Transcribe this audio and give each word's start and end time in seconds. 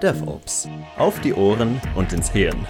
DevOps. 0.00 0.68
Auf 0.96 1.20
die 1.20 1.34
Ohren 1.34 1.80
und 1.94 2.12
ins 2.12 2.30
Hirn. 2.30 2.66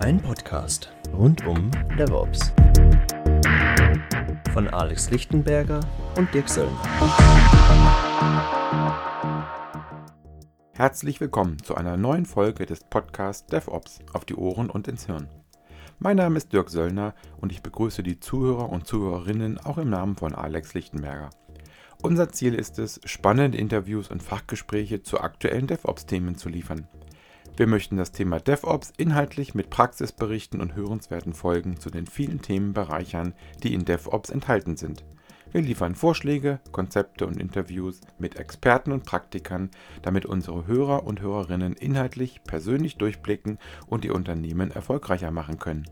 Ein 0.00 0.20
Podcast 0.20 0.92
rund 1.12 1.46
um 1.46 1.70
DevOps. 1.98 2.52
Von 4.52 4.68
Alex 4.68 5.10
Lichtenberger 5.10 5.80
und 6.16 6.32
Dirk 6.34 6.50
Söllner. 6.50 6.70
Herzlich 10.72 11.20
willkommen 11.20 11.62
zu 11.62 11.76
einer 11.76 11.96
neuen 11.96 12.26
Folge 12.26 12.66
des 12.66 12.84
Podcasts 12.84 13.46
DevOps 13.46 14.00
auf 14.12 14.26
die 14.26 14.34
Ohren 14.34 14.68
und 14.68 14.86
ins 14.88 15.06
Hirn. 15.06 15.28
Mein 15.98 16.16
Name 16.16 16.36
ist 16.36 16.52
Dirk 16.52 16.70
Söllner 16.70 17.14
und 17.40 17.52
ich 17.52 17.62
begrüße 17.62 18.02
die 18.02 18.20
Zuhörer 18.20 18.70
und 18.70 18.86
Zuhörerinnen 18.86 19.58
auch 19.58 19.78
im 19.78 19.90
Namen 19.90 20.16
von 20.16 20.34
Alex 20.34 20.74
Lichtenberger. 20.74 21.30
Unser 22.02 22.30
Ziel 22.30 22.54
ist 22.54 22.78
es, 22.78 22.98
spannende 23.04 23.58
Interviews 23.58 24.10
und 24.10 24.22
Fachgespräche 24.22 25.02
zu 25.02 25.20
aktuellen 25.20 25.66
DevOps-Themen 25.66 26.34
zu 26.34 26.48
liefern. 26.48 26.88
Wir 27.58 27.66
möchten 27.66 27.98
das 27.98 28.10
Thema 28.10 28.40
DevOps 28.40 28.90
inhaltlich 28.96 29.54
mit 29.54 29.68
Praxisberichten 29.68 30.62
und 30.62 30.74
hörenswerten 30.74 31.34
Folgen 31.34 31.78
zu 31.78 31.90
den 31.90 32.06
vielen 32.06 32.40
Themen 32.40 32.72
bereichern, 32.72 33.34
die 33.62 33.74
in 33.74 33.84
DevOps 33.84 34.30
enthalten 34.30 34.78
sind. 34.78 35.04
Wir 35.52 35.60
liefern 35.60 35.94
Vorschläge, 35.94 36.60
Konzepte 36.72 37.26
und 37.26 37.38
Interviews 37.38 38.00
mit 38.18 38.36
Experten 38.36 38.92
und 38.92 39.04
Praktikern, 39.04 39.70
damit 40.00 40.24
unsere 40.24 40.66
Hörer 40.66 41.04
und 41.04 41.20
Hörerinnen 41.20 41.74
inhaltlich 41.74 42.42
persönlich 42.44 42.96
durchblicken 42.96 43.58
und 43.88 44.04
die 44.04 44.10
Unternehmen 44.10 44.70
erfolgreicher 44.70 45.32
machen 45.32 45.58
können. 45.58 45.84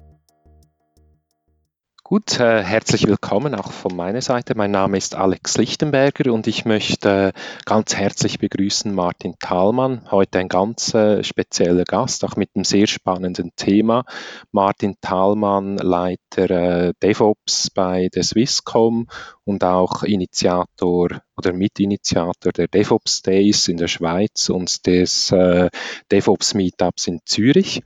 Gut, 2.09 2.41
äh, 2.41 2.63
herzlich 2.63 3.07
willkommen 3.07 3.55
auch 3.55 3.71
von 3.71 3.95
meiner 3.95 4.23
Seite. 4.23 4.55
Mein 4.57 4.71
Name 4.71 4.97
ist 4.97 5.15
Alex 5.15 5.59
Lichtenberger 5.59 6.33
und 6.33 6.47
ich 6.47 6.65
möchte 6.65 7.35
ganz 7.67 7.95
herzlich 7.95 8.39
begrüßen 8.39 8.95
Martin 8.95 9.35
Thalmann. 9.39 10.11
Heute 10.11 10.39
ein 10.39 10.49
ganz 10.49 10.95
äh, 10.95 11.23
spezieller 11.23 11.85
Gast, 11.85 12.25
auch 12.25 12.37
mit 12.37 12.49
einem 12.55 12.65
sehr 12.65 12.87
spannenden 12.87 13.53
Thema. 13.57 14.07
Martin 14.53 14.97
Thalmann, 15.03 15.77
Leiter 15.77 16.51
äh, 16.51 16.95
DevOps 17.03 17.69
bei 17.75 18.09
der 18.15 18.23
Swisscom 18.23 19.09
und 19.45 19.63
auch 19.63 20.03
Initiator 20.03 21.09
oder 21.37 21.53
Mitinitiator 21.53 22.53
der 22.53 22.69
DevOps 22.69 23.21
Days 23.21 23.69
in 23.69 23.77
der 23.77 23.89
Schweiz 23.89 24.49
und 24.49 24.87
des 24.87 25.31
äh, 25.31 25.69
DevOps 26.11 26.55
Meetups 26.55 27.07
in 27.07 27.21
Zürich. 27.27 27.83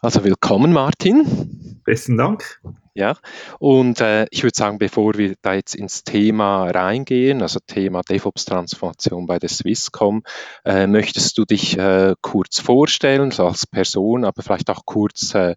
Also 0.00 0.24
willkommen, 0.24 0.72
Martin. 0.72 1.80
Besten 1.84 2.16
Dank. 2.16 2.62
Ja, 2.92 3.16
und 3.60 4.00
äh, 4.00 4.26
ich 4.30 4.42
würde 4.42 4.56
sagen, 4.56 4.78
bevor 4.78 5.14
wir 5.14 5.36
da 5.42 5.54
jetzt 5.54 5.76
ins 5.76 6.02
Thema 6.02 6.68
reingehen, 6.70 7.40
also 7.40 7.60
Thema 7.64 8.02
DevOps-Transformation 8.02 9.26
bei 9.26 9.38
der 9.38 9.48
Swisscom, 9.48 10.24
äh, 10.64 10.88
möchtest 10.88 11.38
du 11.38 11.44
dich 11.44 11.78
äh, 11.78 12.14
kurz 12.20 12.58
vorstellen, 12.58 13.30
so 13.30 13.46
als 13.46 13.64
Person, 13.64 14.24
aber 14.24 14.42
vielleicht 14.42 14.70
auch 14.70 14.86
kurz 14.86 15.34
äh, 15.36 15.54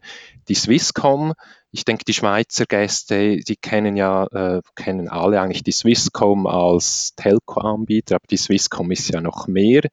die 0.48 0.54
Swisscom. 0.54 1.34
Ich 1.72 1.86
denke, 1.86 2.04
die 2.06 2.14
Schweizer 2.14 2.66
Gäste, 2.68 3.38
die 3.38 3.56
kennen 3.56 3.96
ja, 3.96 4.28
äh, 4.28 4.62
kennen 4.76 5.10
alle 5.10 5.42
eigentlich 5.42 5.64
die 5.64 5.72
Swisscom 5.72 6.46
als 6.46 7.14
Telco-Anbieter, 7.16 8.16
aber 8.18 8.28
die 8.30 8.38
Swisscom 8.38 8.92
ist 8.92 9.10
ja 9.10 9.22
noch 9.22 9.48
mehr. 9.48 9.90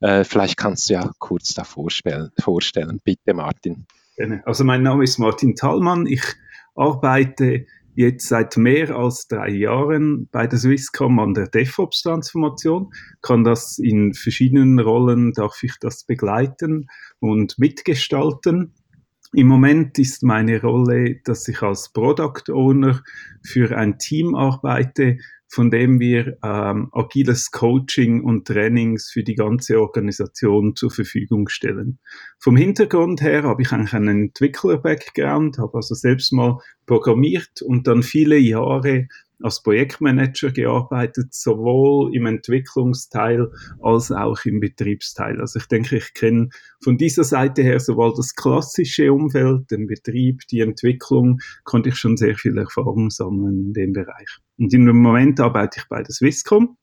Äh, 0.00 0.24
vielleicht 0.24 0.58
kannst 0.58 0.90
du 0.90 0.94
ja 0.94 1.10
kurz 1.18 1.54
da 1.54 1.64
vorstellen. 1.64 2.32
vorstellen. 2.38 3.00
Bitte, 3.02 3.32
Martin. 3.32 3.86
Also 4.44 4.62
mein 4.62 4.82
Name 4.82 5.04
ist 5.04 5.18
Martin 5.18 5.56
Thalmann. 5.56 6.06
Ich 6.06 6.22
arbeite 6.74 7.66
jetzt 7.94 8.28
seit 8.28 8.56
mehr 8.56 8.96
als 8.96 9.28
drei 9.28 9.50
Jahren 9.50 10.28
bei 10.32 10.46
der 10.46 10.58
Swisscom 10.58 11.18
an 11.18 11.34
der 11.34 11.48
DevOps-Transformation, 11.48 12.92
kann 13.20 13.44
das 13.44 13.78
in 13.78 14.14
verschiedenen 14.14 14.78
Rollen, 14.78 15.32
darf 15.32 15.62
ich 15.62 15.74
das 15.80 16.04
begleiten 16.04 16.88
und 17.20 17.58
mitgestalten. 17.58 18.72
Im 19.34 19.46
Moment 19.46 19.98
ist 19.98 20.22
meine 20.22 20.60
Rolle, 20.60 21.20
dass 21.24 21.48
ich 21.48 21.62
als 21.62 21.90
Product 21.92 22.50
Owner 22.50 23.02
für 23.42 23.76
ein 23.76 23.98
Team 23.98 24.34
arbeite, 24.34 25.18
von 25.52 25.70
dem 25.70 26.00
wir 26.00 26.38
ähm, 26.42 26.88
agiles 26.92 27.50
Coaching 27.50 28.24
und 28.24 28.46
Trainings 28.46 29.10
für 29.12 29.22
die 29.22 29.34
ganze 29.34 29.82
Organisation 29.82 30.74
zur 30.76 30.90
Verfügung 30.90 31.50
stellen. 31.50 31.98
Vom 32.38 32.56
Hintergrund 32.56 33.20
her 33.20 33.42
habe 33.42 33.60
ich 33.60 33.70
eigentlich 33.70 33.92
einen 33.92 34.28
Entwickler-Background, 34.28 35.58
habe 35.58 35.74
also 35.74 35.94
selbst 35.94 36.32
mal 36.32 36.58
programmiert 36.92 37.62
und 37.62 37.86
dann 37.86 38.02
viele 38.02 38.36
Jahre 38.36 39.08
als 39.40 39.62
Projektmanager 39.62 40.50
gearbeitet, 40.50 41.32
sowohl 41.32 42.14
im 42.14 42.26
Entwicklungsteil 42.26 43.50
als 43.80 44.12
auch 44.12 44.44
im 44.44 44.60
Betriebsteil. 44.60 45.40
Also 45.40 45.58
ich 45.58 45.66
denke, 45.68 45.96
ich 45.96 46.12
kenne 46.12 46.50
von 46.84 46.98
dieser 46.98 47.24
Seite 47.24 47.62
her 47.62 47.80
sowohl 47.80 48.12
das 48.14 48.34
klassische 48.34 49.10
Umfeld, 49.10 49.70
den 49.70 49.86
Betrieb, 49.86 50.42
die 50.50 50.60
Entwicklung, 50.60 51.40
konnte 51.64 51.88
ich 51.88 51.96
schon 51.96 52.18
sehr 52.18 52.34
viel 52.34 52.58
Erfahrung 52.58 53.08
sammeln 53.08 53.68
in 53.68 53.72
dem 53.72 53.92
Bereich. 53.94 54.28
Und 54.58 54.74
im 54.74 54.84
Moment 54.84 55.40
arbeite 55.40 55.80
ich 55.80 55.88
bei 55.88 56.02
der 56.02 56.12
Swisscom 56.12 56.76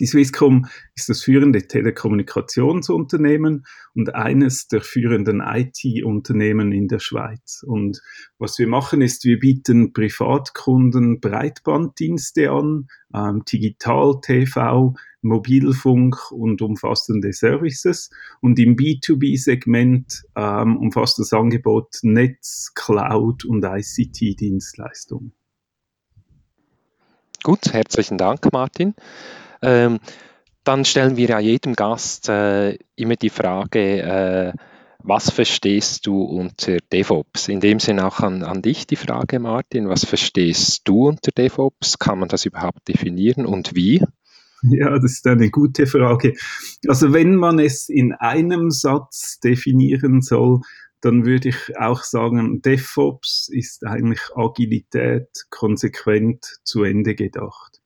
die 0.00 0.06
Swisscom 0.06 0.66
ist 0.94 1.08
das 1.08 1.22
führende 1.22 1.66
Telekommunikationsunternehmen 1.66 3.64
und 3.94 4.14
eines 4.14 4.66
der 4.66 4.80
führenden 4.80 5.40
IT-Unternehmen 5.40 6.72
in 6.72 6.88
der 6.88 6.98
Schweiz. 6.98 7.62
Und 7.66 8.00
was 8.38 8.58
wir 8.58 8.66
machen 8.66 9.02
ist, 9.02 9.24
wir 9.24 9.38
bieten 9.38 9.92
Privatkunden 9.92 11.20
Breitbanddienste 11.20 12.50
an, 12.50 12.88
ähm, 13.14 13.44
Digital-TV, 13.44 14.94
Mobilfunk 15.22 16.32
und 16.32 16.62
umfassende 16.62 17.32
Services. 17.32 18.10
Und 18.40 18.58
im 18.58 18.76
B2B-Segment 18.76 20.24
ähm, 20.34 20.78
umfasst 20.78 21.18
das 21.18 21.32
Angebot 21.32 21.98
Netz, 22.02 22.72
Cloud 22.74 23.44
und 23.44 23.64
ICT-Dienstleistungen. 23.64 25.32
Gut, 27.42 27.72
herzlichen 27.72 28.18
Dank, 28.18 28.52
Martin. 28.52 28.94
Ähm, 29.62 30.00
dann 30.64 30.84
stellen 30.84 31.16
wir 31.16 31.28
ja 31.28 31.40
jedem 31.40 31.74
Gast 31.74 32.28
äh, 32.28 32.76
immer 32.96 33.16
die 33.16 33.30
Frage, 33.30 34.02
äh, 34.02 34.52
was 35.02 35.30
verstehst 35.30 36.06
du 36.06 36.22
unter 36.22 36.76
DevOps? 36.92 37.48
In 37.48 37.60
dem 37.60 37.80
Sinne 37.80 38.06
auch 38.06 38.20
an, 38.20 38.42
an 38.42 38.60
dich 38.60 38.86
die 38.86 38.96
Frage, 38.96 39.40
Martin, 39.40 39.88
was 39.88 40.04
verstehst 40.04 40.82
du 40.84 41.08
unter 41.08 41.30
DevOps? 41.32 41.98
Kann 41.98 42.18
man 42.18 42.28
das 42.28 42.44
überhaupt 42.44 42.86
definieren 42.86 43.46
und 43.46 43.74
wie? 43.74 44.04
Ja, 44.62 44.98
das 44.98 45.12
ist 45.12 45.26
eine 45.26 45.50
gute 45.50 45.86
Frage. 45.86 46.34
Also 46.86 47.14
wenn 47.14 47.34
man 47.34 47.58
es 47.58 47.88
in 47.88 48.12
einem 48.12 48.70
Satz 48.70 49.40
definieren 49.40 50.20
soll, 50.20 50.60
dann 51.00 51.24
würde 51.24 51.48
ich 51.48 51.78
auch 51.78 52.02
sagen, 52.02 52.60
DevOps 52.60 53.48
ist 53.50 53.86
eigentlich 53.86 54.20
Agilität 54.34 55.28
konsequent 55.48 56.58
zu 56.62 56.82
Ende 56.82 57.14
gedacht. 57.14 57.79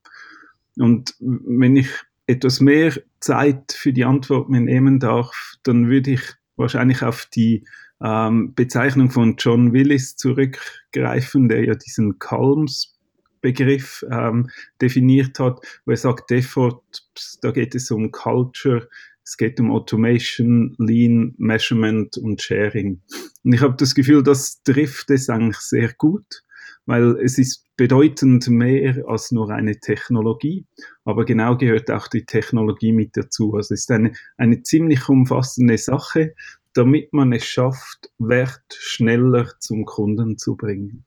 Und 0.79 1.15
wenn 1.21 1.77
ich 1.77 1.89
etwas 2.27 2.61
mehr 2.61 2.95
Zeit 3.21 3.73
für 3.73 3.93
die 3.93 4.05
Antwort 4.05 4.49
mir 4.49 4.61
nehmen 4.61 4.99
darf, 4.99 5.55
dann 5.63 5.89
würde 5.89 6.13
ich 6.13 6.23
wahrscheinlich 6.57 7.03
auf 7.03 7.27
die 7.27 7.65
ähm, 8.03 8.55
Bezeichnung 8.55 9.11
von 9.11 9.37
John 9.39 9.73
Willis 9.73 10.17
zurückgreifen, 10.17 11.49
der 11.49 11.65
ja 11.65 11.75
diesen 11.75 12.19
Calms 12.19 12.95
Begriff 13.41 14.05
ähm, 14.11 14.49
definiert 14.81 15.39
hat, 15.39 15.61
wo 15.85 15.91
er 15.91 15.99
sagt, 15.99 16.31
DevOps, 16.31 17.39
da 17.43 17.51
geht 17.51 17.75
es 17.75 17.91
um 17.91 18.11
Culture, 18.11 18.89
es 19.23 19.37
geht 19.37 19.61
um 19.61 19.71
Automation, 19.71 20.75
Lean, 20.79 21.35
Measurement 21.37 22.17
und 22.17 22.41
Sharing. 22.41 23.03
Und 23.43 23.53
ich 23.53 23.61
habe 23.61 23.77
das 23.77 23.95
Gefühl, 23.95 24.23
das 24.23 24.63
trifft 24.63 25.11
es 25.11 25.29
eigentlich 25.29 25.59
sehr 25.59 25.93
gut 25.93 26.44
weil 26.87 27.17
es 27.21 27.39
ist 27.39 27.67
bedeutend 27.77 28.49
mehr 28.49 29.05
als 29.07 29.33
nur 29.33 29.51
eine 29.51 29.79
Technologie, 29.81 30.67
aber 31.05 31.25
genau 31.25 31.57
gehört 31.57 31.91
auch 31.91 32.09
die 32.09 32.25
Technologie 32.25 32.93
mit 32.93 33.17
dazu. 33.17 33.55
Also 33.55 33.75
es 33.75 33.81
ist 33.83 33.91
eine, 33.91 34.13
eine 34.37 34.63
ziemlich 34.63 35.09
umfassende 35.09 35.79
Sache, 35.79 36.35
damit 36.75 37.13
man 37.13 37.33
es 37.33 37.45
schafft, 37.45 38.11
Wert 38.19 38.65
schneller 38.71 39.49
zum 39.61 39.85
Kunden 39.85 40.39
zu 40.39 40.57
bringen. 40.57 41.05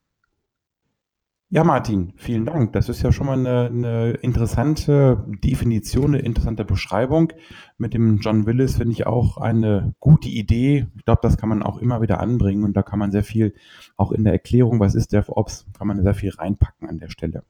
Ja, 1.49 1.63
Martin, 1.63 2.11
vielen 2.17 2.45
Dank. 2.45 2.73
Das 2.73 2.89
ist 2.89 3.01
ja 3.01 3.13
schon 3.13 3.27
mal 3.27 3.39
eine, 3.39 3.67
eine 3.67 4.11
interessante 4.15 5.23
Definition, 5.41 6.13
eine 6.13 6.19
interessante 6.19 6.65
Beschreibung. 6.65 7.31
Mit 7.77 7.93
dem 7.93 8.17
John 8.17 8.45
Willis 8.45 8.75
finde 8.75 8.91
ich 8.91 9.07
auch 9.07 9.37
eine 9.37 9.95
gute 10.01 10.27
Idee. 10.27 10.87
Ich 10.97 11.05
glaube, 11.05 11.21
das 11.23 11.37
kann 11.37 11.47
man 11.47 11.63
auch 11.63 11.77
immer 11.77 12.01
wieder 12.01 12.19
anbringen 12.19 12.65
und 12.65 12.75
da 12.75 12.83
kann 12.83 12.99
man 12.99 13.11
sehr 13.11 13.23
viel, 13.23 13.53
auch 13.95 14.11
in 14.11 14.25
der 14.25 14.33
Erklärung, 14.33 14.81
was 14.81 14.93
ist 14.93 15.13
DevOps, 15.13 15.65
kann 15.77 15.87
man 15.87 16.03
sehr 16.03 16.15
viel 16.15 16.31
reinpacken 16.31 16.89
an 16.89 16.99
der 16.99 17.09
Stelle. 17.09 17.43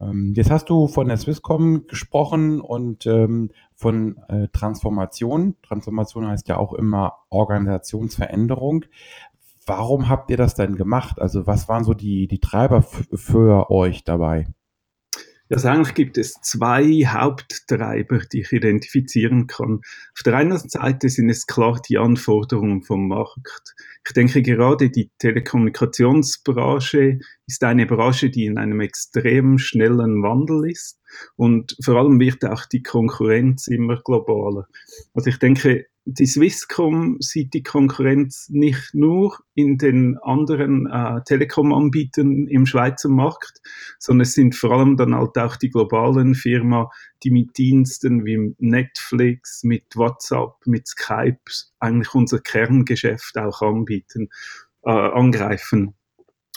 Ähm, 0.00 0.32
jetzt 0.34 0.50
hast 0.50 0.70
du 0.70 0.86
von 0.86 1.08
der 1.08 1.16
Swisscom 1.16 1.86
gesprochen 1.86 2.60
und 2.60 3.04
ähm, 3.06 3.50
von 3.74 4.16
äh, 4.28 4.48
Transformation. 4.48 5.56
Transformation 5.62 6.26
heißt 6.28 6.48
ja 6.48 6.56
auch 6.56 6.72
immer 6.72 7.18
Organisationsveränderung. 7.30 8.84
Warum 9.68 10.08
habt 10.08 10.30
ihr 10.30 10.36
das 10.36 10.54
denn 10.54 10.76
gemacht? 10.76 11.20
Also 11.20 11.46
was 11.46 11.68
waren 11.68 11.84
so 11.84 11.92
die, 11.92 12.26
die 12.26 12.40
Treiber 12.40 12.82
für 12.82 13.70
euch 13.70 14.02
dabei? 14.02 14.46
Also 15.50 15.68
eigentlich 15.68 15.94
gibt 15.94 16.18
es 16.18 16.34
zwei 16.42 17.04
Haupttreiber, 17.06 18.20
die 18.30 18.40
ich 18.40 18.52
identifizieren 18.52 19.46
kann. 19.46 19.80
Auf 20.14 20.22
der 20.24 20.36
einen 20.36 20.58
Seite 20.58 21.08
sind 21.08 21.30
es 21.30 21.46
klar 21.46 21.80
die 21.88 21.96
Anforderungen 21.96 22.82
vom 22.82 23.08
Markt. 23.08 23.74
Ich 24.06 24.12
denke 24.12 24.42
gerade 24.42 24.90
die 24.90 25.10
Telekommunikationsbranche 25.18 27.20
ist 27.46 27.64
eine 27.64 27.86
Branche, 27.86 28.30
die 28.30 28.44
in 28.44 28.58
einem 28.58 28.80
extrem 28.80 29.58
schnellen 29.58 30.22
Wandel 30.22 30.70
ist 30.70 31.00
und 31.36 31.76
vor 31.82 31.96
allem 31.96 32.20
wird 32.20 32.44
auch 32.44 32.66
die 32.66 32.82
Konkurrenz 32.82 33.68
immer 33.68 34.00
globaler. 34.02 34.66
Also 35.14 35.30
ich 35.30 35.38
denke, 35.38 35.86
die 36.10 36.24
Swisscom 36.24 37.18
sieht 37.20 37.52
die 37.52 37.62
Konkurrenz 37.62 38.48
nicht 38.48 38.94
nur 38.94 39.36
in 39.54 39.76
den 39.76 40.16
anderen 40.16 40.86
äh, 40.86 41.20
Telekom-Anbietern 41.26 42.46
im 42.46 42.64
Schweizer 42.64 43.10
Markt, 43.10 43.60
sondern 43.98 44.22
es 44.22 44.32
sind 44.32 44.54
vor 44.54 44.72
allem 44.72 44.96
dann 44.96 45.14
halt 45.14 45.36
auch 45.36 45.56
die 45.56 45.68
globalen 45.68 46.34
Firmen, 46.34 46.86
die 47.22 47.30
mit 47.30 47.58
Diensten 47.58 48.24
wie 48.24 48.54
Netflix, 48.58 49.64
mit 49.64 49.84
WhatsApp, 49.96 50.54
mit 50.64 50.88
Skype 50.88 51.42
eigentlich 51.78 52.14
unser 52.14 52.38
Kerngeschäft 52.38 53.36
auch 53.36 53.60
anbieten, 53.60 54.30
äh, 54.84 54.90
angreifen. 54.90 55.94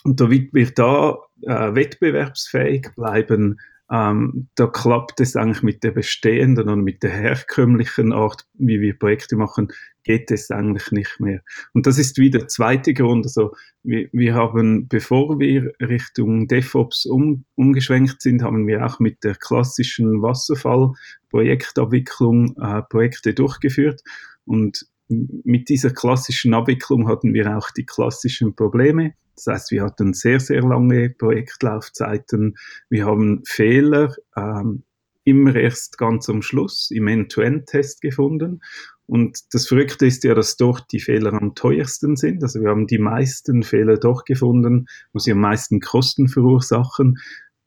Und 0.05 0.21
damit 0.21 0.53
wir 0.53 0.71
da 0.71 1.17
äh, 1.41 1.75
wettbewerbsfähig 1.75 2.87
bleiben, 2.95 3.59
ähm, 3.91 4.47
da 4.55 4.65
klappt 4.67 5.19
es 5.19 5.35
eigentlich 5.35 5.63
mit 5.63 5.83
der 5.83 5.91
bestehenden 5.91 6.69
und 6.69 6.81
mit 6.81 7.03
der 7.03 7.11
herkömmlichen 7.11 8.13
Art, 8.13 8.47
wie 8.53 8.79
wir 8.79 8.97
Projekte 8.97 9.35
machen, 9.35 9.73
geht 10.03 10.31
es 10.31 10.49
eigentlich 10.49 10.91
nicht 10.91 11.19
mehr. 11.19 11.41
Und 11.73 11.87
das 11.87 11.97
ist 11.97 12.17
wieder 12.17 12.39
der 12.39 12.47
zweite 12.47 12.93
Grund. 12.93 13.25
Also 13.25 13.53
wir, 13.83 14.07
wir 14.13 14.33
haben, 14.33 14.87
bevor 14.87 15.39
wir 15.39 15.73
Richtung 15.81 16.47
DevOps 16.47 17.05
um, 17.05 17.43
umgeschwenkt 17.55 18.21
sind, 18.21 18.43
haben 18.43 18.65
wir 18.65 18.85
auch 18.85 18.99
mit 18.99 19.25
der 19.25 19.35
klassischen 19.35 20.21
Wasserfall-Projektabwicklung 20.21 22.55
äh, 22.61 22.83
Projekte 22.83 23.33
durchgeführt. 23.33 24.03
Und 24.45 24.85
mit 25.11 25.69
dieser 25.69 25.91
klassischen 25.91 26.53
Abwicklung 26.53 27.07
hatten 27.07 27.33
wir 27.33 27.57
auch 27.57 27.71
die 27.71 27.85
klassischen 27.85 28.55
Probleme. 28.55 29.13
Das 29.35 29.47
heißt, 29.47 29.71
wir 29.71 29.83
hatten 29.83 30.13
sehr, 30.13 30.39
sehr 30.39 30.61
lange 30.61 31.09
Projektlaufzeiten. 31.09 32.57
Wir 32.89 33.05
haben 33.05 33.41
Fehler 33.45 34.15
ähm, 34.35 34.83
immer 35.23 35.55
erst 35.55 35.97
ganz 35.97 36.29
am 36.29 36.41
Schluss 36.41 36.91
im 36.91 37.07
End-to-End-Test 37.07 38.01
gefunden. 38.01 38.61
Und 39.07 39.53
das 39.53 39.67
Verrückte 39.67 40.05
ist 40.05 40.23
ja, 40.23 40.33
dass 40.33 40.57
dort 40.57 40.91
die 40.91 40.99
Fehler 40.99 41.33
am 41.33 41.53
teuersten 41.53 42.15
sind. 42.15 42.43
Also 42.43 42.61
wir 42.61 42.69
haben 42.69 42.87
die 42.87 42.97
meisten 42.97 43.63
Fehler 43.63 43.97
dort 43.97 44.25
gefunden, 44.25 44.87
wo 45.11 45.19
sie 45.19 45.33
am 45.33 45.39
meisten 45.39 45.79
Kosten 45.81 46.27
verursachen 46.27 47.17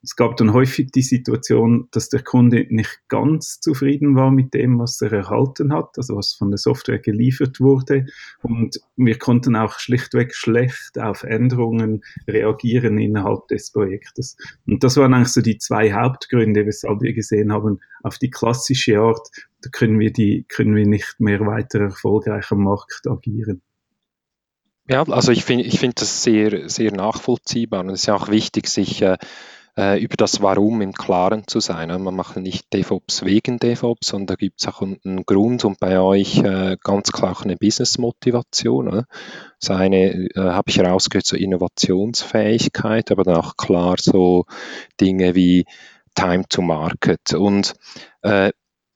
es 0.04 0.16
gab 0.16 0.36
dann 0.36 0.52
häufig 0.52 0.92
die 0.92 1.02
Situation, 1.02 1.88
dass 1.90 2.10
der 2.10 2.22
Kunde 2.22 2.66
nicht 2.68 3.00
ganz 3.08 3.58
zufrieden 3.60 4.14
war 4.16 4.30
mit 4.30 4.52
dem, 4.52 4.78
was 4.78 5.00
er 5.00 5.12
erhalten 5.12 5.72
hat, 5.72 5.96
also 5.96 6.16
was 6.16 6.34
von 6.34 6.50
der 6.50 6.58
Software 6.58 6.98
geliefert 6.98 7.58
wurde. 7.58 8.06
Und 8.42 8.80
wir 8.96 9.18
konnten 9.18 9.56
auch 9.56 9.78
schlichtweg 9.78 10.34
schlecht 10.34 10.98
auf 10.98 11.22
Änderungen 11.22 12.04
reagieren 12.28 12.98
innerhalb 12.98 13.48
des 13.48 13.72
Projektes. 13.72 14.36
Und 14.66 14.84
das 14.84 14.98
waren 14.98 15.14
eigentlich 15.14 15.32
so 15.32 15.40
die 15.40 15.58
zwei 15.58 15.92
Hauptgründe, 15.92 16.66
weshalb 16.66 17.00
wir 17.00 17.14
gesehen 17.14 17.50
haben, 17.50 17.80
auf 18.02 18.18
die 18.18 18.30
klassische 18.30 18.98
Art, 18.98 19.26
da 19.62 19.70
können 19.70 19.98
wir 19.98 20.12
die, 20.12 20.44
können 20.48 20.76
wir 20.76 20.86
nicht 20.86 21.18
mehr 21.18 21.40
weiter 21.40 21.80
erfolgreich 21.80 22.50
am 22.50 22.64
Markt 22.64 23.06
agieren. 23.08 23.62
Ja, 24.86 25.02
also 25.04 25.32
ich 25.32 25.44
finde 25.44 25.64
ich 25.64 25.80
finde 25.80 25.94
das 26.00 26.22
sehr, 26.22 26.68
sehr 26.68 26.92
nachvollziehbar 26.92 27.80
und 27.80 27.88
es 27.88 28.00
ist 28.00 28.06
ja 28.06 28.14
auch 28.14 28.28
wichtig, 28.28 28.68
sich 28.68 29.00
äh, 29.00 29.16
äh, 29.76 30.00
über 30.00 30.16
das 30.16 30.40
Warum 30.42 30.80
im 30.80 30.92
Klaren 30.92 31.46
zu 31.46 31.60
sein. 31.60 31.88
Man 32.02 32.14
macht 32.14 32.36
nicht 32.36 32.72
DevOps 32.72 33.24
wegen 33.24 33.58
DevOps, 33.58 34.08
sondern 34.08 34.26
da 34.26 34.34
gibt 34.36 34.60
es 34.60 34.68
auch 34.68 34.82
einen 34.82 35.24
Grund 35.26 35.64
und 35.64 35.80
bei 35.80 35.98
euch 36.00 36.38
äh, 36.38 36.76
ganz 36.82 37.12
klar 37.12 37.32
auch 37.32 37.42
eine 37.42 37.56
Business-Motivation. 37.56 39.04
Das 39.60 39.70
eine 39.70 40.12
äh, 40.12 40.30
habe 40.36 40.70
ich 40.70 40.78
herausgehört, 40.78 41.26
so 41.26 41.36
Innovationsfähigkeit, 41.36 43.10
aber 43.10 43.24
dann 43.24 43.36
auch 43.36 43.56
klar 43.56 43.96
so 43.98 44.46
Dinge 45.00 45.34
wie 45.34 45.66
Time 46.14 46.44
to 46.48 46.62
Market. 46.62 47.34
Und 47.34 47.74
äh, 48.22 48.52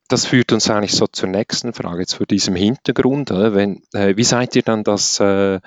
das 0.08 0.24
führt 0.24 0.52
uns 0.52 0.70
eigentlich 0.70 0.94
so 0.94 1.06
zur 1.06 1.28
nächsten 1.28 1.72
Frage, 1.72 2.00
jetzt 2.00 2.14
vor 2.14 2.26
diesem 2.26 2.54
Hintergrund. 2.54 3.30
Wenn, 3.30 3.82
äh, 3.92 4.16
wie 4.16 4.24
seid 4.24 4.56
ihr 4.56 4.62
dann 4.62 4.84
das 4.84 5.20
äh, 5.20 5.60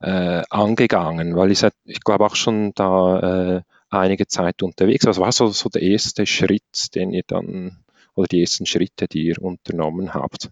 äh, 0.00 0.42
angegangen? 0.50 1.36
Weil 1.36 1.52
ich, 1.52 1.64
ich 1.84 2.00
glaube 2.00 2.24
auch 2.26 2.34
schon 2.34 2.72
da 2.74 3.58
äh, 3.58 3.62
einige 3.90 4.26
Zeit 4.26 4.62
unterwegs. 4.62 5.06
Was 5.06 5.18
war 5.18 5.32
so, 5.32 5.48
so 5.48 5.68
der 5.68 5.82
erste 5.82 6.26
Schritt, 6.26 6.94
den 6.94 7.12
ihr 7.12 7.24
dann, 7.26 7.78
oder 8.14 8.28
die 8.28 8.40
ersten 8.40 8.66
Schritte, 8.66 9.06
die 9.08 9.26
ihr 9.26 9.40
unternommen 9.40 10.14
habt? 10.14 10.50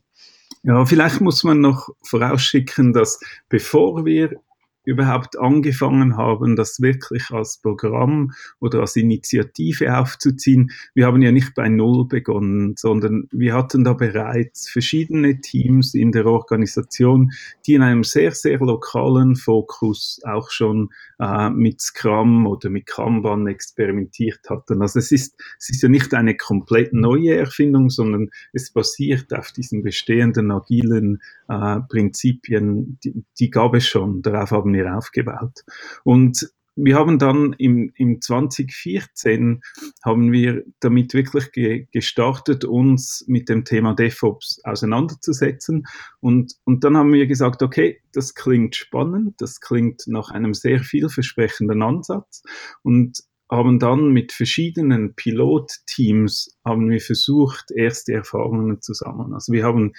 Ja, 0.63 0.87
vielleicht 0.87 1.21
muss 1.21 1.45
man 1.45 1.61
noch 1.61 1.91
vorausschicken, 2.03 2.93
dass 2.93 3.21
bevor 3.49 4.05
wir 4.05 4.41
überhaupt 4.85 5.39
angefangen 5.39 6.17
haben, 6.17 6.57
das 6.57 6.81
wirklich 6.81 7.31
als 7.31 7.59
Programm 7.59 8.33
oder 8.61 8.81
als 8.81 8.97
Initiative 8.97 9.97
aufzuziehen. 9.97 10.71
Wir 10.95 11.07
haben 11.07 11.23
ja 11.23 11.33
nicht 11.33 11.55
bei 11.55 11.69
Null 11.69 12.07
begonnen, 12.07 12.75
sondern 12.77 13.29
wir 13.33 13.55
hatten 13.55 13.85
da 13.85 13.95
bereits 13.95 14.69
verschiedene 14.69 15.41
Teams 15.41 15.95
in 15.95 16.13
der 16.13 16.27
Organisation, 16.27 17.33
die 17.67 17.75
in 17.75 17.83
einem 17.83 18.05
sehr, 18.05 18.33
sehr 18.33 18.59
lokalen 18.59 19.37
Fokus 19.37 20.21
auch 20.25 20.51
schon 20.51 20.91
äh, 21.19 21.51
mit 21.51 21.81
Scrum 21.81 22.47
oder 22.47 22.71
mit 22.71 22.87
Kanban 22.87 23.47
experimentiert 23.47 24.41
hatten. 24.51 24.83
Also 24.83 24.99
es 24.99 25.13
ist, 25.13 25.41
es 25.59 25.71
ist 25.71 25.83
ja 25.83 25.89
nicht 25.89 26.13
eine 26.15 26.37
komplett 26.37 26.93
neue 26.93 27.37
Erfindung, 27.37 27.89
sondern 27.89 28.31
es 28.53 28.71
basiert 28.71 29.33
auf 29.33 29.53
diesen 29.53 29.83
bestehenden 29.83 30.51
agilen 30.51 31.23
äh, 31.49 31.81
Prinzipien, 31.89 32.99
die, 33.05 33.25
die 33.39 33.51
gab 33.51 33.75
es 33.75 33.87
schon, 33.87 34.23
darauf 34.23 34.51
haben 34.51 34.74
wir 34.75 34.97
aufgebaut. 34.97 35.65
Und 36.05 36.49
wir 36.77 36.97
haben 36.97 37.19
dann 37.19 37.53
im, 37.59 37.93
im 37.95 38.21
2014 38.21 39.63
haben 40.05 40.33
wir 40.33 40.65
damit 40.81 41.15
wirklich 41.15 41.53
ge 41.53 41.87
gestartet, 41.93 42.65
uns 42.65 43.25
mit 43.29 43.49
dem 43.49 43.65
Thema 43.65 43.95
DevOps 43.95 44.61
auseinanderzusetzen. 44.65 45.87
Und, 46.21 46.55
und 46.65 46.83
dann 46.83 46.97
haben 46.97 47.13
wir 47.13 47.27
gesagt, 47.27 47.63
okay, 47.63 48.01
das 48.13 48.35
klingt 48.35 48.75
spannend, 48.75 49.41
das 49.41 49.61
klingt 49.61 50.03
nach 50.07 50.31
einem 50.31 50.53
sehr 50.53 50.81
vielversprechenden 50.81 51.83
Ansatz. 51.83 52.43
Und 52.83 53.23
haben 53.51 53.79
dann 53.79 54.09
mit 54.09 54.33
verschiedenen 54.33 55.15
Pilotteams 55.15 56.59
haben 56.65 56.91
wir 56.91 57.01
versucht, 57.01 57.71
erste 57.71 58.15
Erfahrungen 58.15 58.81
zu 58.81 58.95
sammeln. 58.95 59.35
Also 59.35 59.53
wir 59.53 59.65
haben 59.65 59.93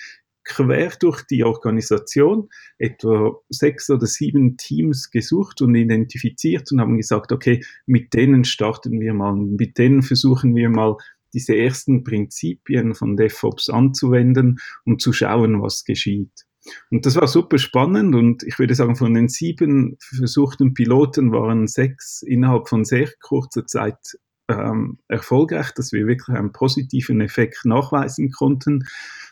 quer 0.46 0.92
durch 1.00 1.24
die 1.24 1.44
Organisation 1.44 2.50
etwa 2.78 3.36
sechs 3.50 3.90
oder 3.90 4.06
sieben 4.06 4.58
Teams 4.58 5.10
gesucht 5.10 5.62
und 5.62 5.75
identifiziert 5.75 6.72
und 6.72 6.80
haben 6.80 6.98
gesagt, 6.98 7.32
okay, 7.32 7.64
mit 7.86 8.14
denen 8.14 8.46
starten 8.46 9.00
wir 9.00 9.14
mal, 9.14 9.36
mit 9.36 9.78
denen 9.78 10.04
versuchen 10.04 10.56
wir 10.56 10.70
mal 10.70 10.96
diese 11.34 11.58
ersten 11.58 12.04
Prinzipien 12.04 12.96
von 12.96 13.18
DevOps 13.18 13.70
anzuwenden 13.70 14.60
und 14.86 15.02
zu 15.02 15.12
schauen, 15.12 15.62
was 15.62 15.84
geschieht. 15.84 16.46
Und 16.90 17.06
das 17.06 17.16
war 17.16 17.28
super 17.28 17.58
spannend 17.58 18.16
und 18.16 18.42
ich 18.44 18.58
würde 18.58 18.74
sagen, 18.74 18.96
von 18.96 19.14
den 19.14 19.28
sieben 19.28 19.98
versuchten 20.00 20.74
Piloten 20.74 21.32
waren 21.32 21.68
sechs 21.68 22.24
innerhalb 22.24 22.70
von 22.70 22.86
sehr 22.86 23.10
kurzer 23.22 23.68
Zeit 23.68 24.18
ähm, 24.48 25.00
erfolgreich, 25.08 25.72
dass 25.74 25.92
wir 25.92 26.08
wirklich 26.08 26.36
einen 26.36 26.52
positiven 26.52 27.22
Effekt 27.22 27.66
nachweisen 27.66 28.32
konnten 28.32 28.86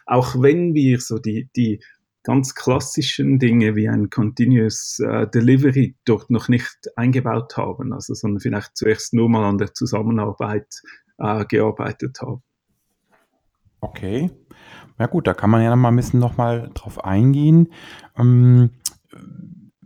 auch 0.06 0.42
wenn 0.42 0.74
wir 0.74 1.00
so 1.00 1.20
die, 1.20 1.50
die 1.56 1.82
ganz 2.24 2.56
klassischen 2.56 3.38
Dinge 3.38 3.76
wie 3.76 3.90
ein 3.90 4.10
Continuous 4.10 5.00
äh, 5.00 5.28
Delivery 5.28 5.96
dort 6.06 6.30
noch 6.30 6.48
nicht 6.48 6.78
eingebaut 6.96 7.58
haben, 7.58 7.94
also 7.94 8.14
sondern 8.14 8.40
vielleicht 8.40 8.78
zuerst 8.78 9.14
nur 9.14 9.30
mal 9.30 9.48
an 9.48 9.58
der 9.58 9.74
Zusammenarbeit 9.74 10.82
äh, 11.18 11.46
gearbeitet 11.46 12.22
haben. 12.22 12.42
Okay. 13.82 14.32
Ja 15.00 15.08
gut, 15.08 15.28
da 15.28 15.34
kann 15.34 15.50
man 15.50 15.62
ja 15.64 15.76
mal 15.76 15.90
ein 15.90 15.96
bisschen 15.96 16.20
noch 16.20 16.38
mal 16.38 16.70
drauf 16.74 17.04
eingehen. 17.04 17.74
Ähm, 18.18 18.70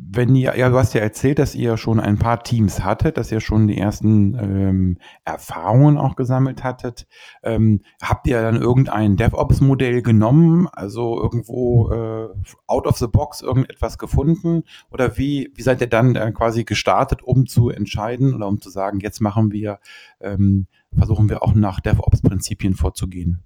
wenn 0.10 0.36
ihr, 0.36 0.58
ja, 0.58 0.70
du 0.70 0.78
hast 0.78 0.94
ja 0.94 1.02
erzählt, 1.02 1.40
dass 1.40 1.56
ihr 1.56 1.78
schon 1.78 2.00
ein 2.00 2.18
paar 2.18 2.44
Teams 2.44 2.84
hattet, 2.84 3.18
dass 3.18 3.32
ihr 3.32 3.40
schon 3.40 3.68
die 3.68 3.78
ersten 3.78 4.36
ähm, 4.36 4.98
Erfahrungen 5.26 5.98
auch 5.98 6.16
gesammelt 6.16 6.64
hattet. 6.64 7.08
Ähm, 7.44 7.82
habt 8.02 8.28
ihr 8.28 8.42
dann 8.42 8.62
irgendein 8.62 9.18
DevOps-Modell 9.18 10.02
genommen, 10.02 10.68
also 10.72 11.22
irgendwo 11.22 11.92
äh, 11.92 12.30
out 12.68 12.88
of 12.88 12.98
the 12.98 13.08
box 13.08 13.42
irgendetwas 13.42 13.98
gefunden? 13.98 14.64
Oder 14.92 15.18
wie, 15.18 15.52
wie 15.56 15.62
seid 15.62 15.82
ihr 15.82 15.88
dann 15.88 16.16
äh, 16.16 16.32
quasi 16.32 16.64
gestartet, 16.64 17.22
um 17.24 17.46
zu 17.46 17.70
entscheiden 17.70 18.34
oder 18.34 18.48
um 18.48 18.62
zu 18.62 18.70
sagen, 18.70 19.00
jetzt 19.00 19.20
machen 19.20 19.52
wir, 19.52 19.80
ähm, 20.22 20.68
versuchen 20.96 21.30
wir 21.30 21.44
auch 21.44 21.54
nach 21.54 21.80
DevOps-Prinzipien 21.80 22.76
vorzugehen? 22.76 23.44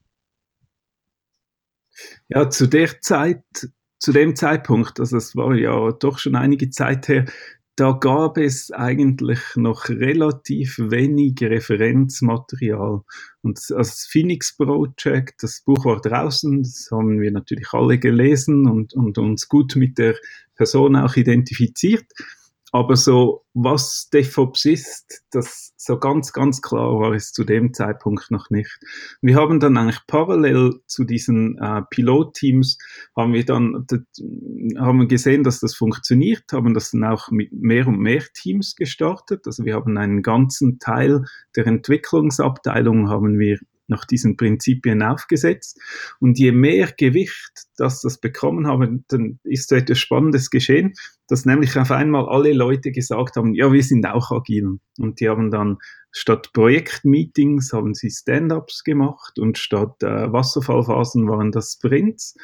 Ja, 2.29 2.49
zu 2.49 2.67
der 2.67 3.01
Zeit 3.01 3.43
zu 4.01 4.11
dem 4.11 4.35
Zeitpunkt, 4.35 4.99
also 4.99 5.15
es 5.15 5.35
war 5.35 5.55
ja 5.55 5.91
doch 5.91 6.17
schon 6.17 6.35
einige 6.35 6.71
Zeit 6.71 7.07
her, 7.07 7.25
da 7.75 7.91
gab 7.91 8.37
es 8.37 8.71
eigentlich 8.71 9.39
noch 9.55 9.89
relativ 9.89 10.77
wenig 10.79 11.39
Referenzmaterial. 11.41 13.01
Und 13.41 13.59
das 13.69 14.07
Phoenix 14.07 14.57
Project, 14.57 15.41
das 15.41 15.61
Buch 15.61 15.85
war 15.85 16.01
draußen, 16.01 16.63
das 16.63 16.89
haben 16.91 17.21
wir 17.21 17.31
natürlich 17.31 17.71
alle 17.73 17.97
gelesen 17.97 18.67
und, 18.67 18.93
und 18.93 19.17
uns 19.19 19.47
gut 19.47 19.75
mit 19.75 19.97
der 19.99 20.15
Person 20.55 20.95
auch 20.95 21.15
identifiziert. 21.15 22.05
Aber 22.73 22.95
so, 22.95 23.43
was 23.53 24.09
DevOps 24.13 24.63
ist, 24.63 25.23
das 25.31 25.73
so 25.75 25.99
ganz, 25.99 26.31
ganz 26.31 26.61
klar 26.61 26.97
war 26.99 27.11
es 27.11 27.33
zu 27.33 27.43
dem 27.43 27.73
Zeitpunkt 27.73 28.31
noch 28.31 28.49
nicht. 28.49 28.79
Wir 29.21 29.35
haben 29.35 29.59
dann 29.59 29.75
eigentlich 29.75 29.99
parallel 30.07 30.79
zu 30.85 31.03
diesen 31.03 31.57
äh, 31.57 31.81
Pilotteams 31.89 32.77
haben 33.15 33.33
wir 33.33 33.43
dann 33.43 33.85
haben 34.77 35.07
gesehen, 35.09 35.43
dass 35.43 35.59
das 35.59 35.75
funktioniert, 35.75 36.45
haben 36.53 36.73
das 36.73 36.91
dann 36.91 37.03
auch 37.03 37.29
mit 37.29 37.51
mehr 37.51 37.87
und 37.87 37.99
mehr 37.99 38.23
Teams 38.33 38.75
gestartet. 38.75 39.45
Also 39.47 39.65
wir 39.65 39.75
haben 39.75 39.97
einen 39.97 40.21
ganzen 40.21 40.79
Teil 40.79 41.25
der 41.57 41.67
Entwicklungsabteilung 41.67 43.09
haben 43.09 43.37
wir 43.37 43.59
nach 43.91 44.05
diesen 44.05 44.37
Prinzipien 44.37 45.03
aufgesetzt. 45.03 45.79
Und 46.19 46.39
je 46.39 46.51
mehr 46.51 46.91
Gewicht 46.97 47.67
dass 47.81 48.01
das 48.01 48.19
bekommen 48.19 48.67
haben, 48.67 49.05
dann 49.07 49.39
ist 49.43 49.69
so 49.69 49.75
etwas 49.75 49.97
Spannendes 49.97 50.49
geschehen, 50.51 50.93
dass 51.27 51.45
nämlich 51.45 51.77
auf 51.77 51.91
einmal 51.91 52.29
alle 52.29 52.53
Leute 52.53 52.91
gesagt 52.91 53.35
haben, 53.35 53.53
ja, 53.55 53.71
wir 53.73 53.83
sind 53.83 54.05
auch 54.05 54.31
agil. 54.31 54.79
Und 54.99 55.19
die 55.19 55.27
haben 55.27 55.49
dann 55.49 55.77
statt 56.11 56.51
Projektmeetings 56.53 57.73
haben 57.73 57.95
sie 57.95 58.11
Stand-ups 58.11 58.83
gemacht 58.83 59.39
und 59.39 59.57
statt 59.57 60.03
äh, 60.03 60.31
Wasserfallphasen 60.31 61.27
waren 61.27 61.51
das 61.51 61.73
Sprints. 61.73 62.35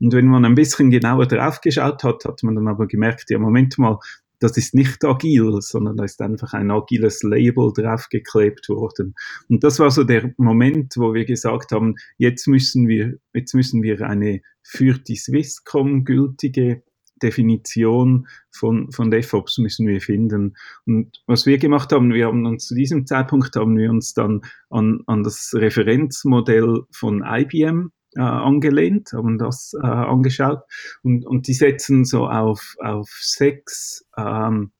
Und 0.00 0.12
wenn 0.12 0.26
man 0.26 0.44
ein 0.44 0.56
bisschen 0.56 0.90
genauer 0.90 1.26
drauf 1.26 1.60
geschaut 1.60 2.04
hat, 2.04 2.24
hat 2.24 2.42
man 2.42 2.56
dann 2.56 2.68
aber 2.68 2.86
gemerkt, 2.86 3.30
ja, 3.30 3.38
Moment 3.38 3.78
mal, 3.78 3.98
das 4.42 4.56
ist 4.56 4.74
nicht 4.74 5.04
agil, 5.04 5.60
sondern 5.60 5.96
da 5.96 6.04
ist 6.04 6.20
einfach 6.20 6.52
ein 6.52 6.70
agiles 6.70 7.22
Label 7.22 7.72
draufgeklebt 7.72 8.68
worden. 8.68 9.14
Und 9.48 9.62
das 9.62 9.78
war 9.78 9.90
so 9.90 10.04
der 10.04 10.32
Moment, 10.36 10.94
wo 10.96 11.14
wir 11.14 11.24
gesagt 11.24 11.72
haben, 11.72 11.94
jetzt 12.18 12.46
müssen 12.48 12.88
wir, 12.88 13.18
jetzt 13.32 13.54
müssen 13.54 13.82
wir 13.82 14.00
eine 14.02 14.40
für 14.62 14.94
die 14.94 15.16
Swisscom 15.16 16.04
gültige 16.04 16.82
Definition 17.22 18.26
von, 18.50 18.90
von 18.90 19.10
DevOps 19.10 19.58
müssen 19.58 19.86
wir 19.86 20.00
finden. 20.00 20.56
Und 20.86 21.22
was 21.26 21.46
wir 21.46 21.58
gemacht 21.58 21.92
haben, 21.92 22.12
wir 22.12 22.26
haben 22.26 22.44
uns 22.46 22.66
zu 22.66 22.74
diesem 22.74 23.06
Zeitpunkt 23.06 23.54
haben 23.54 23.78
wir 23.78 23.90
uns 23.90 24.12
dann 24.14 24.40
an, 24.70 25.02
an 25.06 25.22
das 25.22 25.52
Referenzmodell 25.54 26.82
von 26.90 27.22
IBM 27.24 27.92
äh, 28.16 28.20
angelehnt, 28.20 29.12
haben 29.12 29.38
das 29.38 29.74
äh, 29.74 29.86
angeschaut 29.86 30.62
und, 31.02 31.26
und 31.26 31.46
die 31.48 31.54
setzen 31.54 32.04
so 32.04 32.26
auf, 32.26 32.74
auf 32.80 33.08
sechs 33.20 34.06
ähm, 34.16 34.72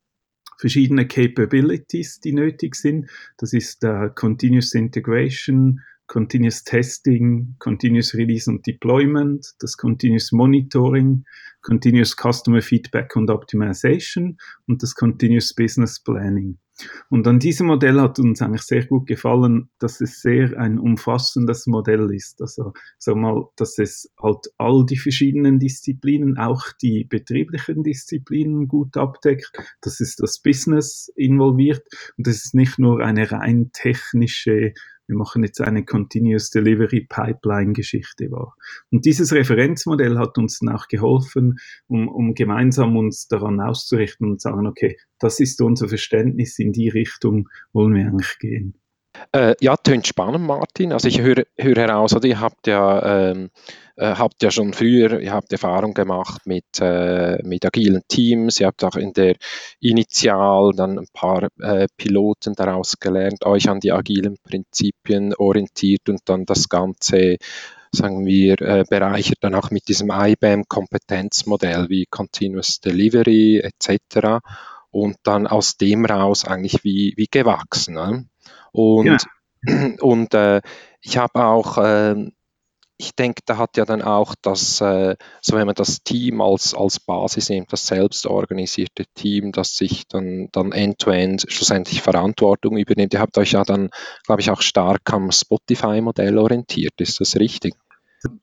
verschiedene 0.57 1.07
Capabilities, 1.07 2.19
die 2.19 2.33
nötig 2.33 2.75
sind. 2.75 3.09
Das 3.37 3.53
ist 3.53 3.83
äh, 3.83 4.09
Continuous 4.15 4.73
Integration, 4.75 5.81
Continuous 6.07 6.63
Testing, 6.63 7.55
Continuous 7.59 8.13
Release 8.13 8.49
und 8.49 8.65
Deployment, 8.67 9.45
das 9.59 9.77
Continuous 9.77 10.31
Monitoring, 10.31 11.25
Continuous 11.61 12.15
Customer 12.15 12.61
Feedback 12.61 13.15
und 13.15 13.29
Optimization 13.29 14.37
und 14.67 14.83
das 14.83 14.95
Continuous 14.95 15.53
Business 15.53 15.99
Planning. 16.01 16.57
Und 17.09 17.27
an 17.27 17.39
diesem 17.39 17.67
Modell 17.67 18.01
hat 18.01 18.19
uns 18.19 18.41
eigentlich 18.41 18.63
sehr 18.63 18.85
gut 18.85 19.05
gefallen, 19.05 19.69
dass 19.79 20.01
es 20.01 20.21
sehr 20.21 20.57
ein 20.57 20.79
umfassendes 20.79 21.67
Modell 21.67 22.11
ist. 22.13 22.41
Also, 22.41 22.73
sag 22.97 23.15
mal, 23.15 23.45
dass 23.55 23.77
es 23.77 24.11
halt 24.21 24.47
all 24.57 24.85
die 24.85 24.97
verschiedenen 24.97 25.59
Disziplinen, 25.59 26.37
auch 26.37 26.71
die 26.81 27.03
betrieblichen 27.03 27.83
Disziplinen 27.83 28.67
gut 28.67 28.97
abdeckt, 28.97 29.51
dass 29.81 29.99
es 29.99 30.15
das 30.15 30.39
Business 30.39 31.11
involviert 31.15 31.83
und 32.17 32.27
dass 32.27 32.45
es 32.45 32.53
nicht 32.53 32.79
nur 32.79 33.01
eine 33.01 33.31
rein 33.31 33.69
technische 33.73 34.73
wir 35.07 35.15
machen 35.15 35.43
jetzt 35.43 35.61
eine 35.61 35.83
Continuous 35.85 36.49
Delivery 36.49 37.05
Pipeline 37.09 37.73
Geschichte 37.73 38.31
war. 38.31 38.55
Und 38.91 39.05
dieses 39.05 39.33
Referenzmodell 39.33 40.17
hat 40.17 40.37
uns 40.37 40.59
dann 40.59 40.73
auch 40.73 40.87
geholfen, 40.87 41.59
um, 41.87 42.07
um 42.07 42.33
gemeinsam 42.33 42.95
uns 42.95 43.27
daran 43.27 43.59
auszurichten 43.59 44.29
und 44.29 44.41
sagen, 44.41 44.67
okay, 44.67 44.97
das 45.19 45.39
ist 45.39 45.61
unser 45.61 45.89
Verständnis, 45.89 46.59
in 46.59 46.71
die 46.71 46.89
Richtung 46.89 47.49
wollen 47.73 47.93
wir 47.93 48.07
eigentlich 48.07 48.37
gehen. 48.39 48.75
Äh, 49.31 49.55
ja, 49.61 49.77
tönt 49.77 50.07
spannend, 50.07 50.45
Martin. 50.45 50.91
Also 50.91 51.07
ich 51.07 51.21
höre, 51.21 51.43
höre 51.57 51.77
heraus, 51.77 52.15
oder 52.15 52.27
ihr 52.27 52.39
habt 52.39 52.67
ja, 52.67 53.29
ähm, 53.31 53.49
äh, 53.95 54.15
habt 54.15 54.41
ja 54.41 54.51
schon 54.51 54.73
früher, 54.73 55.19
ihr 55.19 55.33
habt 55.33 55.51
Erfahrung 55.51 55.93
gemacht 55.93 56.41
mit, 56.45 56.65
äh, 56.79 57.37
mit 57.43 57.65
agilen 57.65 58.01
Teams, 58.07 58.59
ihr 58.59 58.67
habt 58.67 58.83
auch 58.83 58.95
in 58.95 59.13
der 59.13 59.35
Initial 59.79 60.71
dann 60.75 60.97
ein 60.97 61.07
paar 61.13 61.47
äh, 61.59 61.87
Piloten 61.97 62.53
daraus 62.55 62.99
gelernt, 62.99 63.45
euch 63.45 63.69
an 63.69 63.79
die 63.79 63.91
agilen 63.91 64.37
Prinzipien 64.43 65.35
orientiert 65.35 66.09
und 66.09 66.21
dann 66.25 66.45
das 66.45 66.69
Ganze 66.69 67.37
sagen 67.91 68.25
wir, 68.25 68.59
äh, 68.61 68.83
bereichert 68.89 69.37
dann 69.41 69.53
auch 69.53 69.69
mit 69.69 69.87
diesem 69.87 70.09
IBM-Kompetenzmodell 70.11 71.89
wie 71.89 72.07
Continuous 72.09 72.79
Delivery 72.79 73.59
etc. 73.59 74.39
Und 74.89 75.17
dann 75.23 75.47
aus 75.47 75.77
dem 75.77 76.05
raus 76.05 76.45
eigentlich 76.45 76.83
wie, 76.83 77.13
wie 77.17 77.27
gewachsen. 77.29 77.93
Ne? 77.93 78.25
Und, 78.73 79.05
ja. 79.05 79.17
und 80.01 80.33
äh, 80.33 80.61
ich 81.01 81.17
habe 81.17 81.45
auch, 81.45 81.77
äh, 81.77 82.31
ich 82.97 83.15
denke, 83.15 83.41
da 83.45 83.57
hat 83.57 83.77
ja 83.77 83.85
dann 83.85 84.01
auch 84.01 84.35
das, 84.41 84.79
äh, 84.81 85.15
so 85.41 85.55
wenn 85.55 85.65
man 85.65 85.75
das 85.75 86.03
Team 86.03 86.41
als, 86.41 86.73
als 86.73 86.99
Basis 86.99 87.49
nimmt, 87.49 87.71
das 87.71 87.87
selbstorganisierte 87.87 89.05
Team, 89.13 89.51
das 89.51 89.75
sich 89.75 90.07
dann, 90.07 90.49
dann 90.51 90.71
end-to-end 90.71 91.43
-end 91.43 91.51
schlussendlich 91.51 92.01
Verantwortung 92.01 92.77
übernimmt. 92.77 93.13
Ihr 93.13 93.19
habt 93.19 93.37
euch 93.37 93.53
ja 93.53 93.63
dann, 93.63 93.89
glaube 94.25 94.41
ich, 94.41 94.51
auch 94.51 94.61
stark 94.61 95.01
am 95.11 95.31
Spotify-Modell 95.31 96.37
orientiert. 96.37 96.93
Ist 96.99 97.19
das 97.19 97.35
richtig? 97.35 97.73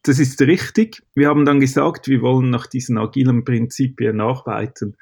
Das 0.03 0.19
ist 0.19 0.41
richtig. 0.43 1.03
Wir 1.15 1.29
haben 1.29 1.47
dann 1.47 1.61
gesagt, 1.61 2.07
wir 2.09 2.21
wollen 2.21 2.51
nach 2.51 2.67
diesen 2.67 2.99
agilen 2.99 3.45
Prinzipien 3.45 4.21
arbeiten 4.21 4.97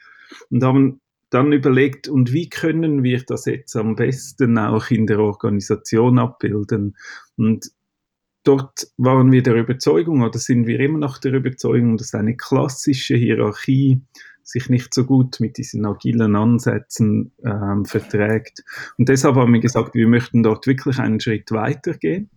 und 0.50 0.62
haben 0.62 1.00
dann 1.30 1.52
überlegt, 1.52 2.08
und 2.08 2.32
wie 2.32 2.48
können 2.48 3.02
wir 3.02 3.22
das 3.26 3.44
jetzt 3.44 3.76
am 3.76 3.96
besten 3.96 4.58
auch 4.58 4.90
in 4.90 5.06
der 5.06 5.20
Organisation 5.20 6.18
abbilden? 6.18 6.96
Und 7.36 7.70
dort 8.44 8.88
waren 8.96 9.30
wir 9.30 9.42
der 9.42 9.56
Überzeugung, 9.56 10.22
oder 10.22 10.38
sind 10.38 10.66
wir 10.66 10.80
immer 10.80 10.98
noch 10.98 11.18
der 11.18 11.34
Überzeugung, 11.34 11.96
dass 11.96 12.14
eine 12.14 12.36
klassische 12.36 13.16
Hierarchie 13.16 14.02
sich 14.42 14.70
nicht 14.70 14.94
so 14.94 15.04
gut 15.04 15.40
mit 15.40 15.58
diesen 15.58 15.84
agilen 15.84 16.34
Ansätzen 16.34 17.32
ähm, 17.44 17.84
verträgt. 17.84 18.64
Und 18.96 19.10
deshalb 19.10 19.36
haben 19.36 19.52
wir 19.52 19.60
gesagt, 19.60 19.94
wir 19.94 20.08
möchten 20.08 20.42
dort 20.42 20.66
wirklich 20.66 20.98
einen 20.98 21.20
Schritt 21.20 21.50
weitergehen 21.50 22.30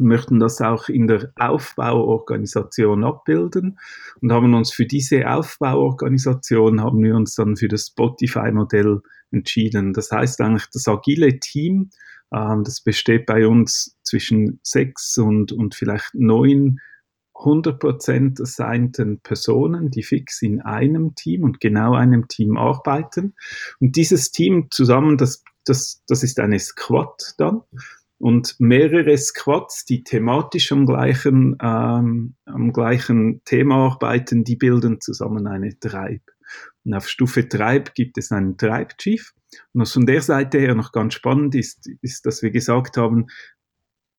möchten 0.00 0.40
das 0.40 0.60
auch 0.60 0.88
in 0.88 1.06
der 1.06 1.32
Aufbauorganisation 1.36 3.04
abbilden 3.04 3.78
und 4.20 4.32
haben 4.32 4.54
uns 4.54 4.72
für 4.72 4.86
diese 4.86 5.30
Aufbauorganisation 5.30 6.80
haben 6.80 7.02
wir 7.02 7.14
uns 7.14 7.34
dann 7.34 7.56
für 7.56 7.68
das 7.68 7.88
Spotify-Modell 7.88 9.00
entschieden. 9.30 9.92
Das 9.92 10.10
heißt 10.10 10.40
eigentlich 10.40 10.66
das 10.72 10.88
agile 10.88 11.38
Team, 11.40 11.90
ähm, 12.32 12.64
das 12.64 12.80
besteht 12.80 13.26
bei 13.26 13.46
uns 13.46 13.96
zwischen 14.02 14.60
sechs 14.62 15.18
und, 15.18 15.52
und 15.52 15.74
vielleicht 15.74 16.14
neun 16.14 16.80
100% 17.34 18.40
assignten 18.40 19.20
Personen, 19.20 19.90
die 19.90 20.02
fix 20.02 20.40
in 20.40 20.60
einem 20.60 21.14
Team 21.14 21.42
und 21.42 21.60
genau 21.60 21.94
einem 21.94 22.28
Team 22.28 22.56
arbeiten. 22.56 23.34
Und 23.80 23.96
dieses 23.96 24.30
Team 24.30 24.68
zusammen, 24.70 25.18
das, 25.18 25.42
das, 25.64 26.02
das 26.06 26.22
ist 26.22 26.38
eine 26.38 26.58
Squad 26.58 27.34
dann 27.38 27.62
und 28.24 28.58
mehrere 28.58 29.18
Squads, 29.18 29.84
die 29.84 30.02
thematisch 30.02 30.72
am 30.72 30.86
gleichen, 30.86 31.58
ähm, 31.60 32.36
am 32.46 32.72
gleichen 32.72 33.42
Thema 33.44 33.90
arbeiten, 33.90 34.44
die 34.44 34.56
bilden 34.56 34.98
zusammen 34.98 35.46
eine 35.46 35.78
Tribe. 35.78 36.24
Und 36.86 36.94
auf 36.94 37.06
Stufe 37.06 37.46
Tribe 37.46 37.90
gibt 37.94 38.16
es 38.16 38.32
einen 38.32 38.56
Tribe 38.56 38.96
Chief. 38.96 39.34
Und 39.74 39.82
was 39.82 39.92
von 39.92 40.06
der 40.06 40.22
Seite 40.22 40.58
her 40.58 40.74
noch 40.74 40.92
ganz 40.92 41.12
spannend 41.12 41.54
ist, 41.54 41.86
ist, 42.00 42.24
dass 42.24 42.40
wir 42.40 42.50
gesagt 42.50 42.96
haben, 42.96 43.26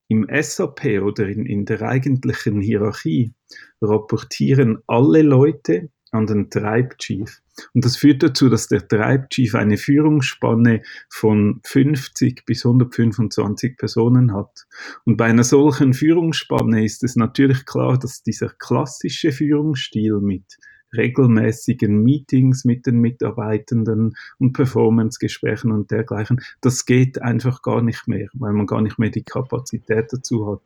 im 0.08 0.28
SAP 0.30 1.02
oder 1.02 1.28
in, 1.28 1.48
in 1.48 1.66
der 1.66 1.82
eigentlichen 1.82 2.62
Hierarchie 2.62 3.34
rapportieren 3.82 4.84
alle 4.86 5.24
Leute 5.24 5.90
an 6.12 6.28
den 6.28 6.52
Tribe 6.52 6.96
Chief. 7.00 7.42
Und 7.74 7.86
das 7.86 7.98
führt 7.98 8.24
dazu, 8.24 8.50
dass 8.50 8.68
der 8.68 8.88
Tribe 8.88 9.28
Chief 9.30 9.56
eine 9.56 9.78
Führungsspanne 9.78 10.82
von 11.10 11.62
50 11.64 12.46
bis 12.46 12.66
125 12.66 13.78
Personen 13.78 14.34
hat. 14.34 14.66
Und 15.06 15.18
bei 15.18 15.26
einer 15.26 15.44
solchen 15.44 15.94
Führungsspanne 15.94 16.84
ist 16.84 17.04
es 17.04 17.16
natürlich 17.16 17.66
klar, 17.66 17.98
dass 17.98 18.24
dieser 18.24 18.50
klassische 18.50 19.32
Führungsstil 19.32 20.20
mit 20.22 20.58
regelmäßigen 20.98 22.04
Meetings 22.04 22.66
mit 22.66 22.86
den 22.86 23.00
Mitarbeitenden 23.00 24.16
und 24.40 24.54
Performance-Gesprächen 24.54 25.72
und 25.72 25.92
dergleichen. 25.92 26.42
Das 26.62 26.86
geht 26.86 27.22
einfach 27.22 27.62
gar 27.62 27.82
nicht 27.82 28.08
mehr, 28.08 28.28
weil 28.34 28.54
man 28.54 28.68
gar 28.68 28.82
nicht 28.82 29.00
mehr 29.00 29.10
die 29.10 29.24
Kapazität 29.24 30.08
dazu 30.12 30.52
hat. 30.52 30.60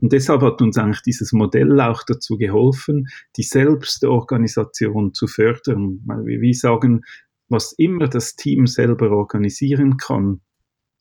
Und 0.00 0.12
deshalb 0.12 0.42
hat 0.42 0.62
uns 0.62 0.78
eigentlich 0.78 1.02
dieses 1.02 1.32
Modell 1.32 1.80
auch 1.80 2.02
dazu 2.04 2.36
geholfen, 2.36 3.08
die 3.36 3.42
Selbstorganisation 3.42 5.14
zu 5.14 5.26
fördern. 5.26 6.00
Weil 6.06 6.26
wir 6.26 6.40
wie 6.40 6.54
sagen, 6.54 7.02
was 7.48 7.72
immer 7.72 8.08
das 8.08 8.36
Team 8.36 8.66
selber 8.66 9.10
organisieren 9.10 9.96
kann, 9.96 10.40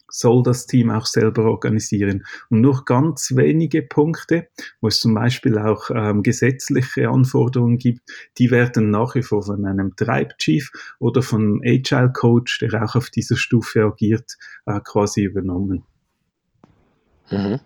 soll 0.10 0.44
das 0.44 0.66
Team 0.66 0.92
auch 0.92 1.06
selber 1.06 1.46
organisieren. 1.46 2.26
Und 2.50 2.62
nur 2.62 2.86
ganz 2.86 3.36
wenige 3.36 3.82
Punkte, 3.82 4.48
wo 4.82 4.88
es 4.88 5.00
zum 5.00 5.14
Beispiel 5.14 5.58
auch 5.58 5.90
ähm, 5.90 6.24
gesetzliche 6.24 7.10
Anforderungen 7.10 7.78
gibt, 7.78 8.02
die 8.38 8.52
werden 8.52 8.92
nach 8.92 9.16
wie 9.16 9.24
vor 9.24 9.44
von 9.44 9.66
einem 9.66 9.96
Tribe-Chief 9.96 10.72
oder 11.00 11.22
von 11.22 11.62
Agile 11.64 12.12
Coach, 12.14 12.60
der 12.60 12.84
auch 12.84 12.96
auf 12.96 13.10
dieser 13.10 13.36
Stufe 13.36 13.84
agiert, 13.84 14.38
äh, 14.66 14.80
quasi 14.84 15.24
übernommen. 15.24 15.84
Mhm. 17.32 17.60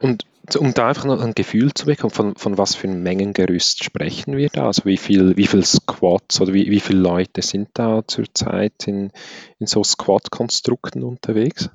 Und 0.00 0.26
um 0.56 0.74
da 0.74 0.88
einfach 0.88 1.04
noch 1.04 1.20
ein 1.20 1.34
Gefühl 1.34 1.72
zu 1.74 1.86
bekommen, 1.86 2.10
von, 2.10 2.36
von 2.36 2.58
was 2.58 2.74
für 2.74 2.88
ein 2.88 3.02
Mengengerüst 3.02 3.84
sprechen 3.84 4.36
wir 4.36 4.48
da? 4.48 4.66
Also 4.66 4.84
wie 4.84 4.96
viel, 4.96 5.36
wie 5.36 5.46
viel 5.46 5.64
Squads 5.64 6.40
oder 6.40 6.52
wie, 6.52 6.70
wie 6.70 6.80
viele 6.80 7.00
Leute 7.00 7.42
sind 7.42 7.70
da 7.74 8.02
zurzeit 8.06 8.86
in, 8.86 9.10
in 9.58 9.66
so 9.66 9.82
Squad-Konstrukten 9.82 11.02
unterwegs? 11.02 11.70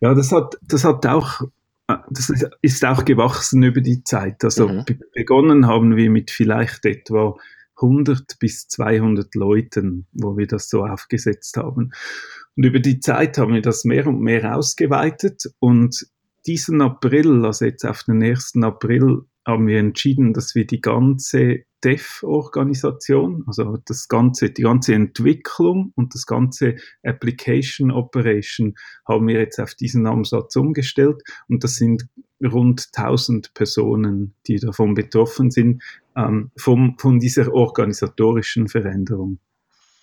Ja, 0.00 0.14
das 0.14 0.32
hat, 0.32 0.56
das 0.62 0.84
hat 0.84 1.06
auch, 1.06 1.42
das 2.10 2.32
ist 2.62 2.84
auch 2.84 3.04
gewachsen 3.04 3.62
über 3.62 3.80
die 3.80 4.04
Zeit. 4.04 4.44
Also 4.44 4.68
mhm. 4.68 4.84
begonnen 5.14 5.66
haben 5.66 5.96
wir 5.96 6.10
mit 6.10 6.30
vielleicht 6.30 6.84
etwa 6.84 7.36
100 7.76 8.38
bis 8.38 8.68
200 8.68 9.34
Leuten, 9.34 10.06
wo 10.12 10.36
wir 10.36 10.46
das 10.46 10.68
so 10.68 10.84
aufgesetzt 10.84 11.56
haben. 11.56 11.92
Und 12.56 12.64
über 12.64 12.80
die 12.80 13.00
Zeit 13.00 13.38
haben 13.38 13.52
wir 13.52 13.62
das 13.62 13.84
mehr 13.84 14.06
und 14.06 14.20
mehr 14.20 14.56
ausgeweitet 14.56 15.44
und 15.58 16.06
diesen 16.46 16.80
April, 16.80 17.44
also 17.44 17.64
jetzt 17.64 17.84
auf 17.84 18.04
den 18.04 18.22
1. 18.22 18.54
April, 18.62 19.22
haben 19.46 19.66
wir 19.68 19.78
entschieden, 19.78 20.32
dass 20.32 20.54
wir 20.54 20.66
die 20.66 20.80
ganze 20.80 21.64
Dev-Organisation, 21.84 23.44
also 23.46 23.78
das 23.84 24.08
ganze, 24.08 24.50
die 24.50 24.62
ganze 24.62 24.94
Entwicklung 24.94 25.92
und 25.94 26.14
das 26.14 26.26
ganze 26.26 26.76
Application 27.04 27.92
Operation 27.92 28.74
haben 29.06 29.28
wir 29.28 29.38
jetzt 29.38 29.60
auf 29.60 29.74
diesen 29.74 30.06
Ansatz 30.06 30.56
umgestellt 30.56 31.22
und 31.48 31.62
das 31.62 31.76
sind 31.76 32.08
rund 32.42 32.88
1000 32.92 33.54
Personen, 33.54 34.34
die 34.48 34.56
davon 34.56 34.94
betroffen 34.94 35.50
sind, 35.50 35.82
ähm, 36.16 36.50
vom, 36.56 36.96
von 36.98 37.20
dieser 37.20 37.52
organisatorischen 37.52 38.68
Veränderung. 38.68 39.38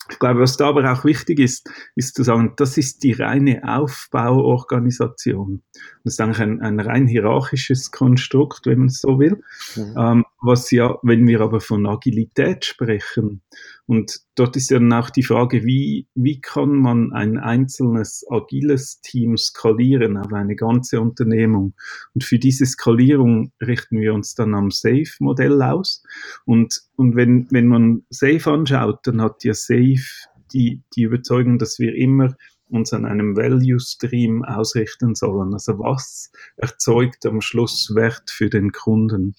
Ich 0.10 0.20
glaube, 0.20 0.42
was 0.42 0.58
da 0.58 0.68
aber 0.70 0.92
auch 0.92 1.06
wichtig 1.06 1.40
ist, 1.40 1.70
ist 1.96 2.16
zu 2.16 2.24
sagen, 2.24 2.54
das 2.58 2.78
ist 2.78 3.04
die 3.04 3.14
reine 3.14 3.62
Aufbauorganisation. 3.64 5.62
Das 6.04 6.14
ist 6.14 6.22
eigentlich 6.22 6.42
ein, 6.42 6.62
ein 6.62 6.80
rein 6.80 7.08
hierarchisches 7.08 7.92
Konstrukt, 7.92 8.66
wenn 8.66 8.80
man 8.80 8.88
es 8.88 9.00
so 9.00 9.20
will. 9.20 9.42
Mhm. 9.76 9.96
Ähm, 9.98 10.26
was 10.44 10.70
ja, 10.72 10.98
wenn 11.02 11.26
wir 11.28 11.42
aber 11.42 11.62
von 11.62 11.86
Agilität 11.88 12.66
sprechen, 12.66 13.42
und 13.86 14.22
dort 14.36 14.56
ist 14.56 14.70
ja 14.72 14.80
dann 14.80 14.94
auch 14.94 15.10
die 15.10 15.24
Frage, 15.24 15.66
wie, 15.66 16.08
wie 16.16 16.40
kann 16.40 16.70
man 16.70 17.12
ein 17.12 17.38
einzelnes 17.38 18.26
agiles 18.30 19.02
Team 19.02 19.36
skalieren 19.36 20.16
auf 20.16 20.32
eine 20.32 20.56
ganze 20.56 21.02
Unternehmung? 21.02 21.74
Und 22.14 22.24
für 22.24 22.40
diese 22.40 22.66
Skalierung 22.66 23.52
richten 23.62 24.00
wir 24.00 24.14
uns 24.14 24.36
dann 24.36 24.56
am 24.56 24.72
SAFE-Modell 24.72 25.62
aus. 25.62 26.02
Und, 26.46 26.82
und 26.96 27.16
wenn, 27.18 27.48
wenn 27.52 27.68
man 27.68 28.04
SAFE 28.10 28.52
anschaut, 28.52 29.00
dann 29.04 29.22
hat 29.22 29.44
ja 29.44 29.54
SAFE 29.54 30.30
die, 30.54 30.82
die 30.96 31.04
Überzeugung, 31.04 31.58
dass 31.58 31.80
wir 31.80 31.94
immer 31.96 32.36
uns 32.74 32.94
an 32.94 33.06
einem 33.06 33.36
Value 33.36 33.80
Stream 33.80 34.44
ausrichten 34.44 35.16
sollen. 35.16 35.54
Also 35.54 35.80
was 35.80 36.32
erzeugt 36.58 37.26
am 37.26 37.42
Schluss 37.42 37.94
Wert 37.96 38.30
für 38.30 38.50
den 38.50 38.72
Kunden? 38.72 39.36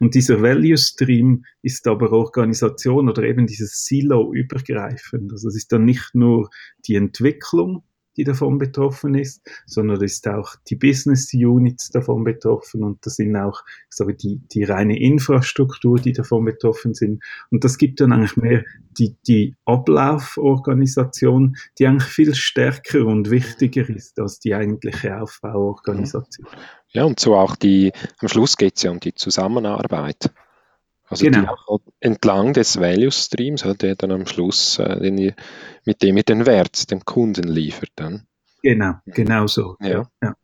Und 0.00 0.14
dieser 0.14 0.42
Value 0.42 0.78
Stream 0.78 1.44
ist 1.62 1.86
aber 1.86 2.12
Organisation 2.12 3.08
oder 3.08 3.22
eben 3.22 3.46
dieses 3.46 3.84
Silo 3.84 4.32
übergreifend. 4.32 5.32
Also 5.32 5.48
es 5.48 5.56
ist 5.56 5.72
dann 5.72 5.84
nicht 5.84 6.14
nur 6.14 6.50
die 6.86 6.94
Entwicklung, 6.94 7.82
die 8.18 8.24
davon 8.24 8.58
betroffen 8.58 9.14
ist, 9.14 9.48
sondern 9.64 10.02
ist 10.02 10.26
auch 10.28 10.56
die 10.68 10.76
Business 10.76 11.32
Units 11.32 11.90
davon 11.90 12.24
betroffen 12.24 12.82
und 12.82 13.06
das 13.06 13.14
sind 13.16 13.36
auch 13.36 13.62
sage, 13.88 14.14
die, 14.14 14.40
die 14.52 14.64
reine 14.64 15.00
Infrastruktur, 15.00 15.98
die 15.98 16.12
davon 16.12 16.44
betroffen 16.44 16.94
sind. 16.94 17.22
Und 17.50 17.64
das 17.64 17.78
gibt 17.78 18.00
dann 18.00 18.12
eigentlich 18.12 18.36
mehr 18.36 18.64
die, 18.98 19.16
die 19.26 19.54
Ablauforganisation, 19.64 21.56
die 21.78 21.86
eigentlich 21.86 22.10
viel 22.10 22.34
stärker 22.34 23.06
und 23.06 23.30
wichtiger 23.30 23.88
ist 23.88 24.18
als 24.18 24.40
die 24.40 24.54
eigentliche 24.54 25.20
Aufbauorganisation. 25.20 26.48
Ja, 26.90 27.04
und 27.04 27.20
so 27.20 27.36
auch 27.36 27.54
die, 27.54 27.92
am 28.18 28.28
Schluss 28.28 28.56
geht 28.56 28.76
es 28.76 28.82
ja 28.82 28.90
um 28.90 29.00
die 29.00 29.14
Zusammenarbeit. 29.14 30.30
Also 31.10 31.24
genau. 31.24 31.56
entlang 32.00 32.52
des 32.52 32.78
Value 32.80 33.10
Streams, 33.10 33.62
der 33.62 33.96
dann 33.96 34.12
am 34.12 34.26
Schluss, 34.26 34.78
äh, 34.78 35.00
den 35.00 35.18
ihr, 35.18 35.34
mit 35.84 36.02
dem 36.02 36.16
ihr 36.16 36.22
den 36.22 36.46
Wert 36.46 36.90
dem 36.90 37.04
Kunden 37.04 37.48
liefert 37.48 37.92
dann. 37.96 38.26
Genau, 38.62 38.94
genau 39.06 39.46
so. 39.46 39.76
Ja. 39.80 40.08
ja. 40.22 40.34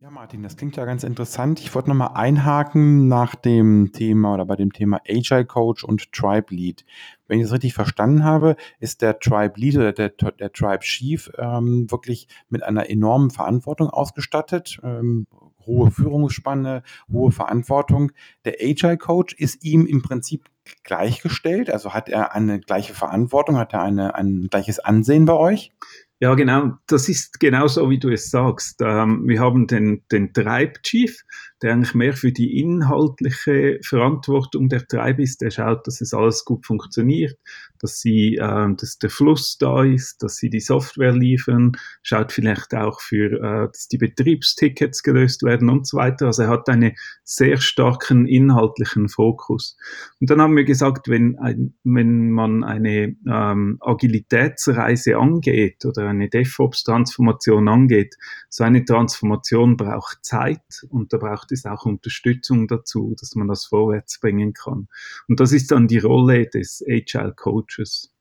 Ja, 0.00 0.12
Martin, 0.12 0.44
das 0.44 0.56
klingt 0.56 0.76
ja 0.76 0.84
ganz 0.84 1.02
interessant. 1.02 1.58
Ich 1.58 1.74
wollte 1.74 1.88
nochmal 1.88 2.12
einhaken 2.14 3.08
nach 3.08 3.34
dem 3.34 3.90
Thema 3.92 4.34
oder 4.34 4.44
bei 4.44 4.54
dem 4.54 4.72
Thema 4.72 5.00
Agile 5.08 5.44
Coach 5.44 5.82
und 5.82 6.12
Tribe 6.12 6.54
Lead. 6.54 6.84
Wenn 7.26 7.40
ich 7.40 7.46
das 7.46 7.52
richtig 7.52 7.74
verstanden 7.74 8.22
habe, 8.22 8.54
ist 8.78 9.02
der 9.02 9.18
Tribe 9.18 9.58
Lead 9.58 9.74
oder 9.76 9.92
der, 9.92 10.10
der 10.10 10.52
Tribe 10.52 10.84
Chief 10.84 11.32
ähm, 11.36 11.90
wirklich 11.90 12.28
mit 12.48 12.62
einer 12.62 12.88
enormen 12.88 13.30
Verantwortung 13.30 13.90
ausgestattet. 13.90 14.78
Ähm, 14.84 15.26
hohe 15.68 15.92
Führungsspanne, 15.92 16.82
hohe 17.12 17.30
Verantwortung. 17.30 18.10
Der 18.44 18.56
Agile 18.60 18.98
Coach 18.98 19.34
ist 19.34 19.64
ihm 19.64 19.86
im 19.86 20.02
Prinzip 20.02 20.46
gleichgestellt, 20.82 21.70
also 21.70 21.94
hat 21.94 22.08
er 22.08 22.34
eine 22.34 22.60
gleiche 22.60 22.94
Verantwortung, 22.94 23.56
hat 23.56 23.72
er 23.72 23.82
eine, 23.82 24.16
ein 24.16 24.48
gleiches 24.50 24.80
Ansehen 24.80 25.24
bei 25.24 25.34
euch? 25.34 25.72
Ja, 26.20 26.34
genau. 26.34 26.72
Das 26.88 27.08
ist 27.08 27.38
genauso, 27.38 27.90
wie 27.90 28.00
du 28.00 28.10
es 28.10 28.30
sagst. 28.30 28.80
Ähm, 28.82 29.28
wir 29.28 29.40
haben 29.40 29.68
den, 29.68 30.02
den 30.10 30.32
Treibchief, 30.32 31.22
der 31.62 31.72
eigentlich 31.72 31.94
mehr 31.94 32.12
für 32.12 32.32
die 32.32 32.58
inhaltliche 32.58 33.80
Verantwortung 33.82 34.68
der 34.68 34.86
Treib 34.86 35.18
ist. 35.18 35.40
Der 35.40 35.50
schaut, 35.50 35.86
dass 35.86 36.00
es 36.00 36.14
alles 36.14 36.44
gut 36.44 36.66
funktioniert, 36.66 37.36
dass 37.80 38.00
sie, 38.00 38.36
äh, 38.36 38.74
dass 38.74 38.98
der 38.98 39.10
Fluss 39.10 39.58
da 39.58 39.84
ist, 39.84 40.22
dass 40.22 40.36
sie 40.36 40.50
die 40.50 40.60
Software 40.60 41.12
liefern, 41.12 41.72
schaut 42.02 42.32
vielleicht 42.32 42.74
auch 42.74 43.00
für, 43.00 43.32
äh, 43.32 43.66
dass 43.68 43.88
die 43.88 43.98
Betriebstickets 43.98 45.02
gelöst 45.02 45.42
werden 45.42 45.68
und 45.68 45.86
so 45.86 45.96
weiter. 45.96 46.26
Also 46.26 46.42
er 46.42 46.48
hat 46.48 46.68
einen 46.68 46.92
sehr 47.24 47.58
starken 47.58 48.26
inhaltlichen 48.26 49.08
Fokus. 49.08 49.76
Und 50.20 50.30
dann 50.30 50.40
haben 50.40 50.56
wir 50.56 50.64
gesagt, 50.64 51.08
wenn, 51.08 51.38
ein, 51.38 51.74
wenn 51.84 52.30
man 52.30 52.64
eine 52.64 53.16
ähm, 53.26 53.78
Agilitätsreise 53.80 55.16
angeht 55.16 55.84
oder 55.84 56.08
eine 56.08 56.28
DevOps-Transformation 56.28 57.68
angeht, 57.68 58.16
so 58.48 58.64
eine 58.64 58.84
Transformation 58.84 59.76
braucht 59.76 60.24
Zeit 60.24 60.86
und 60.88 61.12
da 61.12 61.18
braucht 61.18 61.47
es 61.52 61.64
auch 61.64 61.84
Unterstützung 61.84 62.68
dazu, 62.68 63.14
dass 63.18 63.34
man 63.34 63.48
das 63.48 63.66
vorwärts 63.66 64.20
bringen 64.20 64.52
kann. 64.52 64.88
Und 65.28 65.40
das 65.40 65.52
ist 65.52 65.70
dann 65.70 65.88
die 65.88 65.98
Rolle 65.98 66.46
des 66.46 66.84
Agile 66.88 67.34
Coaches. 67.34 68.12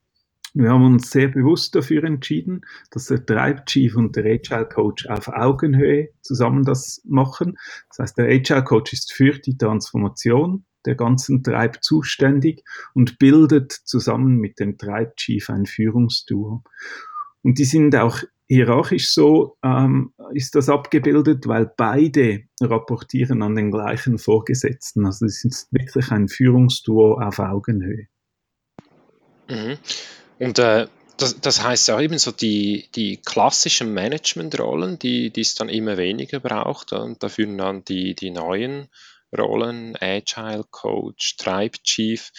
Wir 0.53 0.71
haben 0.71 0.85
uns 0.85 1.11
sehr 1.11 1.27
bewusst 1.27 1.75
dafür 1.75 2.03
entschieden, 2.03 2.61
dass 2.89 3.07
der 3.07 3.23
Tribe 3.25 3.63
Chief 3.65 3.95
und 3.95 4.15
der 4.15 4.25
Agile 4.25 4.67
Coach 4.67 5.05
auf 5.07 5.27
Augenhöhe 5.27 6.09
zusammen 6.21 6.63
das 6.63 7.01
machen. 7.05 7.57
Das 7.89 7.99
heißt, 7.99 8.17
der 8.17 8.25
Agile 8.25 8.63
Coach 8.63 8.93
ist 8.93 9.13
für 9.13 9.33
die 9.33 9.57
Transformation 9.57 10.65
der 10.87 10.95
ganzen 10.95 11.43
Tribe 11.43 11.79
zuständig 11.81 12.63
und 12.93 13.19
bildet 13.19 13.71
zusammen 13.71 14.37
mit 14.37 14.59
dem 14.59 14.77
Tribe 14.77 15.13
Chief 15.15 15.49
ein 15.49 15.65
Führungsduo. 15.65 16.63
Und 17.43 17.59
die 17.59 17.65
sind 17.65 17.95
auch 17.95 18.23
hierarchisch 18.47 19.11
so, 19.11 19.57
ähm, 19.63 20.13
ist 20.33 20.55
das 20.55 20.69
abgebildet, 20.69 21.47
weil 21.47 21.71
beide 21.77 22.43
rapportieren 22.61 23.41
an 23.41 23.55
den 23.55 23.71
gleichen 23.71 24.17
Vorgesetzten. 24.17 25.05
Also 25.05 25.25
es 25.25 25.43
ist 25.43 25.67
wirklich 25.71 26.11
ein 26.11 26.27
Führungsduo 26.27 27.19
auf 27.19 27.39
Augenhöhe. 27.39 28.07
Mhm. 29.49 29.77
Und 30.39 30.59
äh, 30.59 30.87
das, 31.17 31.39
das 31.41 31.63
heißt 31.63 31.87
ja 31.89 31.99
eben 31.99 32.17
so 32.19 32.31
die, 32.31 32.89
die 32.95 33.17
klassischen 33.17 33.93
Managementrollen, 33.93 34.99
die, 34.99 35.31
die 35.31 35.41
es 35.41 35.55
dann 35.55 35.69
immer 35.69 35.97
weniger 35.97 36.39
braucht 36.39 36.93
und 36.93 37.23
dafür 37.23 37.47
dann 37.57 37.83
die, 37.83 38.15
die 38.15 38.29
neuen 38.31 38.87
Rollen, 39.35 39.97
Agile 39.99 40.63
Coach, 40.69 41.35
Tribe 41.37 41.77
Chief. 41.83 42.31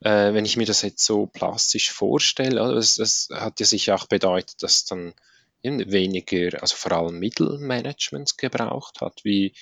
Äh, 0.00 0.32
wenn 0.34 0.44
ich 0.44 0.56
mir 0.56 0.66
das 0.66 0.82
jetzt 0.82 1.04
so 1.04 1.26
plastisch 1.26 1.90
vorstelle, 1.90 2.74
das, 2.74 2.96
das 2.96 3.28
hat 3.32 3.58
ja 3.58 3.66
sicher 3.66 3.94
auch 3.96 4.06
bedeutet, 4.06 4.62
dass 4.62 4.84
dann 4.84 5.12
weniger, 5.66 6.60
also 6.62 6.76
vor 6.76 6.92
allem 6.92 7.18
Mittelmanagement 7.18 8.38
gebraucht 8.38 9.00
hat. 9.00 9.20
Wie, 9.24 9.52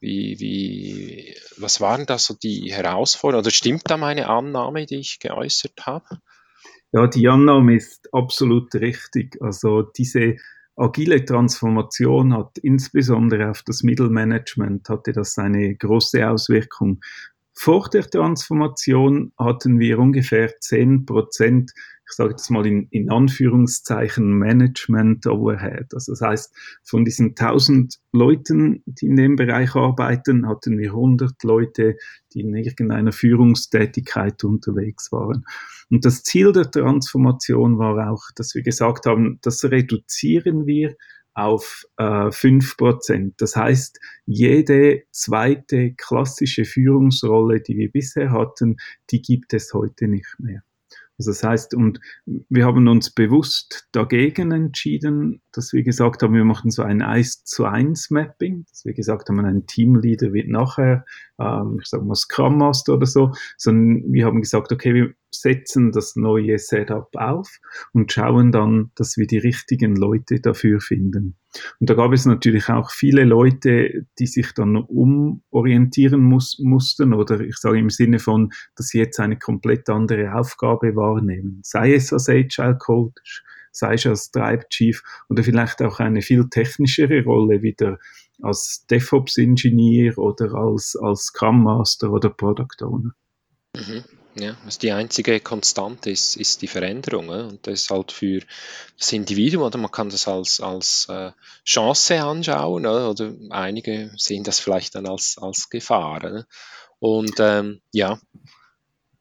wie, 0.00 0.38
wie, 0.40 1.36
was 1.56 1.80
waren 1.80 2.06
da 2.06 2.18
so 2.18 2.34
die 2.34 2.72
Herausforderungen? 2.72 3.44
Oder 3.44 3.50
stimmt 3.52 3.82
da 3.86 3.96
meine 3.96 4.28
Annahme, 4.28 4.86
die 4.86 4.96
ich 4.96 5.20
geäußert 5.20 5.86
habe? 5.86 6.18
Ja, 6.92 7.06
die 7.06 7.28
Annahme 7.28 7.76
ist 7.76 8.12
absolut 8.12 8.74
richtig. 8.74 9.40
Also 9.40 9.82
diese 9.82 10.36
agile 10.76 11.24
Transformation 11.24 12.34
hat 12.36 12.58
insbesondere 12.58 13.50
auf 13.50 13.62
das 13.62 13.82
Mittelmanagement 13.82 14.88
hatte 14.88 15.12
das 15.12 15.38
eine 15.38 15.74
große 15.74 16.28
Auswirkung. 16.28 17.00
Vor 17.54 17.88
der 17.90 18.08
Transformation 18.08 19.32
hatten 19.38 19.78
wir 19.78 19.98
ungefähr 19.98 20.58
10 20.58 21.06
Prozent 21.06 21.72
ich 22.08 22.16
sage 22.16 22.32
das 22.32 22.50
mal 22.50 22.66
in, 22.66 22.88
in 22.90 23.10
Anführungszeichen, 23.10 24.32
Management 24.32 25.26
Overhead. 25.26 25.94
Also 25.94 26.12
das 26.12 26.20
heißt, 26.20 26.54
von 26.84 27.04
diesen 27.04 27.30
1000 27.30 27.98
Leuten, 28.12 28.82
die 28.86 29.06
in 29.06 29.16
dem 29.16 29.36
Bereich 29.36 29.74
arbeiten, 29.74 30.48
hatten 30.48 30.78
wir 30.78 30.90
100 30.90 31.42
Leute, 31.42 31.96
die 32.34 32.40
in 32.40 32.54
irgendeiner 32.54 33.12
Führungstätigkeit 33.12 34.44
unterwegs 34.44 35.10
waren. 35.12 35.44
Und 35.90 36.04
das 36.04 36.22
Ziel 36.22 36.52
der 36.52 36.70
Transformation 36.70 37.78
war 37.78 38.10
auch, 38.10 38.24
dass 38.36 38.54
wir 38.54 38.62
gesagt 38.62 39.06
haben, 39.06 39.38
das 39.42 39.64
reduzieren 39.64 40.66
wir 40.66 40.94
auf 41.34 41.86
äh, 41.96 42.02
5%. 42.02 43.32
Das 43.38 43.56
heißt, 43.56 43.98
jede 44.26 45.04
zweite 45.12 45.94
klassische 45.94 46.64
Führungsrolle, 46.64 47.60
die 47.60 47.76
wir 47.76 47.90
bisher 47.90 48.32
hatten, 48.32 48.76
die 49.10 49.22
gibt 49.22 49.54
es 49.54 49.72
heute 49.72 50.08
nicht 50.08 50.34
mehr. 50.38 50.62
Also 51.22 51.30
das 51.30 51.44
heißt, 51.44 51.74
und 51.74 52.00
wir 52.48 52.66
haben 52.66 52.88
uns 52.88 53.10
bewusst 53.10 53.86
dagegen 53.92 54.50
entschieden, 54.50 55.40
dass 55.52 55.72
wir 55.72 55.82
gesagt 55.82 56.22
haben, 56.22 56.34
wir 56.34 56.44
machen 56.44 56.70
so 56.70 56.82
ein 56.82 57.02
1 57.02 57.44
zu 57.44 57.64
1 57.64 58.10
Mapping, 58.10 58.64
dass 58.68 58.84
wir 58.84 58.94
gesagt 58.94 59.28
haben, 59.28 59.40
ein 59.40 59.66
Teamleader 59.66 60.32
wird 60.32 60.48
nachher, 60.48 61.04
ähm, 61.38 61.78
ich 61.80 61.88
sage 61.88 62.04
mal 62.04 62.14
Scrum 62.14 62.58
Master 62.58 62.94
oder 62.94 63.06
so, 63.06 63.32
sondern 63.56 64.12
wir 64.12 64.26
haben 64.26 64.40
gesagt, 64.40 64.72
okay, 64.72 64.94
wir 64.94 65.14
setzen 65.34 65.92
das 65.92 66.16
neue 66.16 66.58
Setup 66.58 67.08
auf 67.14 67.48
und 67.92 68.12
schauen 68.12 68.52
dann, 68.52 68.90
dass 68.94 69.16
wir 69.16 69.26
die 69.26 69.38
richtigen 69.38 69.96
Leute 69.96 70.40
dafür 70.40 70.80
finden. 70.80 71.36
Und 71.80 71.90
da 71.90 71.94
gab 71.94 72.12
es 72.12 72.26
natürlich 72.26 72.68
auch 72.68 72.90
viele 72.90 73.24
Leute, 73.24 74.06
die 74.18 74.26
sich 74.26 74.52
dann 74.52 74.76
umorientieren 74.76 76.22
muss, 76.22 76.58
mussten 76.58 77.12
oder 77.14 77.40
ich 77.40 77.56
sage 77.56 77.78
im 77.78 77.90
Sinne 77.90 78.18
von, 78.18 78.50
dass 78.76 78.88
sie 78.88 78.98
jetzt 78.98 79.20
eine 79.20 79.38
komplett 79.38 79.88
andere 79.88 80.34
Aufgabe 80.34 80.96
wahrnehmen. 80.96 81.60
Sei 81.62 81.94
es 81.94 82.12
als 82.12 82.28
Agile 82.28 82.76
Coach, 82.78 83.42
sei 83.72 83.94
es 83.94 84.06
als 84.06 84.30
Tribe 84.30 84.68
Chief 84.68 85.02
oder 85.28 85.42
vielleicht 85.42 85.82
auch 85.82 85.98
eine 85.98 86.22
viel 86.22 86.48
technischere 86.48 87.24
Rolle 87.24 87.62
wieder 87.62 87.98
als 88.42 88.86
DevOps-Ingenieur 88.90 90.18
oder 90.18 90.54
als, 90.54 90.96
als 91.00 91.24
Scrum 91.24 91.62
Master 91.62 92.10
oder 92.10 92.30
Product 92.30 92.82
Owner. 92.82 93.12
Mhm. 93.76 94.04
Ja, 94.34 94.56
also 94.64 94.78
die 94.78 94.92
einzige 94.92 95.40
Konstante 95.40 96.10
ist, 96.10 96.36
ist 96.36 96.62
die 96.62 96.66
Veränderung. 96.66 97.28
Und 97.28 97.66
das 97.66 97.82
ist 97.82 97.90
halt 97.90 98.12
für 98.12 98.40
das 98.98 99.12
Individuum, 99.12 99.62
oder 99.62 99.78
man 99.78 99.90
kann 99.90 100.08
das 100.08 100.26
als, 100.26 100.60
als 100.60 101.06
äh, 101.10 101.32
Chance 101.66 102.22
anschauen, 102.22 102.86
oder 102.86 103.34
einige 103.50 104.10
sehen 104.16 104.42
das 104.42 104.58
vielleicht 104.58 104.94
dann 104.94 105.06
als, 105.06 105.36
als 105.40 105.68
Gefahr. 105.68 106.46
Und 106.98 107.34
ähm, 107.40 107.82
ja. 107.92 108.18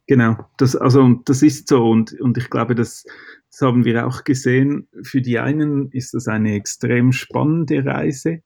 Genau, 0.07 0.37
das, 0.57 0.75
also, 0.75 1.21
das 1.25 1.41
ist 1.41 1.67
so 1.67 1.83
und, 1.83 2.19
und 2.19 2.37
ich 2.37 2.49
glaube, 2.49 2.75
das, 2.75 3.05
das 3.51 3.61
haben 3.61 3.85
wir 3.85 4.07
auch 4.07 4.23
gesehen. 4.23 4.87
Für 5.03 5.21
die 5.21 5.39
einen 5.39 5.91
ist 5.91 6.13
das 6.13 6.27
eine 6.27 6.55
extrem 6.55 7.11
spannende 7.11 7.85
Reise 7.85 8.41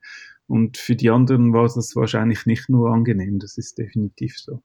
und 0.48 0.78
für 0.78 0.96
die 0.96 1.10
anderen 1.10 1.54
war 1.54 1.66
es 1.66 1.96
wahrscheinlich 1.96 2.46
nicht 2.46 2.70
nur 2.70 2.92
angenehm. 2.92 3.40
Das 3.40 3.58
ist 3.58 3.78
definitiv 3.78 4.38
so 4.38 4.62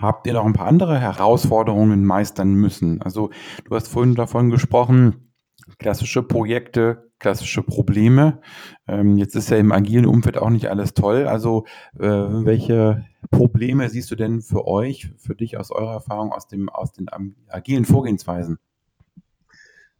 habt 0.00 0.26
ihr 0.26 0.32
noch 0.32 0.46
ein 0.46 0.52
paar 0.52 0.66
andere 0.66 0.98
Herausforderungen 0.98 2.04
meistern 2.04 2.54
müssen? 2.54 3.02
Also 3.02 3.30
du 3.64 3.74
hast 3.74 3.88
vorhin 3.88 4.14
davon 4.14 4.50
gesprochen, 4.50 5.32
klassische 5.78 6.22
Projekte, 6.22 7.10
klassische 7.18 7.62
Probleme. 7.62 8.40
Ähm, 8.88 9.18
jetzt 9.18 9.36
ist 9.36 9.50
ja 9.50 9.58
im 9.58 9.72
agilen 9.72 10.06
Umfeld 10.06 10.38
auch 10.38 10.50
nicht 10.50 10.68
alles 10.68 10.94
toll. 10.94 11.26
Also 11.26 11.66
äh, 11.98 12.08
welche 12.08 13.04
Probleme 13.30 13.88
siehst 13.88 14.10
du 14.10 14.16
denn 14.16 14.40
für 14.40 14.66
euch, 14.66 15.12
für 15.18 15.34
dich 15.34 15.58
aus 15.58 15.70
eurer 15.70 15.92
Erfahrung 15.92 16.32
aus, 16.32 16.48
dem, 16.48 16.68
aus 16.68 16.92
den 16.92 17.08
agilen 17.48 17.84
Vorgehensweisen? 17.84 18.58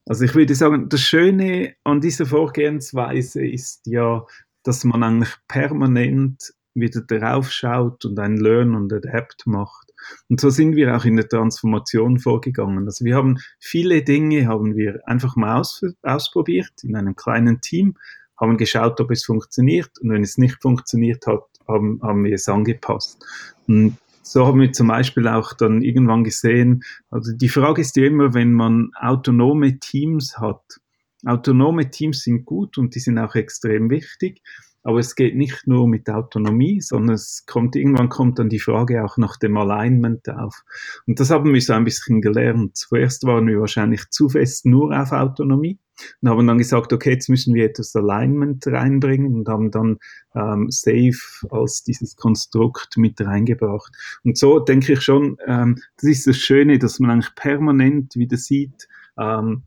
Also 0.07 0.25
ich 0.25 0.35
würde 0.35 0.55
sagen, 0.55 0.89
das 0.89 1.01
Schöne 1.01 1.75
an 1.85 2.01
dieser 2.01 2.27
Vorgehensweise 2.27 3.47
ist 3.47 3.87
ja, 3.87 4.25
dass 4.63 4.85
man 4.85 5.03
eigentlich 5.03 5.35
permanent 5.49 6.53
wieder 6.75 7.01
drauf 7.03 7.51
schaut 7.51 8.05
und 8.05 8.19
ein 8.19 8.37
Learn 8.37 8.75
und 8.75 8.93
Adapt 8.93 9.47
macht. 9.47 9.93
Und 10.29 10.41
so 10.41 10.51
sind 10.51 10.77
wir 10.77 10.97
auch 10.97 11.05
in 11.05 11.17
der 11.17 11.29
Transformation 11.29 12.19
vorgegangen. 12.19 12.87
Also 12.87 13.05
wir 13.05 13.17
haben 13.17 13.39
viele 13.59 14.03
Dinge, 14.03 14.47
haben 14.47 14.75
wir 14.77 15.01
einfach 15.07 15.37
mal 15.37 15.61
aus, 15.61 15.83
ausprobiert 16.03 16.73
in 16.83 16.97
einem 16.97 17.17
kleinen 17.17 17.61
Team, 17.61 17.97
haben 18.41 18.57
geschaut, 18.57 19.01
ob 19.01 19.11
es 19.11 19.25
funktioniert 19.25 19.91
und 20.01 20.11
wenn 20.11 20.23
es 20.23 20.39
nicht 20.39 20.63
funktioniert 20.63 21.27
hat, 21.27 21.45
haben, 21.69 22.01
haben 22.03 22.25
wir 22.25 22.35
es 22.35 22.49
angepasst. 22.49 23.25
Und 23.67 23.99
so 24.22 24.46
haben 24.46 24.61
wir 24.61 24.72
zum 24.72 24.88
Beispiel 24.88 25.26
auch 25.28 25.52
dann 25.52 25.83
irgendwann 25.83 26.24
gesehen, 26.24 26.83
also 27.11 27.33
die 27.35 27.48
Frage 27.48 27.80
ist 27.80 27.96
ja 27.96 28.06
immer, 28.06 28.35
wenn 28.35 28.52
man 28.52 28.90
autonome 28.98 29.78
Teams 29.78 30.38
hat, 30.38 30.80
autonome 31.24 31.90
Teams 31.90 32.22
sind 32.22 32.44
gut 32.44 32.78
und 32.78 32.94
die 32.94 33.00
sind 33.00 33.18
auch 33.18 33.35
extrem 33.35 33.90
wichtig, 33.90 34.42
aber 34.83 34.98
es 34.98 35.14
geht 35.14 35.37
nicht 35.37 35.66
nur 35.66 35.87
mit 35.87 36.09
Autonomie, 36.09 36.80
sondern 36.80 37.14
es 37.14 37.44
kommt, 37.46 37.76
irgendwann 37.76 38.09
kommt 38.09 38.38
dann 38.38 38.48
die 38.48 38.59
Frage 38.59 39.04
auch 39.04 39.18
nach 39.18 39.37
dem 39.37 39.56
Alignment 39.56 40.28
auf. 40.30 40.62
Und 41.06 41.20
das 41.20 41.30
haben 41.30 41.52
wir 41.52 41.61
so 41.61 41.74
ein 41.74 41.85
bisschen 41.85 42.22
gelernt. 42.22 42.76
Zuerst 42.76 43.24
waren 43.24 43.46
wir 43.46 43.61
wahrscheinlich 43.61 44.09
zu 44.11 44.30
fest 44.30 44.64
nur 44.64 44.98
auf 44.98 45.12
Autonomie 45.12 45.78
und 46.21 46.29
haben 46.29 46.47
dann 46.47 46.59
gesagt, 46.59 46.93
okay, 46.93 47.11
jetzt 47.11 47.29
müssen 47.29 47.55
wir 47.55 47.65
etwas 47.65 47.95
Alignment 47.95 48.67
reinbringen 48.67 49.35
und 49.35 49.49
haben 49.49 49.71
dann 49.71 49.99
ähm, 50.35 50.71
Safe 50.71 51.19
als 51.51 51.83
dieses 51.83 52.17
Konstrukt 52.17 52.97
mit 52.97 53.21
reingebracht. 53.21 53.93
Und 54.25 54.39
so 54.39 54.59
denke 54.59 54.95
ich 54.95 55.03
schon, 55.03 55.37
ähm, 55.47 55.79
das 55.97 56.11
ist 56.11 56.27
das 56.27 56.37
Schöne, 56.37 56.79
dass 56.79 57.01
man 57.01 57.11
eigentlich 57.11 57.35
permanent 57.35 58.17
wieder 58.17 58.37
sieht, 58.37 58.89
ähm, 59.19 59.63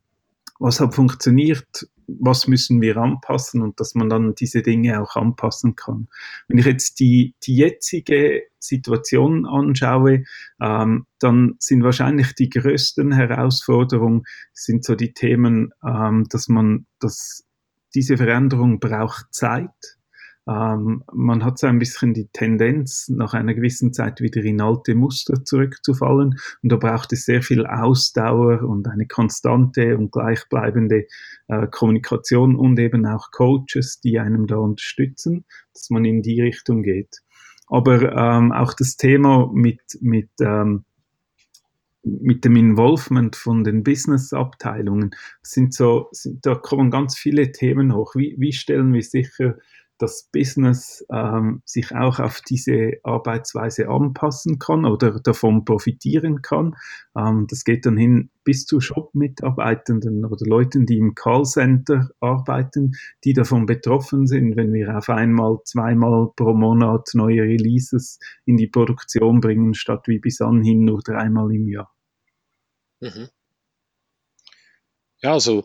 was 0.59 0.79
hat 0.79 0.95
funktioniert, 0.95 1.87
was 2.07 2.47
müssen 2.47 2.81
wir 2.81 2.97
anpassen 2.97 3.61
und 3.61 3.79
dass 3.79 3.95
man 3.95 4.09
dann 4.09 4.35
diese 4.35 4.61
Dinge 4.61 5.01
auch 5.01 5.15
anpassen 5.15 5.75
kann. 5.75 6.07
Wenn 6.47 6.57
ich 6.57 6.65
jetzt 6.65 6.99
die, 6.99 7.35
die 7.43 7.55
jetzige 7.55 8.43
Situation 8.59 9.45
anschaue, 9.45 10.23
ähm, 10.61 11.05
dann 11.19 11.55
sind 11.59 11.83
wahrscheinlich 11.83 12.33
die 12.35 12.49
größten 12.49 13.11
Herausforderungen 13.11 14.23
sind 14.53 14.85
so 14.85 14.95
die 14.95 15.13
Themen, 15.13 15.71
ähm, 15.85 16.25
dass 16.29 16.47
man, 16.47 16.85
dass 16.99 17.45
diese 17.95 18.17
Veränderung 18.17 18.79
braucht 18.79 19.33
Zeit 19.33 19.69
ähm, 20.47 21.03
man 21.13 21.43
hat 21.43 21.57
so 21.57 21.67
ein 21.67 21.79
bisschen 21.79 22.13
die 22.13 22.27
Tendenz, 22.27 23.07
nach 23.07 23.33
einer 23.33 23.53
gewissen 23.53 23.93
Zeit 23.93 24.19
wieder 24.19 24.43
in 24.43 24.59
alte 24.59 24.93
Muster 24.93 25.45
zurückzufallen. 25.45 26.35
Und 26.61 26.71
da 26.71 26.75
braucht 26.75 27.13
es 27.13 27.25
sehr 27.25 27.41
viel 27.41 27.65
Ausdauer 27.65 28.61
und 28.63 28.87
eine 28.87 29.07
konstante 29.07 29.97
und 29.97 30.11
gleichbleibende 30.11 31.05
äh, 31.47 31.67
Kommunikation 31.67 32.55
und 32.55 32.77
eben 32.79 33.05
auch 33.05 33.31
Coaches, 33.31 34.01
die 34.01 34.19
einem 34.19 34.47
da 34.47 34.57
unterstützen, 34.57 35.45
dass 35.73 35.89
man 35.89 36.03
in 36.03 36.21
die 36.21 36.41
Richtung 36.41 36.83
geht. 36.83 37.21
Aber 37.67 38.11
ähm, 38.11 38.51
auch 38.51 38.73
das 38.73 38.97
Thema 38.97 39.49
mit, 39.53 39.81
mit 40.01 40.29
ähm, 40.41 40.83
mit 42.03 42.43
dem 42.43 42.57
Involvement 42.57 43.35
von 43.35 43.63
den 43.63 43.83
Business-Abteilungen 43.83 45.11
sind 45.41 45.73
so, 45.73 46.09
sind, 46.11 46.45
da 46.45 46.55
kommen 46.55 46.91
ganz 46.91 47.17
viele 47.17 47.51
Themen 47.53 47.95
hoch. 47.95 48.15
Wie, 48.15 48.35
wie 48.37 48.51
stellen 48.51 48.93
wir 48.93 49.01
sicher, 49.01 49.57
das 49.97 50.29
Business 50.31 51.05
ähm, 51.11 51.61
sich 51.65 51.95
auch 51.95 52.19
auf 52.19 52.41
diese 52.41 52.93
Arbeitsweise 53.03 53.87
anpassen 53.89 54.59
kann 54.59 54.85
oder 54.85 55.19
davon 55.19 55.65
profitieren 55.65 56.41
kann. 56.41 56.75
Ähm, 57.15 57.47
das 57.49 57.63
geht 57.63 57.85
dann 57.85 57.97
hin 57.97 58.29
bis 58.43 58.65
zu 58.65 58.81
Shop-Mitarbeitenden 58.81 60.25
oder 60.25 60.45
Leuten, 60.45 60.85
die 60.85 60.97
im 60.97 61.15
Callcenter 61.15 62.09
arbeiten, 62.19 62.93
die 63.23 63.33
davon 63.33 63.65
betroffen 63.65 64.27
sind, 64.27 64.55
wenn 64.57 64.73
wir 64.73 64.97
auf 64.97 65.09
einmal 65.09 65.59
zweimal 65.63 66.29
pro 66.35 66.53
Monat 66.53 67.09
neue 67.13 67.43
Releases 67.43 68.19
in 68.45 68.57
die 68.57 68.67
Produktion 68.67 69.39
bringen, 69.39 69.73
statt 69.73 70.07
wie 70.07 70.19
bis 70.19 70.41
anhin 70.41 70.85
nur 70.85 71.01
dreimal 71.01 71.53
im 71.53 71.67
Jahr. 71.67 71.93
Mhm. 72.99 73.29
Ja, 75.21 75.33
also 75.33 75.63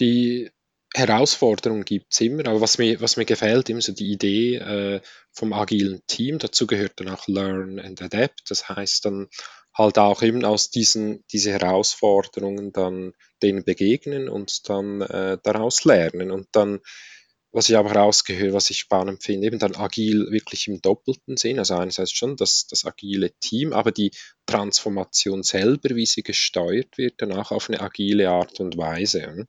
die 0.00 0.50
Herausforderungen 0.96 1.84
gibt 1.84 2.06
es 2.10 2.20
immer, 2.20 2.46
aber 2.46 2.60
was 2.60 2.78
mir, 2.78 3.00
was 3.00 3.16
mir 3.16 3.26
gefällt, 3.26 3.68
immer 3.68 3.82
so 3.82 3.92
die 3.92 4.12
Idee 4.12 4.56
äh, 4.56 5.00
vom 5.30 5.52
agilen 5.52 6.02
Team, 6.06 6.38
dazu 6.38 6.66
gehört 6.66 6.94
dann 6.96 7.08
auch 7.10 7.28
Learn 7.28 7.78
and 7.78 8.00
Adapt, 8.00 8.50
das 8.50 8.68
heißt 8.68 9.04
dann 9.04 9.28
halt 9.74 9.98
auch 9.98 10.22
eben 10.22 10.44
aus 10.44 10.70
diesen 10.70 11.22
diese 11.30 11.52
Herausforderungen 11.52 12.72
dann 12.72 13.12
denen 13.42 13.62
begegnen 13.64 14.30
und 14.30 14.68
dann 14.70 15.02
äh, 15.02 15.36
daraus 15.42 15.84
lernen. 15.84 16.30
Und 16.30 16.48
dann 16.52 16.80
was 17.52 17.70
ich 17.70 17.76
aber 17.78 17.92
rausgehört, 17.92 18.52
was 18.52 18.68
ich 18.68 18.78
spannend 18.78 19.22
finde, 19.22 19.46
eben 19.46 19.58
dann 19.58 19.76
agil 19.76 20.30
wirklich 20.30 20.68
im 20.68 20.82
doppelten 20.82 21.38
Sinn, 21.38 21.58
also 21.58 21.74
einerseits 21.74 22.12
schon 22.12 22.36
das, 22.36 22.66
das 22.66 22.84
agile 22.84 23.32
Team, 23.40 23.72
aber 23.72 23.92
die 23.92 24.10
Transformation 24.44 25.42
selber, 25.42 25.96
wie 25.96 26.04
sie 26.04 26.22
gesteuert 26.22 26.98
wird, 26.98 27.14
danach 27.16 27.52
auf 27.52 27.70
eine 27.70 27.80
agile 27.80 28.28
Art 28.28 28.60
und 28.60 28.76
Weise. 28.76 29.46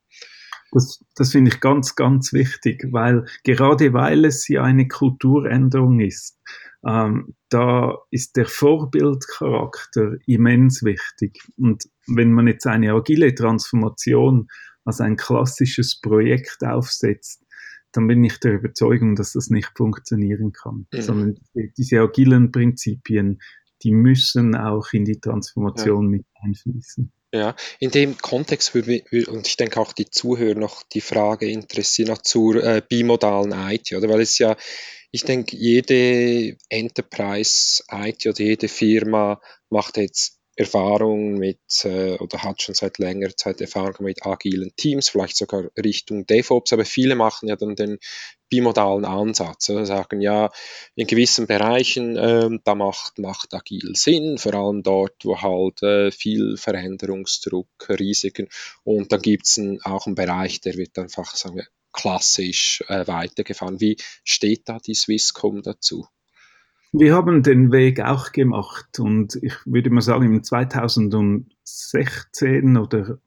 Das, 0.71 1.03
das 1.15 1.31
finde 1.31 1.51
ich 1.51 1.59
ganz, 1.59 1.95
ganz 1.95 2.33
wichtig, 2.33 2.87
weil 2.91 3.25
gerade 3.43 3.93
weil 3.93 4.25
es 4.25 4.47
ja 4.47 4.63
eine 4.63 4.87
Kulturänderung 4.87 5.99
ist, 5.99 6.39
ähm, 6.85 7.35
da 7.49 7.97
ist 8.11 8.35
der 8.35 8.45
Vorbildcharakter 8.45 10.17
immens 10.25 10.83
wichtig. 10.83 11.39
Und 11.57 11.83
wenn 12.07 12.33
man 12.33 12.47
jetzt 12.47 12.67
eine 12.67 12.93
agile 12.93 13.33
Transformation 13.33 14.47
als 14.85 15.01
ein 15.01 15.15
klassisches 15.15 15.99
Projekt 15.99 16.63
aufsetzt, 16.63 17.43
dann 17.91 18.07
bin 18.07 18.23
ich 18.23 18.39
der 18.39 18.55
Überzeugung, 18.55 19.15
dass 19.15 19.33
das 19.33 19.49
nicht 19.49 19.71
funktionieren 19.75 20.51
kann, 20.51 20.87
mhm. 20.91 21.01
sondern 21.01 21.35
diese 21.77 21.99
agilen 21.99 22.51
Prinzipien, 22.51 23.39
die 23.83 23.91
müssen 23.91 24.55
auch 24.55 24.87
in 24.91 25.05
die 25.05 25.19
Transformation 25.19 26.05
ja. 26.05 26.09
mit 26.17 26.25
einfließen. 26.43 27.11
Ja, 27.33 27.55
in 27.79 27.91
dem 27.91 28.17
Kontext 28.17 28.73
würde 28.73 28.89
mich, 29.11 29.27
und 29.27 29.47
ich 29.47 29.57
denke 29.57 29.81
auch 29.81 29.91
die 29.91 30.09
Zuhörer 30.09 30.57
noch 30.57 30.83
die 30.83 31.01
Frage 31.01 31.49
interessieren 31.49 32.07
noch 32.09 32.21
zur 32.21 32.63
äh, 32.63 32.81
bimodalen 32.87 33.51
IT, 33.71 33.93
oder? 33.93 34.07
Weil 34.07 34.21
es 34.21 34.37
ja, 34.37 34.55
ich 35.11 35.23
denke, 35.23 35.57
jede 35.57 36.55
Enterprise 36.69 37.83
IT 37.91 38.25
oder 38.27 38.39
jede 38.39 38.69
Firma 38.69 39.41
macht 39.69 39.97
jetzt 39.97 40.36
Erfahrung 40.57 41.35
mit 41.35 41.59
äh, 41.83 42.17
oder 42.17 42.41
hat 42.43 42.63
schon 42.63 42.73
seit 42.73 42.97
längerer 42.97 43.37
Zeit 43.37 43.61
Erfahrung 43.61 43.95
mit 43.99 44.25
agilen 44.25 44.75
Teams, 44.75 45.09
vielleicht 45.09 45.37
sogar 45.37 45.65
Richtung 45.77 46.25
DevOps, 46.25 46.73
aber 46.73 46.83
viele 46.83 47.15
machen 47.15 47.47
ja 47.47 47.55
dann 47.55 47.75
den 47.75 47.99
bimodalen 48.49 49.05
Ansatz. 49.05 49.69
Also 49.69 49.85
sagen 49.85 50.19
ja, 50.19 50.49
in 50.95 51.05
gewissen 51.05 51.45
Bereichen, 51.45 52.17
äh, 52.17 52.49
da 52.63 52.73
macht, 52.73 53.19
macht 53.19 53.53
agil 53.53 53.95
Sinn, 53.95 54.39
vor 54.39 54.55
allem 54.55 54.81
dort, 54.81 55.23
wo 55.23 55.39
halt 55.41 55.83
äh, 55.83 56.11
viel 56.11 56.57
Veränderungsdruck, 56.57 57.69
Risiken 57.89 58.49
und 58.83 59.11
dann 59.11 59.21
gibt 59.21 59.45
es 59.45 59.61
auch 59.83 60.07
einen 60.07 60.15
Bereich, 60.15 60.59
der 60.61 60.75
wird 60.75 60.97
einfach, 60.97 61.35
sagen 61.35 61.57
wir, 61.57 61.67
klassisch 61.93 62.83
äh, 62.87 63.05
weitergefahren. 63.07 63.79
Wie 63.79 63.97
steht 64.23 64.69
da 64.69 64.79
die 64.79 64.95
Swisscom 64.95 65.61
dazu? 65.61 66.07
Wir 66.93 67.13
haben 67.13 67.43
den 67.43 67.73
Weg 67.73 67.99
auch 67.99 68.31
gemacht 68.31 68.97
und 68.99 69.37
ich 69.41 69.55
würde 69.65 69.89
mal 69.89 69.99
sagen, 70.01 70.25
im 70.25 70.41
2016 70.41 72.77
oder 72.77 73.19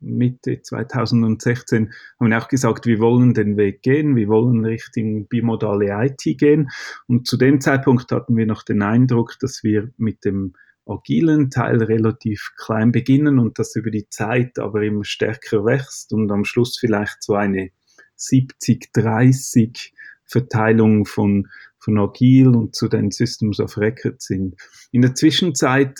Mitte 0.00 0.62
2016 0.62 1.92
haben 2.18 2.30
wir 2.30 2.38
auch 2.38 2.48
gesagt, 2.48 2.86
wir 2.86 3.00
wollen 3.00 3.34
den 3.34 3.58
Weg 3.58 3.82
gehen, 3.82 4.16
wir 4.16 4.28
wollen 4.28 4.64
Richtung 4.64 5.28
bimodale 5.28 6.06
IT 6.06 6.38
gehen. 6.38 6.70
Und 7.06 7.26
zu 7.26 7.36
dem 7.36 7.60
Zeitpunkt 7.60 8.10
hatten 8.12 8.34
wir 8.34 8.46
noch 8.46 8.62
den 8.62 8.80
Eindruck, 8.80 9.38
dass 9.40 9.62
wir 9.62 9.90
mit 9.98 10.24
dem 10.24 10.54
agilen 10.86 11.50
Teil 11.50 11.82
relativ 11.82 12.52
klein 12.56 12.92
beginnen 12.92 13.38
und 13.38 13.58
das 13.58 13.76
über 13.76 13.90
die 13.90 14.08
Zeit 14.08 14.58
aber 14.58 14.80
immer 14.82 15.04
stärker 15.04 15.66
wächst 15.66 16.14
und 16.14 16.32
am 16.32 16.46
Schluss 16.46 16.78
vielleicht 16.78 17.22
so 17.22 17.34
eine 17.34 17.72
70-30 18.18 19.92
Verteilung 20.32 21.04
von 21.04 21.46
von 21.82 21.98
Agil 21.98 22.48
und 22.48 22.76
zu 22.76 22.88
den 22.88 23.10
Systems 23.10 23.58
of 23.58 23.76
Record 23.76 24.22
sind. 24.22 24.54
In 24.92 25.02
der 25.02 25.14
Zwischenzeit 25.14 25.98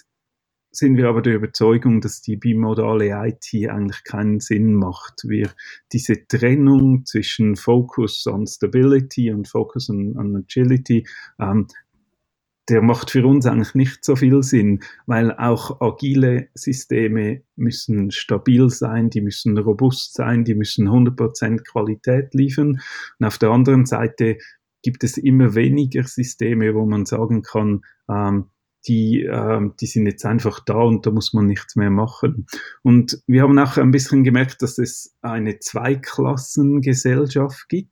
sind 0.70 0.96
wir 0.96 1.08
aber 1.08 1.20
der 1.20 1.34
Überzeugung, 1.34 2.00
dass 2.00 2.22
die 2.22 2.36
bimodale 2.36 3.10
IT 3.26 3.68
eigentlich 3.68 4.04
keinen 4.04 4.40
Sinn 4.40 4.74
macht. 4.74 5.24
Wir 5.26 5.50
diese 5.92 6.26
Trennung 6.26 7.04
zwischen 7.04 7.56
Focus 7.56 8.26
on 8.26 8.46
Stability 8.46 9.32
und 9.32 9.48
Focus 9.48 9.90
on, 9.90 10.16
on 10.16 10.36
Agility, 10.36 11.06
ähm, 11.38 11.66
der 12.68 12.82
macht 12.82 13.10
für 13.10 13.26
uns 13.26 13.46
eigentlich 13.46 13.74
nicht 13.74 14.04
so 14.04 14.16
viel 14.16 14.42
Sinn, 14.42 14.80
weil 15.06 15.32
auch 15.32 15.80
agile 15.80 16.48
Systeme 16.54 17.42
müssen 17.56 18.10
stabil 18.10 18.70
sein, 18.70 19.10
die 19.10 19.20
müssen 19.20 19.58
robust 19.58 20.14
sein, 20.14 20.44
die 20.44 20.54
müssen 20.54 20.88
100% 20.88 21.64
Qualität 21.64 22.34
liefern. 22.34 22.80
Und 23.18 23.26
auf 23.26 23.38
der 23.38 23.50
anderen 23.50 23.86
Seite 23.86 24.38
gibt 24.82 25.04
es 25.04 25.16
immer 25.16 25.54
weniger 25.54 26.04
Systeme, 26.04 26.74
wo 26.74 26.86
man 26.86 27.06
sagen 27.06 27.42
kann, 27.42 27.82
ähm, 28.08 28.46
die, 28.86 29.22
ähm, 29.22 29.74
die 29.80 29.86
sind 29.86 30.06
jetzt 30.06 30.26
einfach 30.26 30.60
da 30.64 30.74
und 30.74 31.06
da 31.06 31.12
muss 31.12 31.32
man 31.32 31.46
nichts 31.46 31.76
mehr 31.76 31.90
machen. 31.90 32.46
Und 32.82 33.22
wir 33.26 33.42
haben 33.42 33.58
auch 33.58 33.76
ein 33.76 33.90
bisschen 33.92 34.24
gemerkt, 34.24 34.62
dass 34.62 34.78
es 34.78 35.14
eine 35.22 35.60
Zweiklassengesellschaft 35.60 37.68
gibt 37.68 37.91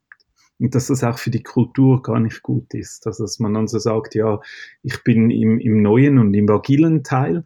und 0.61 0.75
dass 0.75 0.89
das 0.89 1.03
auch 1.03 1.19
für 1.19 1.31
die 1.31 1.43
Kultur 1.43 2.03
gar 2.03 2.21
nicht 2.21 2.43
gut 2.43 2.75
ist. 2.75 3.07
Also, 3.07 3.25
dass 3.25 3.39
man 3.39 3.55
dann 3.55 3.67
so 3.67 3.79
sagt, 3.79 4.15
ja, 4.15 4.41
ich 4.83 5.03
bin 5.03 5.31
im, 5.31 5.59
im 5.59 5.83
neuen 5.83 6.19
und 6.19 6.35
im 6.35 6.49
agilen 6.51 7.03
Teil 7.03 7.45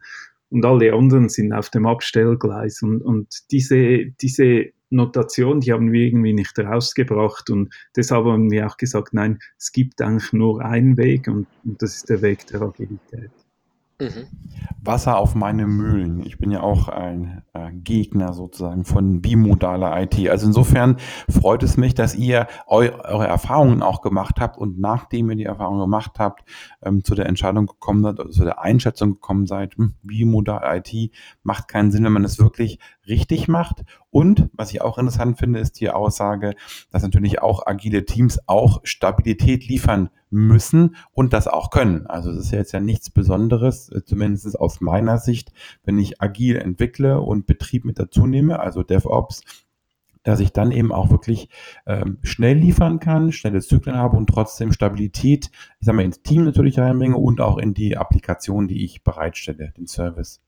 und 0.49 0.65
alle 0.65 0.93
anderen 0.93 1.29
sind 1.29 1.53
auf 1.53 1.69
dem 1.69 1.85
Abstellgleis. 1.85 2.81
Und, 2.81 3.01
und 3.01 3.51
diese, 3.51 4.05
diese 4.21 4.65
Notation, 4.89 5.61
die 5.61 5.71
haben 5.71 5.91
wir 5.91 6.05
irgendwie 6.05 6.33
nicht 6.33 6.57
rausgebracht 6.59 7.49
und 7.49 7.73
deshalb 7.95 8.25
haben 8.25 8.51
wir 8.51 8.67
auch 8.67 8.77
gesagt, 8.77 9.13
nein, 9.13 9.39
es 9.57 9.71
gibt 9.71 10.01
eigentlich 10.01 10.33
nur 10.33 10.63
einen 10.63 10.97
Weg 10.97 11.27
und, 11.27 11.47
und 11.63 11.81
das 11.81 11.95
ist 11.95 12.09
der 12.09 12.21
Weg 12.21 12.45
der 12.47 12.61
Agilität. 12.61 13.31
Mhm. 13.99 14.27
Wasser 14.81 15.17
auf 15.17 15.35
meine 15.35 15.65
Mühlen. 15.67 16.21
Ich 16.25 16.37
bin 16.37 16.51
ja 16.51 16.61
auch 16.61 16.89
ein 16.89 17.43
äh, 17.53 17.71
Gegner 17.71 18.33
sozusagen 18.33 18.83
von 18.83 19.21
bimodaler 19.21 20.01
IT. 20.01 20.29
Also 20.29 20.47
insofern 20.47 20.97
freut 21.29 21.63
es 21.63 21.77
mich, 21.77 21.95
dass 21.95 22.13
ihr 22.13 22.47
eu 22.67 22.89
eure 23.03 23.27
Erfahrungen 23.27 23.81
auch 23.81 24.01
gemacht 24.01 24.39
habt 24.39 24.57
und 24.57 24.79
nachdem 24.79 25.29
ihr 25.29 25.37
die 25.37 25.45
Erfahrungen 25.45 25.79
gemacht 25.79 26.19
habt, 26.19 26.43
ähm, 26.83 27.03
zu 27.03 27.15
der 27.15 27.25
Entscheidung 27.27 27.67
gekommen 27.67 28.03
seid, 28.03 28.19
oder 28.19 28.29
zu 28.29 28.43
der 28.43 28.61
Einschätzung 28.61 29.13
gekommen 29.13 29.47
seid, 29.47 29.75
hm, 29.75 29.95
bimodal 30.03 30.77
IT 30.77 31.11
macht 31.43 31.67
keinen 31.67 31.91
Sinn, 31.91 32.03
wenn 32.03 32.11
man 32.11 32.25
es 32.25 32.37
wirklich 32.37 32.79
richtig 33.07 33.47
macht. 33.47 33.83
Und 34.11 34.49
was 34.53 34.71
ich 34.71 34.81
auch 34.81 34.97
interessant 34.97 35.39
finde, 35.39 35.59
ist 35.59 35.79
die 35.79 35.89
Aussage, 35.89 36.53
dass 36.91 37.03
natürlich 37.03 37.41
auch 37.41 37.65
agile 37.65 38.05
Teams 38.05 38.39
auch 38.47 38.81
Stabilität 38.83 39.67
liefern 39.67 40.09
müssen 40.35 40.95
und 41.13 41.33
das 41.33 41.47
auch 41.47 41.69
können. 41.69 42.07
Also 42.07 42.29
es 42.29 42.45
ist 42.45 42.51
ja 42.51 42.59
jetzt 42.59 42.73
ja 42.73 42.79
nichts 42.79 43.09
Besonderes, 43.09 43.89
äh, 43.89 44.03
zumindest 44.03 44.59
aus 44.59 44.81
meiner 44.81 45.17
Sicht, 45.17 45.51
wenn 45.83 45.97
ich 45.97 46.21
agil 46.21 46.57
entwickle 46.57 47.21
und 47.21 47.47
Betrieb 47.47 47.85
mit 47.85 47.97
dazu 47.97 48.27
nehme, 48.27 48.59
also 48.59 48.83
DevOps, 48.83 49.41
dass 50.23 50.39
ich 50.39 50.51
dann 50.51 50.71
eben 50.71 50.91
auch 50.91 51.09
wirklich 51.09 51.49
ähm, 51.85 52.17
schnell 52.23 52.57
liefern 52.57 52.99
kann, 52.99 53.31
schnelle 53.31 53.61
Zyklen 53.61 53.95
habe 53.95 54.17
und 54.17 54.27
trotzdem 54.27 54.73
Stabilität, 54.73 55.51
ich 55.79 55.85
sage 55.85 55.95
mal, 55.95 56.03
ins 56.05 56.21
Team 56.21 56.43
natürlich 56.43 56.79
reinbringe 56.79 57.15
und 57.15 57.39
auch 57.39 57.57
in 57.57 57.73
die 57.73 57.95
Applikation, 57.95 58.67
die 58.67 58.83
ich 58.83 59.03
bereitstelle, 59.03 59.71
den 59.77 59.87
Service. 59.87 60.41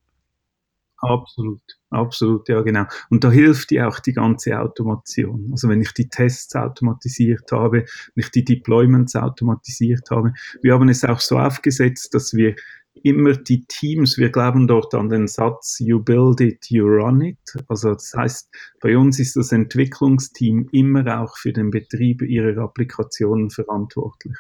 Absolut, 1.00 1.62
absolut, 1.92 2.50
ja 2.50 2.62
genau. 2.62 2.86
Und 3.10 3.24
da 3.24 3.30
hilft 3.30 3.70
dir 3.70 3.88
auch 3.88 4.00
die 4.00 4.14
ganze 4.14 4.60
Automation. 4.60 5.50
Also 5.52 5.70
wenn 5.70 5.82
ich 5.82 5.94
die 5.94 6.10
Tests 6.10 6.56
automatisiert 6.56 7.52
habe, 7.52 7.86
wenn 8.16 8.24
ich 8.24 8.32
die 8.32 8.44
Deployments 8.44 9.16
automatisiert 9.16 10.10
habe. 10.10 10.34
Wir 10.62 10.74
haben 10.74 10.90
es 10.90 11.04
auch 11.04 11.20
so 11.20 11.38
aufgesetzt, 11.38 12.16
dass 12.16 12.34
wir 12.34 12.56
immer 13.04 13.34
die 13.34 13.66
Teams, 13.68 14.18
wir 14.18 14.32
glauben 14.32 14.68
dort 14.68 14.96
an 14.96 15.10
den 15.10 15.28
Satz, 15.28 15.80
you 15.80 16.00
build 16.00 16.42
it, 16.42 16.66
you 16.70 16.86
run 16.86 17.22
it. 17.22 17.38
Also 17.68 17.94
das 17.94 18.14
heißt, 18.16 18.50
bei 18.82 18.98
uns 18.98 19.20
ist 19.20 19.36
das 19.36 19.52
Entwicklungsteam 19.52 20.68
immer 20.72 21.22
auch 21.22 21.38
für 21.38 21.54
den 21.54 21.70
Betrieb 21.70 22.24
ihrer 22.24 22.64
Applikationen 22.64 23.52
verantwortlich. 23.52 24.38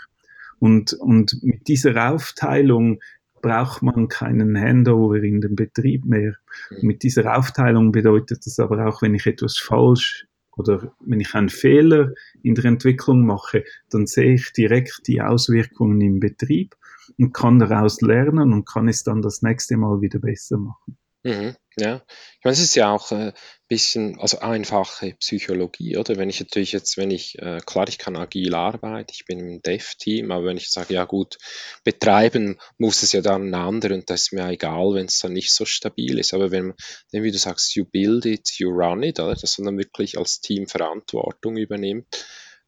Und, 0.60 0.94
und 0.94 1.38
mit 1.44 1.68
dieser 1.68 2.12
Aufteilung 2.12 3.00
braucht 3.42 3.82
man 3.82 4.08
keinen 4.08 4.60
Handover 4.60 5.22
in 5.22 5.42
den 5.42 5.56
Betrieb 5.56 6.06
mehr. 6.06 6.36
Und 6.72 6.84
mit 6.84 7.04
dieser 7.04 7.38
Aufteilung 7.38 7.92
bedeutet 7.92 8.46
das 8.46 8.60
aber 8.60 8.88
auch, 8.88 9.02
wenn 9.02 9.16
ich 9.16 9.26
etwas 9.26 9.58
falsch 9.58 10.28
oder 10.56 10.92
wenn 11.00 11.20
ich 11.20 11.34
einen 11.36 11.50
Fehler 11.50 12.14
in 12.42 12.56
der 12.56 12.66
Entwicklung 12.66 13.26
mache, 13.26 13.64
dann 13.90 14.08
sehe 14.08 14.34
ich 14.34 14.52
direkt 14.54 15.02
die 15.08 15.22
Auswirkungen 15.22 16.02
im 16.02 16.20
Betrieb 16.20 16.76
und 17.18 17.34
kann 17.34 17.60
daraus 17.60 18.02
lernen 18.02 18.54
und 18.54 18.68
kann 18.68 18.88
es 18.88 19.04
dann 19.04 19.22
das 19.22 19.42
nächste 19.42 19.78
Mal 19.78 20.02
wieder 20.02 20.20
besser 20.20 20.58
machen. 20.58 20.98
Mhm, 21.28 21.58
ja. 21.78 22.02
Ich 22.40 22.46
meine, 22.46 22.54
es 22.54 22.62
ist 22.62 22.76
ja 22.76 22.90
auch 22.94 23.12
ein 23.12 23.30
äh, 23.30 23.34
bisschen, 23.68 24.18
also 24.22 24.40
einfache 24.40 25.14
Psychologie, 25.20 25.98
oder? 25.98 26.16
Wenn 26.16 26.30
ich 26.30 26.40
natürlich 26.40 26.72
jetzt, 26.72 26.96
wenn 26.96 27.12
ich, 27.12 27.38
äh, 27.40 27.60
klar, 27.66 27.90
ich 27.90 27.98
kann 27.98 28.16
agil 28.16 28.56
arbeiten, 28.56 29.12
ich 29.12 29.26
bin 29.26 29.40
im 29.40 29.62
Dev-Team, 29.62 30.32
aber 30.32 30.46
wenn 30.46 30.56
ich 30.56 30.70
sage, 30.70 30.94
ja 30.94 31.04
gut, 31.04 31.38
betreiben 31.84 32.58
muss 32.78 33.04
es 33.04 33.12
ja 33.12 33.20
dann 33.20 33.50
ein 33.50 33.56
anderer 33.56 33.96
und 33.96 34.10
das 34.10 34.22
ist 34.24 34.32
mir 34.34 34.48
egal, 34.48 34.94
wenn 34.94 35.08
es 35.08 35.20
dann 35.20 35.34
nicht 35.34 35.52
so 35.52 35.66
stabil 35.66 36.18
ist. 36.18 36.34
Aber 36.34 36.52
wenn, 36.52 36.74
wenn, 37.12 37.24
wie 37.24 37.32
du 37.32 37.38
sagst, 37.38 37.76
you 37.76 37.84
build 37.84 38.26
it, 38.26 38.50
you 38.58 38.70
run 38.70 39.04
it, 39.04 39.20
oder? 39.20 39.36
Dass 39.36 39.58
man 39.58 39.66
dann 39.66 39.78
wirklich 39.78 40.18
als 40.18 40.40
Team 40.40 40.68
Verantwortung 40.68 41.58
übernimmt, 41.58 42.08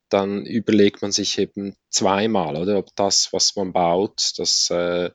dann 0.09 0.45
überlegt 0.45 1.01
man 1.01 1.13
sich 1.13 1.37
eben 1.37 1.77
zweimal, 1.91 2.57
oder? 2.57 2.77
Ob 2.77 2.93
das, 2.97 3.31
was 3.31 3.55
man 3.55 3.71
baut, 3.71 4.33
das 4.37 4.69
äh, 4.69 5.11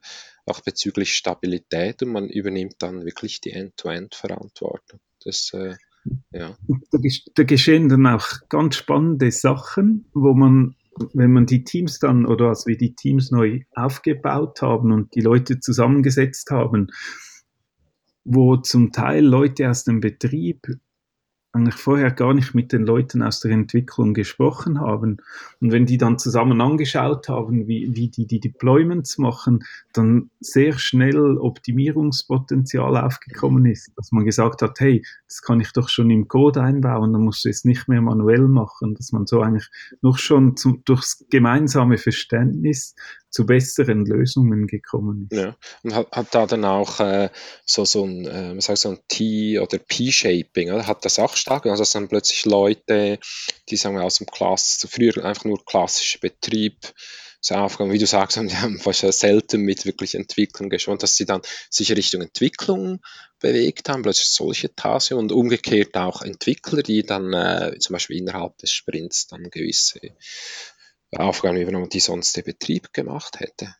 auch 0.47 0.61
bezüglich 0.61 1.15
Stabilität 1.15 2.03
und 2.03 2.13
man 2.13 2.29
übernimmt 2.29 2.77
dann 2.79 3.05
wirklich 3.05 3.41
die 3.41 3.53
End-to-End-Verantwortung. 3.53 5.01
Das, 5.25 5.53
äh, 5.55 5.77
ja. 6.33 6.57
Da, 6.91 6.99
da 7.35 7.43
geschehen 7.45 7.89
dann 7.89 8.07
auch 8.07 8.27
ganz 8.49 8.77
spannende 8.77 9.31
Sachen, 9.33 10.07
wo 10.13 10.35
man, 10.35 10.77
wenn 11.15 11.33
man 11.33 11.47
die 11.47 11.65
Teams 11.65 11.99
dann 11.99 12.27
oder 12.27 12.49
als 12.49 12.67
wir 12.67 12.77
die 12.77 12.95
Teams 12.95 13.31
neu 13.31 13.63
aufgebaut 13.73 14.61
haben 14.61 14.93
und 14.93 15.15
die 15.15 15.23
Leute 15.23 15.61
zusammengesetzt 15.61 16.51
haben, 16.51 16.89
wo 18.25 18.57
zum 18.57 18.93
Teil 18.93 19.25
Leute 19.25 19.71
aus 19.71 19.85
dem 19.85 20.01
Betrieb 20.01 20.67
eigentlich 21.55 21.77
vorher 21.77 22.11
gar 22.11 22.35
nicht 22.35 22.55
mit 22.55 22.73
den 22.73 22.85
Leuten 22.85 23.23
aus 23.23 23.41
der 23.41 23.53
Entwicklung 23.53 24.13
gesprochen 24.13 24.81
haben. 24.81 25.19
Und 25.61 25.71
wenn 25.73 25.87
die 25.87 25.99
dann 25.99 26.19
zusammen 26.19 26.61
angeschaut 26.61 27.29
haben, 27.29 27.69
wie, 27.69 27.95
wie 27.95 28.09
die 28.09 28.27
die 28.27 28.41
Deployments 28.41 29.19
machen, 29.19 29.65
dann 29.93 30.31
sehr 30.41 30.79
schnell 30.79 31.39
Optimierungspotenzial 31.39 32.97
aufgekommen 32.97 33.67
ist, 33.67 33.93
dass 33.97 34.11
man 34.11 34.25
gesagt 34.25 34.63
hat, 34.63 34.81
hey, 34.81 35.05
das 35.29 35.43
kann 35.43 35.61
ich 35.61 35.73
doch 35.73 35.89
schon 35.89 36.11
im 36.11 36.27
Code 36.27 36.61
einbauen, 36.61 37.13
dann 37.13 37.23
musst 37.23 37.45
du 37.45 37.49
es 37.49 37.65
nicht 37.65 37.87
mehr 37.89 38.03
manuell 38.03 38.49
machen, 38.49 38.95
dass 38.95 39.13
man 39.13 39.27
so 39.27 39.41
eigentlich 39.41 39.69
noch 40.03 40.19
schon 40.19 40.57
zum, 40.57 40.83
durchs 40.85 41.25
gemeinsame 41.31 41.99
Verständnis 41.99 42.97
zu 43.35 43.47
besseren 43.47 44.07
Lösungen 44.07 44.69
gekommen 44.69 45.27
ist. 45.29 45.37
Ja. 45.37 45.57
Und 45.83 45.95
hat, 45.97 46.13
hat 46.13 46.35
da 46.37 46.47
dann 46.47 46.65
auch 46.65 47.01
äh, 47.01 47.31
so, 47.67 47.85
so 47.85 48.05
ein, 48.05 48.27
äh, 48.27 48.61
sagt, 48.61 48.79
so 48.79 48.91
ein 48.91 49.01
T- 49.09 49.59
oder 49.59 49.79
P-Shaping, 49.79 50.87
hat 50.87 51.05
das 51.05 51.19
auch 51.19 51.35
stark, 51.35 51.67
also 51.67 51.83
dass 51.83 51.91
dann 51.91 52.07
plötzlich 52.07 52.45
Leute, 52.45 53.19
die 53.69 53.77
sagen 53.77 53.97
wir 53.97 54.05
aus 54.05 54.19
dem 54.19 54.29
Klass, 54.29 54.87
früher 54.89 55.25
einfach 55.25 55.47
nur 55.47 55.65
klassischer 55.65 56.21
Betrieb, 56.21 56.77
so 57.41 57.57
Aufgaben, 57.57 57.93
wie 57.93 57.99
du 57.99 58.07
sagst, 58.07 58.37
haben 58.63 58.85
wahrscheinlich 58.85 59.17
selten 59.17 59.63
mit 59.63 59.85
wirklich 59.85 60.15
Entwicklung 60.15 60.71
geschaut, 60.71 61.03
dass 61.03 61.17
sie 61.17 61.27
dann 61.27 61.43
sich 61.69 61.91
Richtung 61.91 62.23
Entwicklung 62.23 63.01
bewegt 63.41 63.89
haben, 63.89 64.03
plötzlich 64.03 64.29
solche 64.29 64.73
Tasks 64.77 65.11
und 65.11 65.33
umgekehrt 65.33 65.97
auch 65.97 66.23
Entwickler, 66.23 66.85
die 66.85 67.03
dann 67.03 67.33
äh, 67.33 67.77
zum 67.81 67.95
Beispiel 67.95 68.17
innerhalb 68.17 68.57
des 68.59 68.71
Sprints 68.71 69.27
dann 69.27 69.51
gewisse 69.51 70.01
Aufgaben 71.17 71.57
übernommen, 71.57 71.89
die 71.89 72.01
sonst 72.01 72.37
der 72.37 72.43
Betrieb 72.43 72.93
gemacht 72.93 73.41
hätte. 73.41 73.75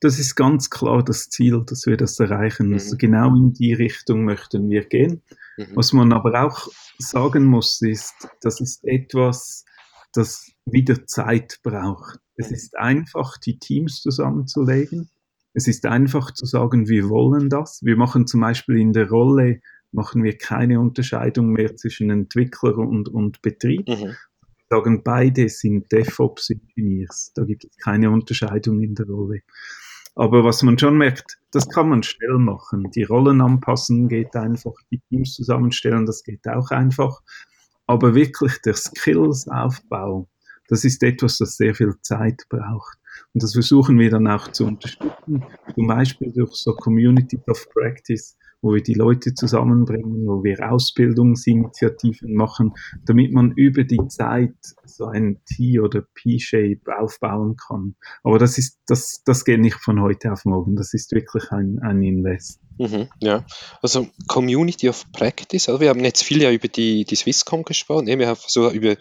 Das 0.00 0.18
ist 0.18 0.34
ganz 0.34 0.70
klar 0.70 1.02
das 1.02 1.30
Ziel, 1.30 1.62
dass 1.64 1.86
wir 1.86 1.96
das 1.96 2.18
erreichen. 2.20 2.68
Mhm. 2.68 2.74
Also 2.74 2.96
genau 2.96 3.34
in 3.34 3.52
die 3.52 3.72
Richtung 3.72 4.24
möchten 4.24 4.68
wir 4.68 4.84
gehen. 4.84 5.22
Mhm. 5.56 5.68
Was 5.74 5.92
man 5.92 6.12
aber 6.12 6.44
auch 6.44 6.68
sagen 6.98 7.44
muss, 7.46 7.80
ist, 7.80 8.28
das 8.42 8.60
ist 8.60 8.84
etwas, 8.84 9.64
das 10.12 10.50
wieder 10.66 11.06
Zeit 11.06 11.60
braucht. 11.62 12.18
Es 12.36 12.50
mhm. 12.50 12.54
ist 12.54 12.76
einfach, 12.76 13.38
die 13.38 13.58
Teams 13.58 14.02
zusammenzulegen. 14.02 15.08
Es 15.54 15.68
ist 15.68 15.86
einfach 15.86 16.32
zu 16.32 16.44
sagen, 16.46 16.88
wir 16.88 17.08
wollen 17.08 17.48
das. 17.48 17.80
Wir 17.82 17.96
machen 17.96 18.26
zum 18.26 18.40
Beispiel 18.40 18.78
in 18.78 18.92
der 18.92 19.08
Rolle, 19.08 19.60
machen 19.92 20.24
wir 20.24 20.36
keine 20.36 20.80
Unterscheidung 20.80 21.52
mehr 21.52 21.76
zwischen 21.76 22.10
Entwickler 22.10 22.76
und, 22.76 23.08
und 23.08 23.40
Betrieb, 23.40 23.88
mhm 23.88 24.16
sagen, 24.68 25.02
beide 25.02 25.48
sind 25.48 25.90
DevOps-Engineers. 25.92 27.32
Da 27.34 27.44
gibt 27.44 27.64
es 27.64 27.76
keine 27.76 28.10
Unterscheidung 28.10 28.82
in 28.82 28.94
der 28.94 29.06
Rolle. 29.06 29.40
Aber 30.16 30.44
was 30.44 30.62
man 30.62 30.78
schon 30.78 30.96
merkt, 30.96 31.38
das 31.50 31.68
kann 31.68 31.88
man 31.88 32.02
schnell 32.02 32.38
machen. 32.38 32.90
Die 32.92 33.02
Rollen 33.02 33.40
anpassen 33.40 34.08
geht 34.08 34.36
einfach, 34.36 34.74
die 34.90 35.00
Teams 35.08 35.34
zusammenstellen, 35.34 36.06
das 36.06 36.22
geht 36.22 36.46
auch 36.46 36.70
einfach. 36.70 37.20
Aber 37.86 38.14
wirklich 38.14 38.60
der 38.64 38.74
Skills-Aufbau, 38.74 40.28
das 40.68 40.84
ist 40.84 41.02
etwas, 41.02 41.38
das 41.38 41.56
sehr 41.56 41.74
viel 41.74 41.94
Zeit 42.00 42.44
braucht. 42.48 42.98
Und 43.32 43.42
das 43.42 43.52
versuchen 43.52 43.98
wir 43.98 44.10
dann 44.10 44.28
auch 44.28 44.48
zu 44.48 44.66
unterstützen, 44.66 45.44
zum 45.74 45.86
Beispiel 45.86 46.32
durch 46.32 46.54
so 46.54 46.74
Community 46.74 47.38
of 47.48 47.68
Practice, 47.70 48.36
wo 48.64 48.74
wir 48.74 48.82
die 48.82 48.94
Leute 48.94 49.34
zusammenbringen, 49.34 50.26
wo 50.26 50.42
wir 50.42 50.72
Ausbildungsinitiativen 50.72 52.34
machen, 52.34 52.72
damit 53.04 53.30
man 53.32 53.52
über 53.52 53.84
die 53.84 54.08
Zeit 54.08 54.54
so 54.84 55.04
ein 55.04 55.40
T- 55.44 55.80
oder 55.80 56.02
P-Shape 56.14 56.80
aufbauen 56.98 57.56
kann. 57.56 57.94
Aber 58.22 58.38
das 58.38 58.56
ist, 58.56 58.80
das, 58.86 59.22
das 59.24 59.44
geht 59.44 59.60
nicht 59.60 59.76
von 59.76 60.00
heute 60.00 60.32
auf 60.32 60.46
morgen. 60.46 60.76
Das 60.76 60.94
ist 60.94 61.12
wirklich 61.12 61.50
ein, 61.50 61.78
ein 61.82 62.02
Invest. 62.02 62.60
Mhm, 62.78 63.08
ja, 63.20 63.44
also 63.82 64.08
Community 64.26 64.88
of 64.88 65.04
Practice. 65.12 65.68
Also 65.68 65.80
wir 65.80 65.90
haben 65.90 66.02
jetzt 66.02 66.24
viel 66.24 66.42
ja 66.42 66.50
über 66.50 66.68
die, 66.68 67.04
die 67.04 67.16
Swisscom 67.16 67.64
gesprochen. 67.64 68.06
Wir 68.06 68.26
haben 68.26 68.40
so 68.46 68.70
über 68.70 68.96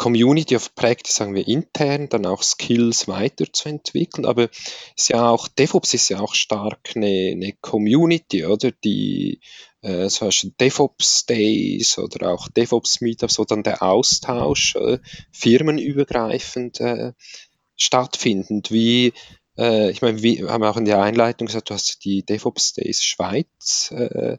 Community 0.00 0.56
of 0.56 0.74
Practice, 0.74 1.16
sagen 1.16 1.34
wir 1.34 1.46
intern, 1.46 2.08
dann 2.08 2.24
auch 2.24 2.42
Skills 2.42 3.06
weiterzuentwickeln. 3.06 4.24
Aber 4.24 4.48
ist 4.96 5.10
ja 5.10 5.28
auch, 5.28 5.46
DevOps 5.46 5.92
ist 5.92 6.08
ja 6.08 6.20
auch 6.20 6.34
stark 6.34 6.92
eine, 6.94 7.32
eine 7.32 7.52
Community, 7.60 8.46
oder? 8.46 8.70
Die 8.82 9.42
äh, 9.82 10.08
zum 10.08 10.28
Beispiel 10.28 10.54
DevOps 10.58 11.26
Days 11.26 11.98
oder 11.98 12.30
auch 12.30 12.48
DevOps 12.48 13.02
Meetups, 13.02 13.38
wo 13.38 13.44
dann 13.44 13.62
der 13.62 13.82
Austausch 13.82 14.74
äh, 14.76 15.00
firmenübergreifend 15.32 16.80
äh, 16.80 17.12
stattfindet. 17.76 18.72
Wie, 18.72 19.12
äh, 19.58 19.90
ich 19.90 20.00
meine, 20.00 20.22
wir 20.22 20.48
haben 20.48 20.64
auch 20.64 20.78
in 20.78 20.86
der 20.86 21.02
Einleitung 21.02 21.46
gesagt, 21.46 21.68
du 21.68 21.74
hast 21.74 22.02
die 22.06 22.24
DevOps 22.24 22.72
Days 22.72 23.04
Schweiz 23.04 23.92
äh, 23.94 24.38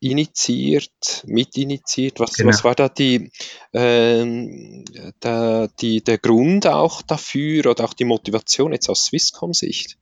initiiert, 0.00 1.24
mitinitiiert? 1.26 2.18
Was, 2.18 2.34
genau. 2.34 2.48
was 2.48 2.64
war 2.64 2.74
da 2.74 2.88
die, 2.88 3.30
ähm, 3.72 4.84
der, 5.22 5.68
die, 5.80 6.02
der 6.02 6.18
Grund 6.18 6.66
auch 6.66 7.02
dafür 7.02 7.66
oder 7.66 7.84
auch 7.84 7.94
die 7.94 8.04
Motivation 8.04 8.72
jetzt 8.72 8.88
aus 8.88 9.06
Swisscom-Sicht? 9.06 9.98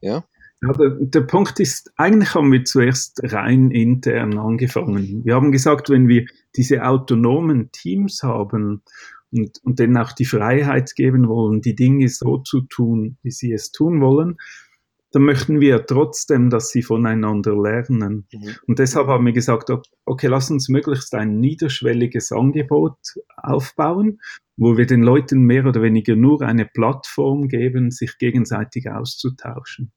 Ja. 0.00 0.24
Ja, 0.62 0.72
der, 0.74 0.90
der, 1.00 1.22
Punkt 1.22 1.58
ist, 1.58 1.90
eigentlich 1.96 2.34
haben 2.34 2.52
wir 2.52 2.64
zuerst 2.64 3.20
rein 3.22 3.70
intern 3.70 4.36
angefangen. 4.36 5.24
Wir 5.24 5.34
haben 5.34 5.52
gesagt, 5.52 5.88
wenn 5.88 6.06
wir 6.06 6.26
diese 6.54 6.84
autonomen 6.84 7.72
Teams 7.72 8.22
haben 8.22 8.82
und, 9.30 9.58
und 9.64 9.78
denen 9.78 9.96
auch 9.96 10.12
die 10.12 10.26
Freiheit 10.26 10.94
geben 10.96 11.28
wollen, 11.28 11.62
die 11.62 11.74
Dinge 11.74 12.08
so 12.10 12.38
zu 12.38 12.60
tun, 12.62 13.16
wie 13.22 13.30
sie 13.30 13.52
es 13.52 13.72
tun 13.72 14.02
wollen, 14.02 14.36
dann 15.12 15.22
möchten 15.22 15.60
wir 15.60 15.86
trotzdem, 15.86 16.50
dass 16.50 16.68
sie 16.68 16.82
voneinander 16.82 17.60
lernen. 17.60 18.26
Mhm. 18.32 18.56
Und 18.66 18.78
deshalb 18.78 19.08
haben 19.08 19.26
wir 19.26 19.32
gesagt, 19.32 19.70
okay, 20.04 20.28
lass 20.28 20.50
uns 20.50 20.68
möglichst 20.68 21.14
ein 21.14 21.40
niederschwelliges 21.40 22.30
Angebot 22.30 22.96
aufbauen, 23.36 24.20
wo 24.56 24.76
wir 24.76 24.86
den 24.86 25.02
Leuten 25.02 25.42
mehr 25.42 25.66
oder 25.66 25.82
weniger 25.82 26.14
nur 26.14 26.42
eine 26.42 26.66
Plattform 26.66 27.48
geben, 27.48 27.90
sich 27.90 28.18
gegenseitig 28.18 28.90
auszutauschen. 28.90 29.90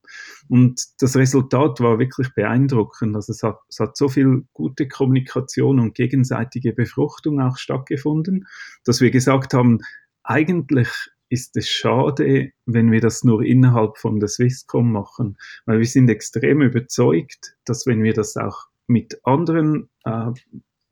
Und 0.48 0.82
das 1.00 1.16
Resultat 1.16 1.80
war 1.80 2.00
wirklich 2.00 2.34
beeindruckend. 2.34 3.16
Also 3.16 3.34
es 3.34 3.44
hat, 3.44 3.60
es 3.70 3.80
hat 3.80 3.98
so 3.98 4.08
viel 4.10 4.46
gute 4.54 4.88
Kommunikation 4.88 5.80
und 5.80 5.96
gegenseitige 5.96 6.74
Befruchtung 6.74 7.40
auch 7.40 7.58
stattgefunden, 7.58 8.48
dass 8.86 9.02
wir 9.02 9.12
gesagt 9.12 9.54
haben, 9.54 9.80
eigentlich 10.24 10.90
ist 11.30 11.58
es 11.58 11.68
schade, 11.68 12.52
wenn 12.66 12.92
wir 12.92 13.02
das 13.02 13.24
nur 13.24 13.44
innerhalb 13.44 13.98
von 13.98 14.20
der 14.20 14.30
Swisscom 14.30 14.92
machen, 14.92 15.38
weil 15.66 15.80
wir 15.80 15.86
sind 15.86 16.10
extrem 16.10 16.62
überzeugt, 16.62 17.56
dass 17.66 17.86
wenn 17.86 18.04
wir 18.04 18.14
das 18.14 18.38
auch 18.38 18.68
mit 18.88 19.20
anderen 19.24 19.90
äh, 20.06 20.32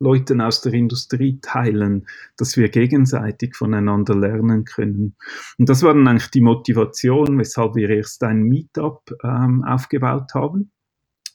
Leuten 0.00 0.40
aus 0.40 0.60
der 0.62 0.72
Industrie 0.74 1.38
teilen, 1.40 2.06
dass 2.36 2.56
wir 2.56 2.68
gegenseitig 2.68 3.54
voneinander 3.54 4.16
lernen 4.16 4.64
können. 4.64 5.14
Und 5.58 5.68
das 5.68 5.82
war 5.84 5.94
dann 5.94 6.08
eigentlich 6.08 6.30
die 6.30 6.40
Motivation, 6.40 7.38
weshalb 7.38 7.76
wir 7.76 7.88
erst 7.88 8.24
ein 8.24 8.42
Meetup 8.42 9.02
ähm, 9.22 9.62
aufgebaut 9.64 10.34
haben 10.34 10.72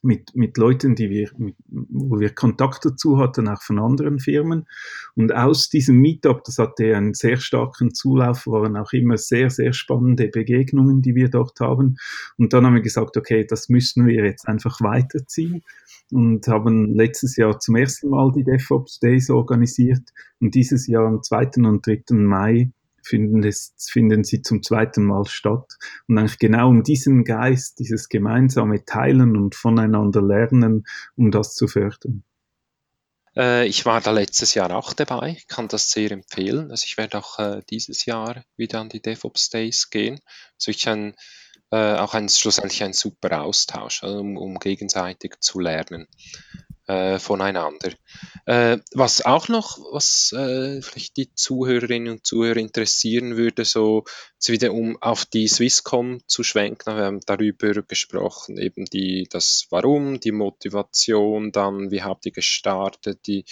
mit, 0.02 0.36
mit 0.36 0.58
Leuten, 0.58 0.96
die 0.96 1.10
wir, 1.10 1.30
mit, 1.38 1.56
wo 1.68 2.20
wir 2.20 2.30
Kontakt 2.34 2.86
dazu 2.86 3.18
hatten, 3.18 3.48
auch 3.48 3.62
von 3.62 3.80
anderen 3.80 4.20
Firmen. 4.20 4.68
Und 5.16 5.34
aus 5.34 5.70
diesem 5.70 5.98
Meetup, 5.98 6.44
das 6.44 6.58
hatte 6.58 6.96
einen 6.96 7.14
sehr 7.14 7.38
starken 7.38 7.94
Zulauf, 7.94 8.48
waren 8.48 8.78
auch 8.78 8.94
immer 8.94 9.18
sehr, 9.18 9.50
sehr 9.50 9.74
spannende 9.74 10.28
Begegnungen, 10.28 11.02
die 11.02 11.16
wir 11.16 11.30
dort 11.30 11.60
haben. 11.60 11.98
Und 12.38 12.54
dann 12.54 12.66
haben 12.66 12.76
wir 12.76 12.82
gesagt, 12.82 13.18
okay, 13.18 13.46
das 13.48 13.70
müssen 13.70 14.06
wir 14.06 14.26
jetzt 14.26 14.48
einfach 14.48 14.82
weiterziehen 14.82 15.64
und 16.12 16.48
haben 16.48 16.94
letztes 16.94 17.36
Jahr 17.36 17.60
zum 17.60 17.76
ersten 17.76 18.10
Mal 18.10 18.32
die 18.32 18.44
DevOps 18.44 19.00
Days 19.00 19.30
organisiert 19.30 20.14
und 20.40 20.56
dieses 20.56 20.88
Jahr 20.88 21.06
am 21.06 21.22
2. 21.22 21.52
und 21.58 21.86
3. 21.86 22.04
Mai 22.12 22.72
finden, 23.04 23.44
es, 23.44 23.74
finden 23.90 24.24
sie 24.24 24.42
zum 24.42 24.64
zweiten 24.64 25.04
Mal 25.04 25.26
statt. 25.26 25.78
Und 26.08 26.18
eigentlich 26.18 26.40
genau 26.40 26.70
um 26.70 26.84
diesen 26.84 27.24
Geist, 27.24 27.80
dieses 27.80 28.10
gemeinsame 28.10 28.86
Teilen 28.86 29.38
und 29.38 29.56
voneinander 29.56 30.22
lernen, 30.22 30.86
um 31.16 31.32
das 31.32 31.56
zu 31.56 31.68
fördern. 31.68 32.24
Äh, 33.36 33.68
ich 33.68 33.86
war 33.86 34.02
da 34.02 34.12
letztes 34.12 34.54
Jahr 34.54 34.76
auch 34.76 34.94
dabei, 34.94 35.38
kann 35.48 35.68
das 35.68 35.92
sehr 35.92 36.12
empfehlen. 36.12 36.72
Also 36.72 36.86
ich 36.86 36.98
werde 36.98 37.20
auch 37.20 37.40
äh, 37.40 37.62
dieses 37.70 38.06
Jahr 38.06 38.44
wieder 38.56 38.80
an 38.80 38.90
die 38.90 39.02
DevOps 39.02 39.50
Days 39.50 39.90
gehen. 39.90 40.20
Also 40.56 40.72
ich 40.72 40.88
ein, 40.90 41.16
äh, 41.72 41.96
auch 41.96 42.14
ein, 42.14 42.30
schlussendlich 42.30 42.84
ein 42.84 42.94
super 42.94 43.42
Austausch, 43.42 44.04
also 44.04 44.20
um, 44.20 44.38
um 44.38 44.60
gegenseitig 44.60 45.36
zu 45.40 45.60
lernen 45.60 46.08
äh, 46.88 47.20
voneinander. 47.20 47.92
Äh, 48.46 48.80
was 48.94 49.26
auch 49.26 49.50
noch, 49.50 49.78
was 49.92 50.32
äh, 50.32 50.82
vielleicht 50.82 51.18
die 51.18 51.34
Zuhörerinnen 51.34 52.14
und 52.14 52.26
Zuhörer 52.26 52.58
interessieren 52.58 53.38
würde, 53.38 53.66
so, 53.66 54.06
wieder 54.48 54.72
um 54.72 54.96
auf 55.02 55.26
die 55.26 55.48
Swisscom 55.48 56.22
zu 56.26 56.44
schwenken, 56.44 56.96
wir 56.96 57.04
haben 57.04 57.20
darüber 57.26 57.74
gesprochen, 57.84 58.58
eben 58.58 58.86
die, 58.86 59.28
das 59.30 59.68
Warum, 59.70 60.22
die 60.22 60.32
Motivation, 60.32 61.52
dann 61.52 61.92
wie 61.92 62.02
habt 62.02 62.26
ihr 62.26 62.32
gestartet, 62.32 63.28
die, 63.28 63.44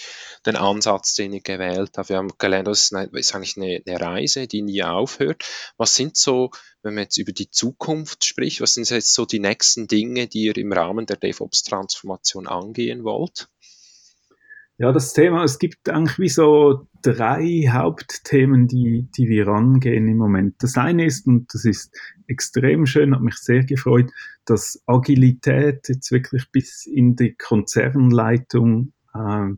den 0.46 0.56
Ansatz, 0.56 1.14
den 1.14 1.34
ihr 1.34 1.42
gewählt 1.42 1.92
habt. 1.98 2.08
Wir 2.08 2.16
haben 2.16 2.32
gelernt, 2.38 2.68
das 2.68 2.84
ist, 2.84 2.94
eine, 2.94 3.10
ist 3.18 3.34
eigentlich 3.34 3.58
eine, 3.58 3.82
eine 3.86 4.00
Reise, 4.00 4.46
die 4.46 4.62
nie 4.62 4.82
aufhört. 4.82 5.44
Was 5.76 5.94
sind 5.94 6.16
so 6.16 6.50
wenn 6.86 6.94
man 6.94 7.02
jetzt 7.02 7.18
über 7.18 7.32
die 7.32 7.50
Zukunft 7.50 8.24
spricht, 8.24 8.60
was 8.60 8.74
sind 8.74 8.88
jetzt 8.90 9.12
so 9.12 9.26
die 9.26 9.40
nächsten 9.40 9.88
Dinge, 9.88 10.28
die 10.28 10.44
ihr 10.44 10.56
im 10.56 10.72
Rahmen 10.72 11.04
der 11.04 11.16
DevOps-Transformation 11.16 12.46
angehen 12.46 13.02
wollt? 13.02 13.25
Ja, 14.78 14.92
das 14.92 15.14
Thema, 15.14 15.42
es 15.42 15.58
gibt 15.58 15.88
eigentlich 15.88 16.18
wie 16.18 16.28
so 16.28 16.86
drei 17.00 17.66
Hauptthemen, 17.70 18.68
die, 18.68 19.08
die 19.16 19.28
wir 19.28 19.48
angehen 19.48 20.06
im 20.06 20.18
Moment. 20.18 20.56
Das 20.58 20.76
eine 20.76 21.06
ist, 21.06 21.26
und 21.26 21.52
das 21.54 21.64
ist 21.64 21.96
extrem 22.26 22.84
schön, 22.84 23.14
hat 23.14 23.22
mich 23.22 23.36
sehr 23.36 23.64
gefreut, 23.64 24.10
dass 24.44 24.82
Agilität 24.86 25.88
jetzt 25.88 26.12
wirklich 26.12 26.50
bis 26.52 26.84
in 26.84 27.16
die 27.16 27.34
Konzernleitung 27.34 28.92
äh, 29.14 29.48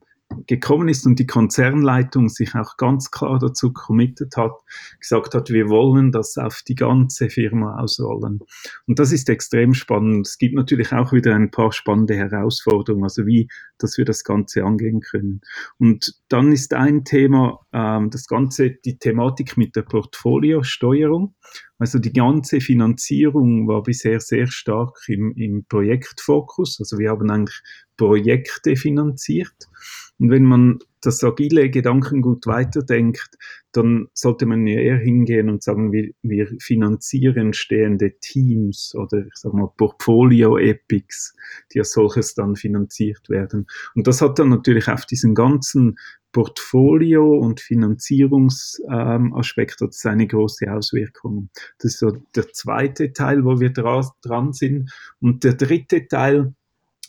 gekommen 0.47 0.89
ist 0.89 1.07
und 1.07 1.19
die 1.19 1.27
Konzernleitung 1.27 2.29
sich 2.29 2.55
auch 2.55 2.77
ganz 2.77 3.11
klar 3.11 3.39
dazu 3.39 3.73
committed 3.73 4.37
hat, 4.37 4.53
gesagt 4.99 5.35
hat, 5.35 5.51
wir 5.51 5.69
wollen 5.69 6.13
das 6.13 6.37
auf 6.37 6.63
die 6.67 6.75
ganze 6.75 7.31
Firma 7.31 7.79
ausrollen. 7.79 8.41
Und 8.87 8.99
das 8.99 9.13
ist 9.13 9.29
extrem 9.29 9.75
spannend. 9.75 10.27
Es 10.27 10.39
gibt 10.39 10.55
natürlich 10.55 10.93
auch 10.93 11.13
wieder 11.13 11.35
ein 11.35 11.51
paar 11.51 11.73
spannende 11.73 12.15
Herausforderungen, 12.15 13.05
also 13.05 13.27
wie, 13.27 13.49
dass 13.79 13.97
wir 13.97 14.05
das 14.05 14.25
Ganze 14.25 14.65
angehen 14.65 15.01
können. 15.01 15.41
Und 15.79 16.15
dann 16.29 16.53
ist 16.53 16.75
ein 16.75 17.05
Thema, 17.05 17.61
ähm, 17.73 18.11
das 18.11 18.27
Ganze, 18.27 18.71
die 18.71 18.99
Thematik 18.99 19.57
mit 19.57 19.77
der 19.77 19.83
Portfoliosteuerung. 19.83 21.35
Also 21.79 21.99
die 21.99 22.13
ganze 22.13 22.61
Finanzierung 22.61 23.69
war 23.69 23.83
bisher 23.83 24.21
sehr 24.21 24.49
stark 24.49 24.99
im, 25.07 25.33
im 25.37 25.65
Projektfokus. 25.65 26.79
Also 26.81 26.99
wir 26.99 27.11
haben 27.11 27.31
eigentlich 27.31 27.61
Projekte 27.97 28.77
finanziert. 28.77 29.69
Und 30.19 30.31
wenn 30.31 30.45
man 30.45 30.79
das 31.01 31.23
agile 31.23 31.71
Gedankengut 31.71 32.45
weiterdenkt, 32.47 33.39
dann 33.73 34.09
sollte 34.15 34.47
man 34.47 34.67
ja 34.67 34.81
eher 34.81 34.99
hingehen 34.99 35.49
und 35.49 35.63
sagen, 35.63 35.93
wir, 35.93 36.11
wir 36.23 36.49
finanzieren 36.61 37.53
stehende 37.53 38.19
Teams 38.21 38.97
oder 38.97 39.27
ich 39.27 39.35
sag 39.35 39.53
mal 39.53 39.71
Portfolio-Epics, 39.77 41.37
die 41.73 41.79
als 41.79 41.93
solches 41.93 42.35
dann 42.35 42.57
finanziert 42.57 43.29
werden. 43.29 43.69
Und 43.95 44.09
das 44.09 44.21
hat 44.21 44.41
dann 44.41 44.49
natürlich 44.49 44.89
auf 44.89 45.07
diesen 45.07 45.37
ganzen 45.37 45.97
Portfolio- 46.33 47.39
und 47.39 47.61
Finanzierungsaspekt 47.61 49.81
ähm, 49.81 49.87
hat 49.87 49.95
eine 50.05 50.27
große 50.27 50.73
Auswirkung. 50.73 51.51
Das 51.79 51.93
ist 51.93 52.01
so 52.01 52.11
der 52.35 52.53
zweite 52.53 53.13
Teil, 53.13 53.45
wo 53.45 53.61
wir 53.61 53.73
dran 53.73 54.53
sind. 54.53 54.91
Und 55.21 55.45
der 55.45 55.55
dritte 55.55 56.07
Teil, 56.07 56.55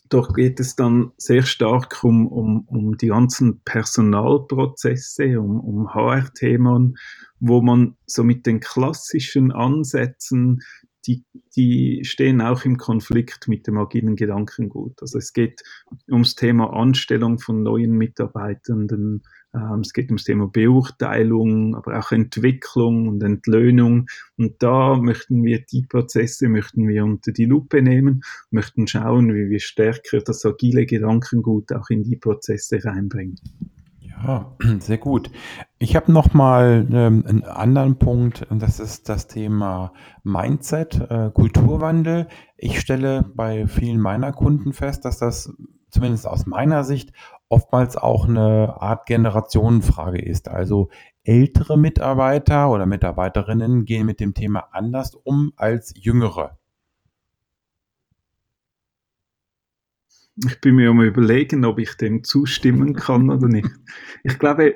Dort 0.10 0.34
geht 0.34 0.60
es 0.60 0.76
dann 0.76 1.12
sehr 1.18 1.44
stark 1.44 2.04
um, 2.04 2.28
um, 2.28 2.66
um 2.68 2.98
die 2.98 3.08
ganzen 3.08 3.62
Personalprozesse, 3.62 5.40
um, 5.40 5.60
um 5.60 5.94
HR-Themen, 5.94 6.98
wo 7.40 7.62
man 7.62 7.96
so 8.08 8.24
mit 8.24 8.46
den 8.48 8.60
klassischen 8.60 9.52
Ansätzen, 9.52 10.62
die, 11.06 11.24
die 11.56 12.02
stehen 12.04 12.42
auch 12.42 12.66
im 12.66 12.78
Konflikt 12.78 13.48
mit 13.48 13.68
dem 13.68 13.78
agilen 13.78 14.16
Gedankengut. 14.16 15.02
Also 15.02 15.18
es 15.18 15.32
geht 15.32 15.62
ums 16.10 16.36
Thema 16.36 16.74
Anstellung 16.74 17.40
von 17.40 17.64
neuen 17.64 17.92
Mitarbeitenden, 17.92 19.24
es 19.82 19.94
geht 19.94 20.10
ums 20.10 20.26
Thema 20.26 20.48
Beurteilung, 20.48 21.76
aber 21.76 21.98
auch 22.00 22.12
Entwicklung 22.12 23.08
und 23.08 23.24
Entlöhnung. 23.24 24.08
Und 24.38 24.62
da 24.62 24.96
möchten 24.96 25.44
wir 25.44 25.60
die 25.66 25.84
Prozesse, 25.84 26.50
möchten 26.50 26.88
wir 26.88 27.04
unter 27.04 27.32
die 27.32 27.46
Lupe 27.46 27.82
nehmen, 27.82 28.22
möchten 28.52 28.88
schauen, 28.88 29.34
wie 29.34 29.50
wir 29.50 29.60
stärker 29.60 30.20
das 30.20 30.46
agile 30.46 30.86
Gedankengut 30.86 31.72
auch 31.74 31.90
in 31.90 32.04
die 32.04 32.16
Prozesse 32.16 32.84
reinbringen. 32.84 33.40
Ja, 34.24 34.56
sehr 34.80 34.98
gut. 34.98 35.32
Ich 35.80 35.96
habe 35.96 36.12
noch 36.12 36.34
mal 36.34 36.88
ähm, 36.92 37.24
einen 37.26 37.44
anderen 37.44 37.98
Punkt, 37.98 38.46
und 38.50 38.62
das 38.62 38.80
ist 38.80 39.10
das 39.10 39.28
Thema 39.28 39.94
Mindset, 40.24 41.00
äh, 41.10 41.32
Kulturwandel. 41.34 42.28
Ich 42.58 42.80
stelle 42.80 43.26
bei 43.34 43.68
vielen 43.68 44.00
meiner 44.00 44.32
Kunden 44.32 44.74
fest, 44.74 45.06
dass 45.06 45.18
das 45.18 45.56
zumindest 45.90 46.28
aus 46.28 46.46
meiner 46.46 46.84
Sicht 46.84 47.14
oftmals 47.50 47.98
auch 47.98 48.28
eine 48.28 48.80
Art 48.80 49.08
Generationenfrage 49.08 50.22
ist. 50.22 50.48
Also 50.48 50.90
ältere 51.24 51.78
Mitarbeiter 51.78 52.70
oder 52.70 52.86
Mitarbeiterinnen 52.86 53.86
gehen 53.86 54.06
mit 54.06 54.20
dem 54.20 54.34
Thema 54.34 54.70
anders 54.72 55.16
um 55.16 55.52
als 55.56 55.94
jüngere. 55.96 56.58
Ich 60.48 60.62
bin 60.62 60.76
mir 60.76 60.92
am 60.92 61.02
überlegen, 61.02 61.66
ob 61.66 61.80
ich 61.80 61.98
dem 61.98 62.24
zustimmen 62.24 62.94
kann 62.96 63.30
oder 63.30 63.48
nicht. 63.48 63.70
Ich 64.24 64.40
glaube, 64.40 64.76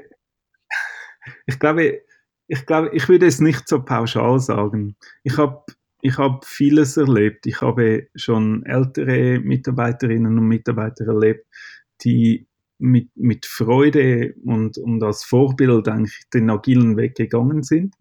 ich 1.45 1.59
glaube, 1.59 2.01
ich 2.47 2.65
glaube, 2.65 2.89
ich 2.93 3.07
würde 3.07 3.27
es 3.27 3.39
nicht 3.39 3.69
so 3.69 3.81
pauschal 3.81 4.39
sagen. 4.39 4.97
Ich 5.23 5.37
habe 5.37 5.63
ich 6.01 6.17
habe 6.17 6.39
vieles 6.43 6.97
erlebt. 6.97 7.45
Ich 7.45 7.61
habe 7.61 8.09
schon 8.13 8.65
ältere 8.65 9.39
Mitarbeiterinnen 9.39 10.37
und 10.37 10.47
Mitarbeiter 10.47 11.07
erlebt, 11.07 11.47
die 12.03 12.45
mit, 12.83 13.09
mit 13.15 13.45
Freude 13.45 14.35
und, 14.43 14.77
und 14.77 15.01
als 15.03 15.23
Vorbild 15.23 15.87
eigentlich 15.87 16.23
den 16.33 16.49
agilen 16.49 16.97
Weg 16.97 17.15
gegangen 17.15 17.63
sind. 17.63 17.95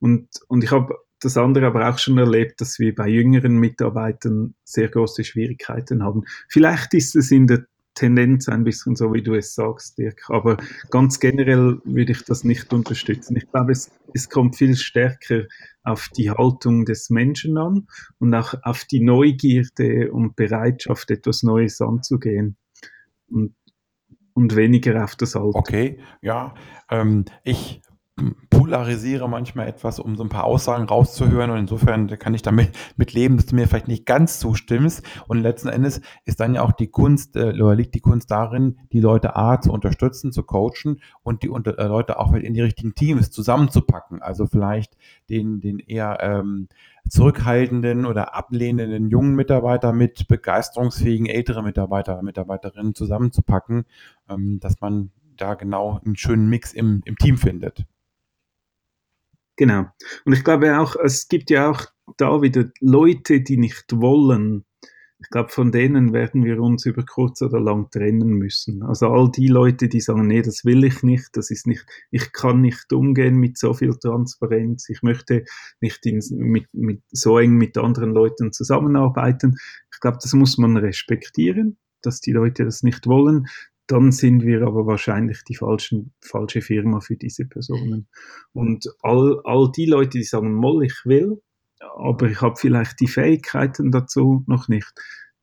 Und, 0.00 0.28
und 0.48 0.64
ich 0.64 0.70
habe 0.70 0.94
das 1.20 1.36
andere 1.36 1.66
aber 1.66 1.90
auch 1.90 1.98
schon 1.98 2.16
erlebt, 2.16 2.60
dass 2.62 2.78
wir 2.78 2.94
bei 2.94 3.06
jüngeren 3.06 3.56
Mitarbeitern 3.58 4.54
sehr 4.64 4.88
große 4.88 5.24
Schwierigkeiten 5.24 6.02
haben. 6.02 6.22
Vielleicht 6.48 6.94
ist 6.94 7.16
es 7.16 7.30
in 7.30 7.46
der 7.46 7.66
Tendenz 7.92 8.48
ein 8.48 8.64
bisschen 8.64 8.96
so, 8.96 9.12
wie 9.12 9.22
du 9.22 9.34
es 9.34 9.54
sagst, 9.54 9.98
Dirk. 9.98 10.22
Aber 10.28 10.56
ganz 10.90 11.20
generell 11.20 11.78
würde 11.84 12.12
ich 12.12 12.24
das 12.24 12.44
nicht 12.44 12.72
unterstützen. 12.72 13.36
Ich 13.36 13.50
glaube, 13.50 13.72
es, 13.72 13.90
es 14.14 14.30
kommt 14.30 14.56
viel 14.56 14.74
stärker 14.74 15.44
auf 15.82 16.08
die 16.16 16.30
Haltung 16.30 16.86
des 16.86 17.10
Menschen 17.10 17.58
an 17.58 17.88
und 18.18 18.32
auch 18.34 18.54
auf 18.62 18.86
die 18.86 19.00
Neugierde 19.00 20.10
und 20.12 20.34
Bereitschaft, 20.34 21.10
etwas 21.10 21.42
Neues 21.42 21.82
anzugehen. 21.82 22.56
Und, 23.28 23.54
und 24.34 24.56
weniger 24.56 25.02
auf 25.02 25.16
das 25.16 25.36
Alte. 25.36 25.56
Okay, 25.56 25.98
ja. 26.20 26.54
Ähm, 26.90 27.24
ich 27.44 27.80
polarisiere 28.64 29.28
manchmal 29.28 29.68
etwas, 29.68 29.98
um 29.98 30.16
so 30.16 30.22
ein 30.22 30.30
paar 30.30 30.44
Aussagen 30.44 30.84
rauszuhören. 30.84 31.50
Und 31.50 31.58
insofern 31.58 32.06
kann 32.18 32.32
ich 32.32 32.40
damit 32.40 32.70
mit 32.96 33.12
leben, 33.12 33.36
dass 33.36 33.44
du 33.44 33.56
mir 33.56 33.68
vielleicht 33.68 33.88
nicht 33.88 34.06
ganz 34.06 34.38
zustimmst. 34.38 35.02
Und 35.28 35.42
letzten 35.42 35.68
Endes 35.68 36.00
ist 36.24 36.40
dann 36.40 36.54
ja 36.54 36.62
auch 36.62 36.72
die 36.72 36.86
Kunst, 36.86 37.36
äh, 37.36 37.52
oder 37.60 37.74
liegt 37.74 37.94
die 37.94 38.00
Kunst 38.00 38.30
darin, 38.30 38.78
die 38.90 39.00
Leute 39.00 39.36
A 39.36 39.60
zu 39.60 39.70
unterstützen, 39.70 40.32
zu 40.32 40.44
coachen 40.44 41.02
und 41.22 41.42
die 41.42 41.48
äh, 41.48 41.86
Leute 41.86 42.18
auch 42.18 42.32
in 42.32 42.54
die 42.54 42.62
richtigen 42.62 42.94
Teams 42.94 43.30
zusammenzupacken. 43.30 44.22
Also 44.22 44.46
vielleicht 44.46 44.96
den, 45.28 45.60
den 45.60 45.78
eher 45.78 46.20
ähm, 46.22 46.68
zurückhaltenden 47.06 48.06
oder 48.06 48.34
ablehnenden 48.34 49.10
jungen 49.10 49.34
Mitarbeiter 49.34 49.92
mit 49.92 50.26
begeisterungsfähigen 50.26 51.26
älteren 51.26 51.66
Mitarbeiter, 51.66 52.22
Mitarbeiterinnen 52.22 52.94
zusammenzupacken, 52.94 53.84
ähm, 54.30 54.58
dass 54.58 54.80
man 54.80 55.10
da 55.36 55.52
genau 55.52 56.00
einen 56.02 56.16
schönen 56.16 56.48
Mix 56.48 56.72
im, 56.72 57.02
im 57.04 57.18
Team 57.18 57.36
findet. 57.36 57.84
Genau. 59.56 59.86
Und 60.24 60.32
ich 60.32 60.44
glaube 60.44 60.78
auch, 60.78 60.96
es 60.96 61.28
gibt 61.28 61.50
ja 61.50 61.70
auch 61.70 61.86
da 62.16 62.42
wieder 62.42 62.70
Leute, 62.80 63.40
die 63.40 63.56
nicht 63.56 63.86
wollen. 63.94 64.64
Ich 65.20 65.30
glaube, 65.30 65.48
von 65.48 65.72
denen 65.72 66.12
werden 66.12 66.44
wir 66.44 66.60
uns 66.60 66.84
über 66.84 67.02
kurz 67.02 67.40
oder 67.40 67.58
lang 67.58 67.90
trennen 67.90 68.30
müssen. 68.30 68.82
Also 68.82 69.08
all 69.08 69.30
die 69.30 69.48
Leute, 69.48 69.88
die 69.88 70.00
sagen, 70.00 70.26
nee, 70.26 70.42
das 70.42 70.64
will 70.66 70.84
ich 70.84 71.02
nicht, 71.02 71.28
das 71.32 71.50
ist 71.50 71.66
nicht, 71.66 71.86
ich 72.10 72.32
kann 72.32 72.60
nicht 72.60 72.92
umgehen 72.92 73.36
mit 73.36 73.56
so 73.56 73.72
viel 73.72 73.94
Transparenz, 73.94 74.88
ich 74.90 75.02
möchte 75.02 75.44
nicht 75.80 76.04
in, 76.04 76.20
mit, 76.30 76.66
mit, 76.72 77.00
so 77.10 77.38
eng 77.38 77.54
mit 77.54 77.78
anderen 77.78 78.10
Leuten 78.10 78.52
zusammenarbeiten. 78.52 79.56
Ich 79.92 80.00
glaube, 80.00 80.18
das 80.20 80.34
muss 80.34 80.58
man 80.58 80.76
respektieren, 80.76 81.78
dass 82.02 82.20
die 82.20 82.32
Leute 82.32 82.64
das 82.64 82.82
nicht 82.82 83.06
wollen 83.06 83.46
dann 83.86 84.12
sind 84.12 84.42
wir 84.42 84.62
aber 84.62 84.86
wahrscheinlich 84.86 85.42
die 85.44 85.56
falschen, 85.56 86.12
falsche 86.20 86.62
Firma 86.62 87.00
für 87.00 87.16
diese 87.16 87.44
Personen. 87.44 88.08
Und 88.52 88.86
all, 89.02 89.40
all 89.44 89.70
die 89.72 89.86
Leute, 89.86 90.18
die 90.18 90.24
sagen, 90.24 90.54
Moll, 90.54 90.84
ich 90.84 91.02
will, 91.04 91.42
aber 91.96 92.30
ich 92.30 92.40
habe 92.40 92.56
vielleicht 92.56 93.00
die 93.00 93.08
Fähigkeiten 93.08 93.90
dazu 93.90 94.42
noch 94.46 94.68
nicht, 94.68 94.92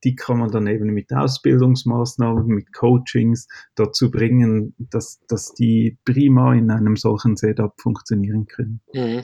die 0.04 0.16
kann 0.16 0.38
man 0.38 0.50
dann 0.50 0.66
eben 0.66 0.92
mit 0.92 1.12
Ausbildungsmaßnahmen, 1.12 2.46
mit 2.46 2.72
Coachings 2.72 3.46
dazu 3.76 4.10
bringen, 4.10 4.74
dass, 4.78 5.20
dass 5.28 5.54
die 5.54 5.98
prima 6.04 6.54
in 6.54 6.70
einem 6.70 6.96
solchen 6.96 7.36
Setup 7.36 7.80
funktionieren 7.80 8.46
können. 8.46 8.80
Mhm. 8.92 9.22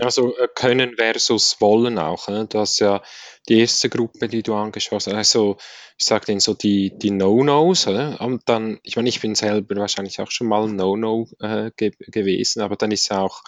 Also 0.00 0.36
äh, 0.36 0.48
können 0.54 0.94
versus 0.96 1.60
wollen 1.60 1.98
auch. 1.98 2.28
Ne? 2.28 2.46
Du 2.46 2.58
hast 2.58 2.78
ja 2.80 3.02
die 3.48 3.60
erste 3.60 3.88
Gruppe, 3.88 4.28
die 4.28 4.42
du 4.42 4.54
angesprochen 4.54 5.16
hast, 5.16 5.16
also 5.16 5.56
ich 5.98 6.06
sage 6.06 6.26
denen 6.26 6.40
so 6.40 6.54
die, 6.54 6.96
die 6.96 7.10
No-Nos. 7.10 7.86
Ne? 7.86 8.16
Und 8.18 8.42
dann, 8.46 8.78
ich 8.82 8.96
meine, 8.96 9.08
ich 9.08 9.20
bin 9.20 9.34
selber 9.34 9.76
wahrscheinlich 9.76 10.20
auch 10.20 10.30
schon 10.30 10.48
mal 10.48 10.64
ein 10.64 10.76
No-No 10.76 11.28
äh, 11.40 11.70
ge 11.76 11.92
gewesen, 11.98 12.62
aber 12.62 12.76
dann 12.76 12.90
ist 12.90 13.10
ja 13.10 13.20
auch 13.20 13.42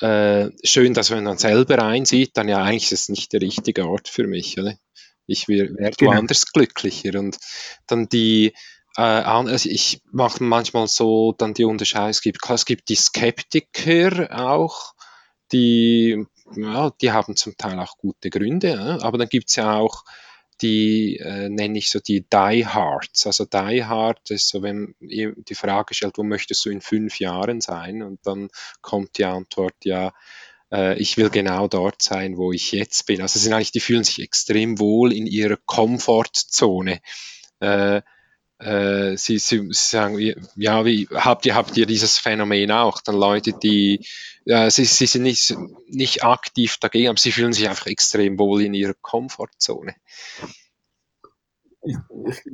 äh, 0.00 0.50
schön, 0.64 0.94
dass 0.94 1.10
man 1.10 1.24
dann 1.24 1.38
selber 1.38 1.82
einsieht, 1.82 2.36
dann 2.36 2.48
ja 2.48 2.62
eigentlich 2.62 2.92
ist 2.92 3.02
es 3.02 3.08
nicht 3.08 3.32
der 3.32 3.40
richtige 3.40 3.86
Ort 3.86 4.08
für 4.08 4.26
mich. 4.26 4.58
Oder? 4.58 4.74
Ich 5.26 5.48
werde 5.48 5.74
genau. 5.96 6.12
woanders 6.12 6.52
glücklicher. 6.52 7.18
Und 7.18 7.38
dann 7.86 8.08
die, 8.08 8.52
äh, 8.96 9.02
also 9.02 9.68
ich 9.68 10.00
mache 10.10 10.42
manchmal 10.42 10.88
so 10.88 11.32
dann 11.36 11.54
die 11.54 11.64
Unterscheidung, 11.64 12.10
es 12.10 12.20
gibt, 12.20 12.38
es 12.48 12.64
gibt 12.64 12.88
die 12.88 12.96
Skeptiker 12.96 14.28
auch, 14.32 14.94
die, 15.52 16.24
ja, 16.56 16.90
die 17.00 17.12
haben 17.12 17.36
zum 17.36 17.56
Teil 17.56 17.78
auch 17.78 17.98
gute 17.98 18.30
Gründe, 18.30 18.98
aber 19.02 19.18
dann 19.18 19.28
gibt 19.28 19.48
es 19.48 19.56
ja 19.56 19.74
auch 19.74 20.04
die 20.62 21.16
äh, 21.16 21.48
nenne 21.48 21.78
ich 21.78 21.90
so 21.90 22.00
die 22.00 22.20
Die 22.20 22.66
Hards. 22.66 23.26
Also 23.26 23.44
Die 23.46 23.84
Hard 23.84 24.30
ist 24.30 24.48
so, 24.48 24.62
wenn 24.62 24.94
die 25.00 25.54
Frage 25.54 25.94
stellt, 25.94 26.18
wo 26.18 26.22
möchtest 26.22 26.64
du 26.64 26.70
in 26.70 26.80
fünf 26.80 27.18
Jahren 27.18 27.60
sein? 27.60 28.02
Und 28.02 28.20
dann 28.26 28.50
kommt 28.82 29.16
die 29.18 29.24
Antwort, 29.24 29.74
ja, 29.84 30.12
äh, 30.72 30.98
ich 30.98 31.16
will 31.16 31.30
genau 31.30 31.68
dort 31.68 32.02
sein, 32.02 32.36
wo 32.36 32.52
ich 32.52 32.72
jetzt 32.72 33.06
bin. 33.06 33.22
Also 33.22 33.38
sind 33.38 33.52
eigentlich, 33.52 33.72
die 33.72 33.80
fühlen 33.80 34.04
sich 34.04 34.20
extrem 34.20 34.78
wohl 34.78 35.12
in 35.12 35.26
ihrer 35.26 35.56
Komfortzone. 35.56 37.00
Äh, 37.60 38.02
äh, 38.60 39.16
sie, 39.16 39.38
sie, 39.38 39.68
sagen, 39.70 40.18
ja, 40.54 40.84
wie 40.84 41.08
habt 41.12 41.46
ihr, 41.46 41.54
habt 41.54 41.76
ihr 41.76 41.86
dieses 41.86 42.18
Phänomen 42.18 42.70
auch? 42.70 43.00
Dann 43.00 43.16
Leute, 43.16 43.54
die, 43.54 44.06
äh, 44.44 44.70
sie, 44.70 44.84
sie 44.84 45.06
sind 45.06 45.22
nicht, 45.22 45.56
nicht 45.86 46.24
aktiv 46.24 46.76
dagegen, 46.78 47.08
aber 47.08 47.18
sie 47.18 47.32
fühlen 47.32 47.52
sich 47.52 47.68
einfach 47.68 47.86
extrem 47.86 48.38
wohl 48.38 48.62
in 48.62 48.74
ihrer 48.74 48.94
Komfortzone. 49.00 49.94
Ich, 51.82 51.96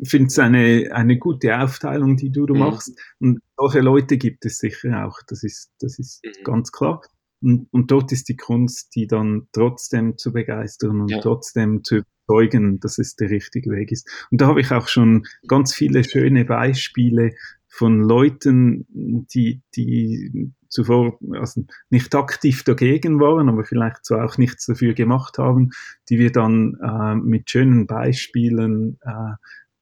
ich 0.00 0.09
finde 0.09 0.28
es 0.28 0.38
eine, 0.38 0.90
eine 0.92 1.18
gute 1.18 1.59
Aufteilung, 1.59 2.16
die 2.16 2.30
du, 2.30 2.46
du 2.46 2.54
mhm. 2.54 2.61
machst. 2.61 2.92
Und 3.18 3.40
solche 3.57 3.80
Leute 3.80 4.16
gibt 4.16 4.44
es 4.44 4.59
sicher 4.59 5.04
auch, 5.04 5.18
das 5.26 5.42
ist, 5.42 5.72
das 5.80 5.98
ist 5.98 6.24
mhm. 6.24 6.44
ganz 6.44 6.70
klar. 6.70 7.02
Und, 7.41 7.68
und 7.70 7.91
dort 7.91 8.12
ist 8.12 8.28
die 8.28 8.37
Kunst, 8.37 8.95
die 8.95 9.07
dann 9.07 9.49
trotzdem 9.53 10.16
zu 10.16 10.32
begeistern 10.32 11.03
und 11.03 11.11
ja. 11.11 11.20
trotzdem 11.20 11.84
zu 11.84 12.03
überzeugen, 12.26 12.80
dass 12.80 12.99
es 12.99 13.16
der 13.16 13.30
richtige 13.30 13.70
Weg 13.70 13.93
ist. 13.93 14.09
Und 14.30 14.41
da 14.41 14.47
habe 14.47 14.61
ich 14.61 14.72
auch 14.72 14.89
schon 14.89 15.26
ganz 15.47 15.74
viele 15.74 16.05
schöne 16.05 16.45
Beispiele 16.45 17.32
von 17.68 18.01
Leuten, 18.01 18.87
die, 18.89 19.62
die 19.74 20.53
zuvor 20.68 21.18
also 21.32 21.64
nicht 21.91 22.14
aktiv 22.14 22.64
dagegen 22.64 23.20
waren, 23.20 23.49
aber 23.49 23.64
vielleicht 23.64 24.05
so 24.05 24.16
auch 24.16 24.39
nichts 24.39 24.66
dafür 24.66 24.95
gemacht 24.95 25.39
haben, 25.39 25.70
die 26.09 26.18
wir 26.18 26.32
dann 26.32 26.76
äh, 26.82 27.14
mit 27.14 27.51
schönen 27.51 27.87
Beispielen 27.87 28.99
äh, 29.03 29.34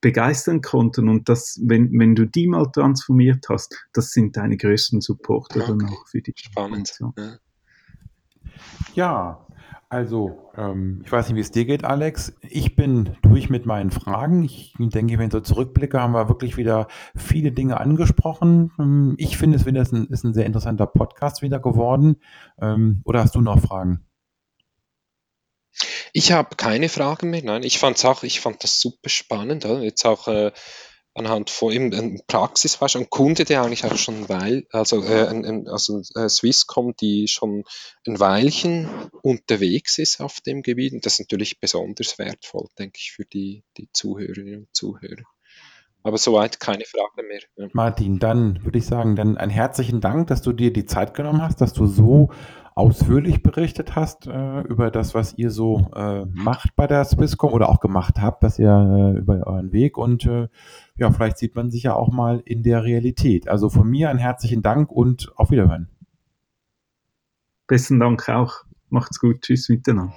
begeistern 0.04 0.60
konnten. 0.60 1.08
Und 1.08 1.30
das, 1.30 1.58
wenn, 1.64 1.98
wenn 1.98 2.14
du 2.14 2.26
die 2.26 2.46
mal 2.46 2.66
transformiert 2.70 3.46
hast, 3.48 3.74
das 3.94 4.10
sind 4.10 4.36
deine 4.36 4.58
größten 4.58 5.00
Supporter 5.00 5.62
okay. 5.62 5.78
dann 5.78 5.88
auch 5.88 6.06
für 6.06 6.20
die 6.20 6.34
Spannend. 6.36 6.92
Ja. 7.00 7.38
ja, 8.94 9.46
also, 9.88 10.50
ähm, 10.58 11.00
ich 11.06 11.10
weiß 11.10 11.28
nicht, 11.28 11.36
wie 11.36 11.40
es 11.40 11.52
dir 11.52 11.64
geht, 11.64 11.84
Alex. 11.84 12.36
Ich 12.42 12.76
bin 12.76 13.16
durch 13.22 13.48
mit 13.48 13.64
meinen 13.64 13.90
Fragen. 13.90 14.44
Ich 14.44 14.74
denke, 14.78 15.16
wenn 15.16 15.28
ich 15.28 15.32
so 15.32 15.40
zurückblicke, 15.40 15.98
haben 15.98 16.12
wir 16.12 16.28
wirklich 16.28 16.58
wieder 16.58 16.88
viele 17.16 17.50
Dinge 17.50 17.80
angesprochen. 17.80 18.72
Ähm, 18.78 19.14
ich 19.16 19.38
finde, 19.38 19.56
es 19.56 19.66
ist 19.66 19.92
ein, 19.94 20.06
ist 20.08 20.24
ein 20.24 20.34
sehr 20.34 20.44
interessanter 20.44 20.86
Podcast 20.86 21.40
wieder 21.40 21.60
geworden. 21.60 22.16
Ähm, 22.60 23.00
oder 23.04 23.20
hast 23.20 23.34
du 23.36 23.40
noch 23.40 23.58
Fragen? 23.58 24.04
Ich 26.16 26.30
habe 26.30 26.54
keine 26.54 26.88
Fragen 26.88 27.30
mehr. 27.30 27.42
Nein, 27.42 27.64
ich 27.64 27.80
fand 27.80 28.02
auch, 28.04 28.22
ich 28.22 28.40
fand 28.40 28.62
das 28.62 28.80
super 28.80 29.08
spannend. 29.08 29.64
Jetzt 29.64 30.06
auch 30.06 30.28
äh, 30.28 30.52
anhand 31.12 31.50
von 31.50 31.72
eben 31.72 31.92
ein 31.92 32.20
Praxisbeispiel, 32.28 33.00
ein 33.00 33.10
Kunde, 33.10 33.44
der 33.44 33.62
eigentlich 33.62 33.84
auch 33.84 33.96
schon 33.96 34.28
weil, 34.28 34.64
also, 34.70 35.02
äh, 35.02 35.26
ein, 35.26 35.66
also 35.66 36.02
äh, 36.14 36.28
Swisscom, 36.28 36.94
die 37.00 37.26
schon 37.26 37.64
ein 38.06 38.20
Weilchen 38.20 38.88
unterwegs 39.22 39.98
ist 39.98 40.20
auf 40.20 40.40
dem 40.40 40.62
Gebiet. 40.62 40.92
Und 40.92 41.04
das 41.04 41.14
ist 41.14 41.28
natürlich 41.28 41.58
besonders 41.58 42.16
wertvoll, 42.16 42.68
denke 42.78 42.98
ich, 43.00 43.10
für 43.10 43.24
die, 43.24 43.64
die 43.76 43.88
Zuhörerinnen 43.92 44.60
und 44.60 44.74
Zuhörer. 44.76 45.24
Aber 46.04 46.18
soweit 46.18 46.60
keine 46.60 46.84
Frage 46.84 47.26
mehr. 47.26 47.70
Martin, 47.72 48.20
dann 48.20 48.62
würde 48.62 48.78
ich 48.78 48.86
sagen, 48.86 49.16
dann 49.16 49.36
einen 49.36 49.50
herzlichen 49.50 50.00
Dank, 50.00 50.28
dass 50.28 50.42
du 50.42 50.52
dir 50.52 50.72
die 50.72 50.84
Zeit 50.84 51.14
genommen 51.14 51.42
hast, 51.42 51.60
dass 51.60 51.72
du 51.72 51.86
so 51.86 52.30
ausführlich 52.74 53.42
berichtet 53.42 53.94
hast 53.94 54.26
äh, 54.26 54.60
über 54.62 54.90
das, 54.90 55.14
was 55.14 55.38
ihr 55.38 55.50
so 55.50 55.90
äh, 55.94 56.24
macht 56.26 56.74
bei 56.74 56.86
der 56.86 57.04
Swisscom 57.04 57.52
oder 57.52 57.68
auch 57.68 57.80
gemacht 57.80 58.20
habt, 58.20 58.42
dass 58.42 58.58
ihr 58.58 59.14
äh, 59.14 59.18
über 59.18 59.46
euren 59.46 59.72
Weg 59.72 59.96
und 59.96 60.26
äh, 60.26 60.48
ja, 60.96 61.10
vielleicht 61.10 61.38
sieht 61.38 61.54
man 61.54 61.70
sich 61.70 61.84
ja 61.84 61.94
auch 61.94 62.12
mal 62.12 62.42
in 62.44 62.62
der 62.62 62.84
Realität. 62.84 63.48
Also 63.48 63.68
von 63.68 63.88
mir 63.88 64.10
einen 64.10 64.18
herzlichen 64.18 64.62
Dank 64.62 64.90
und 64.90 65.32
auf 65.36 65.50
Wiederhören. 65.50 65.88
Besten 67.66 68.00
Dank 68.00 68.28
auch. 68.28 68.64
Macht's 68.88 69.18
gut. 69.18 69.42
Tschüss 69.42 69.68
miteinander. 69.68 70.12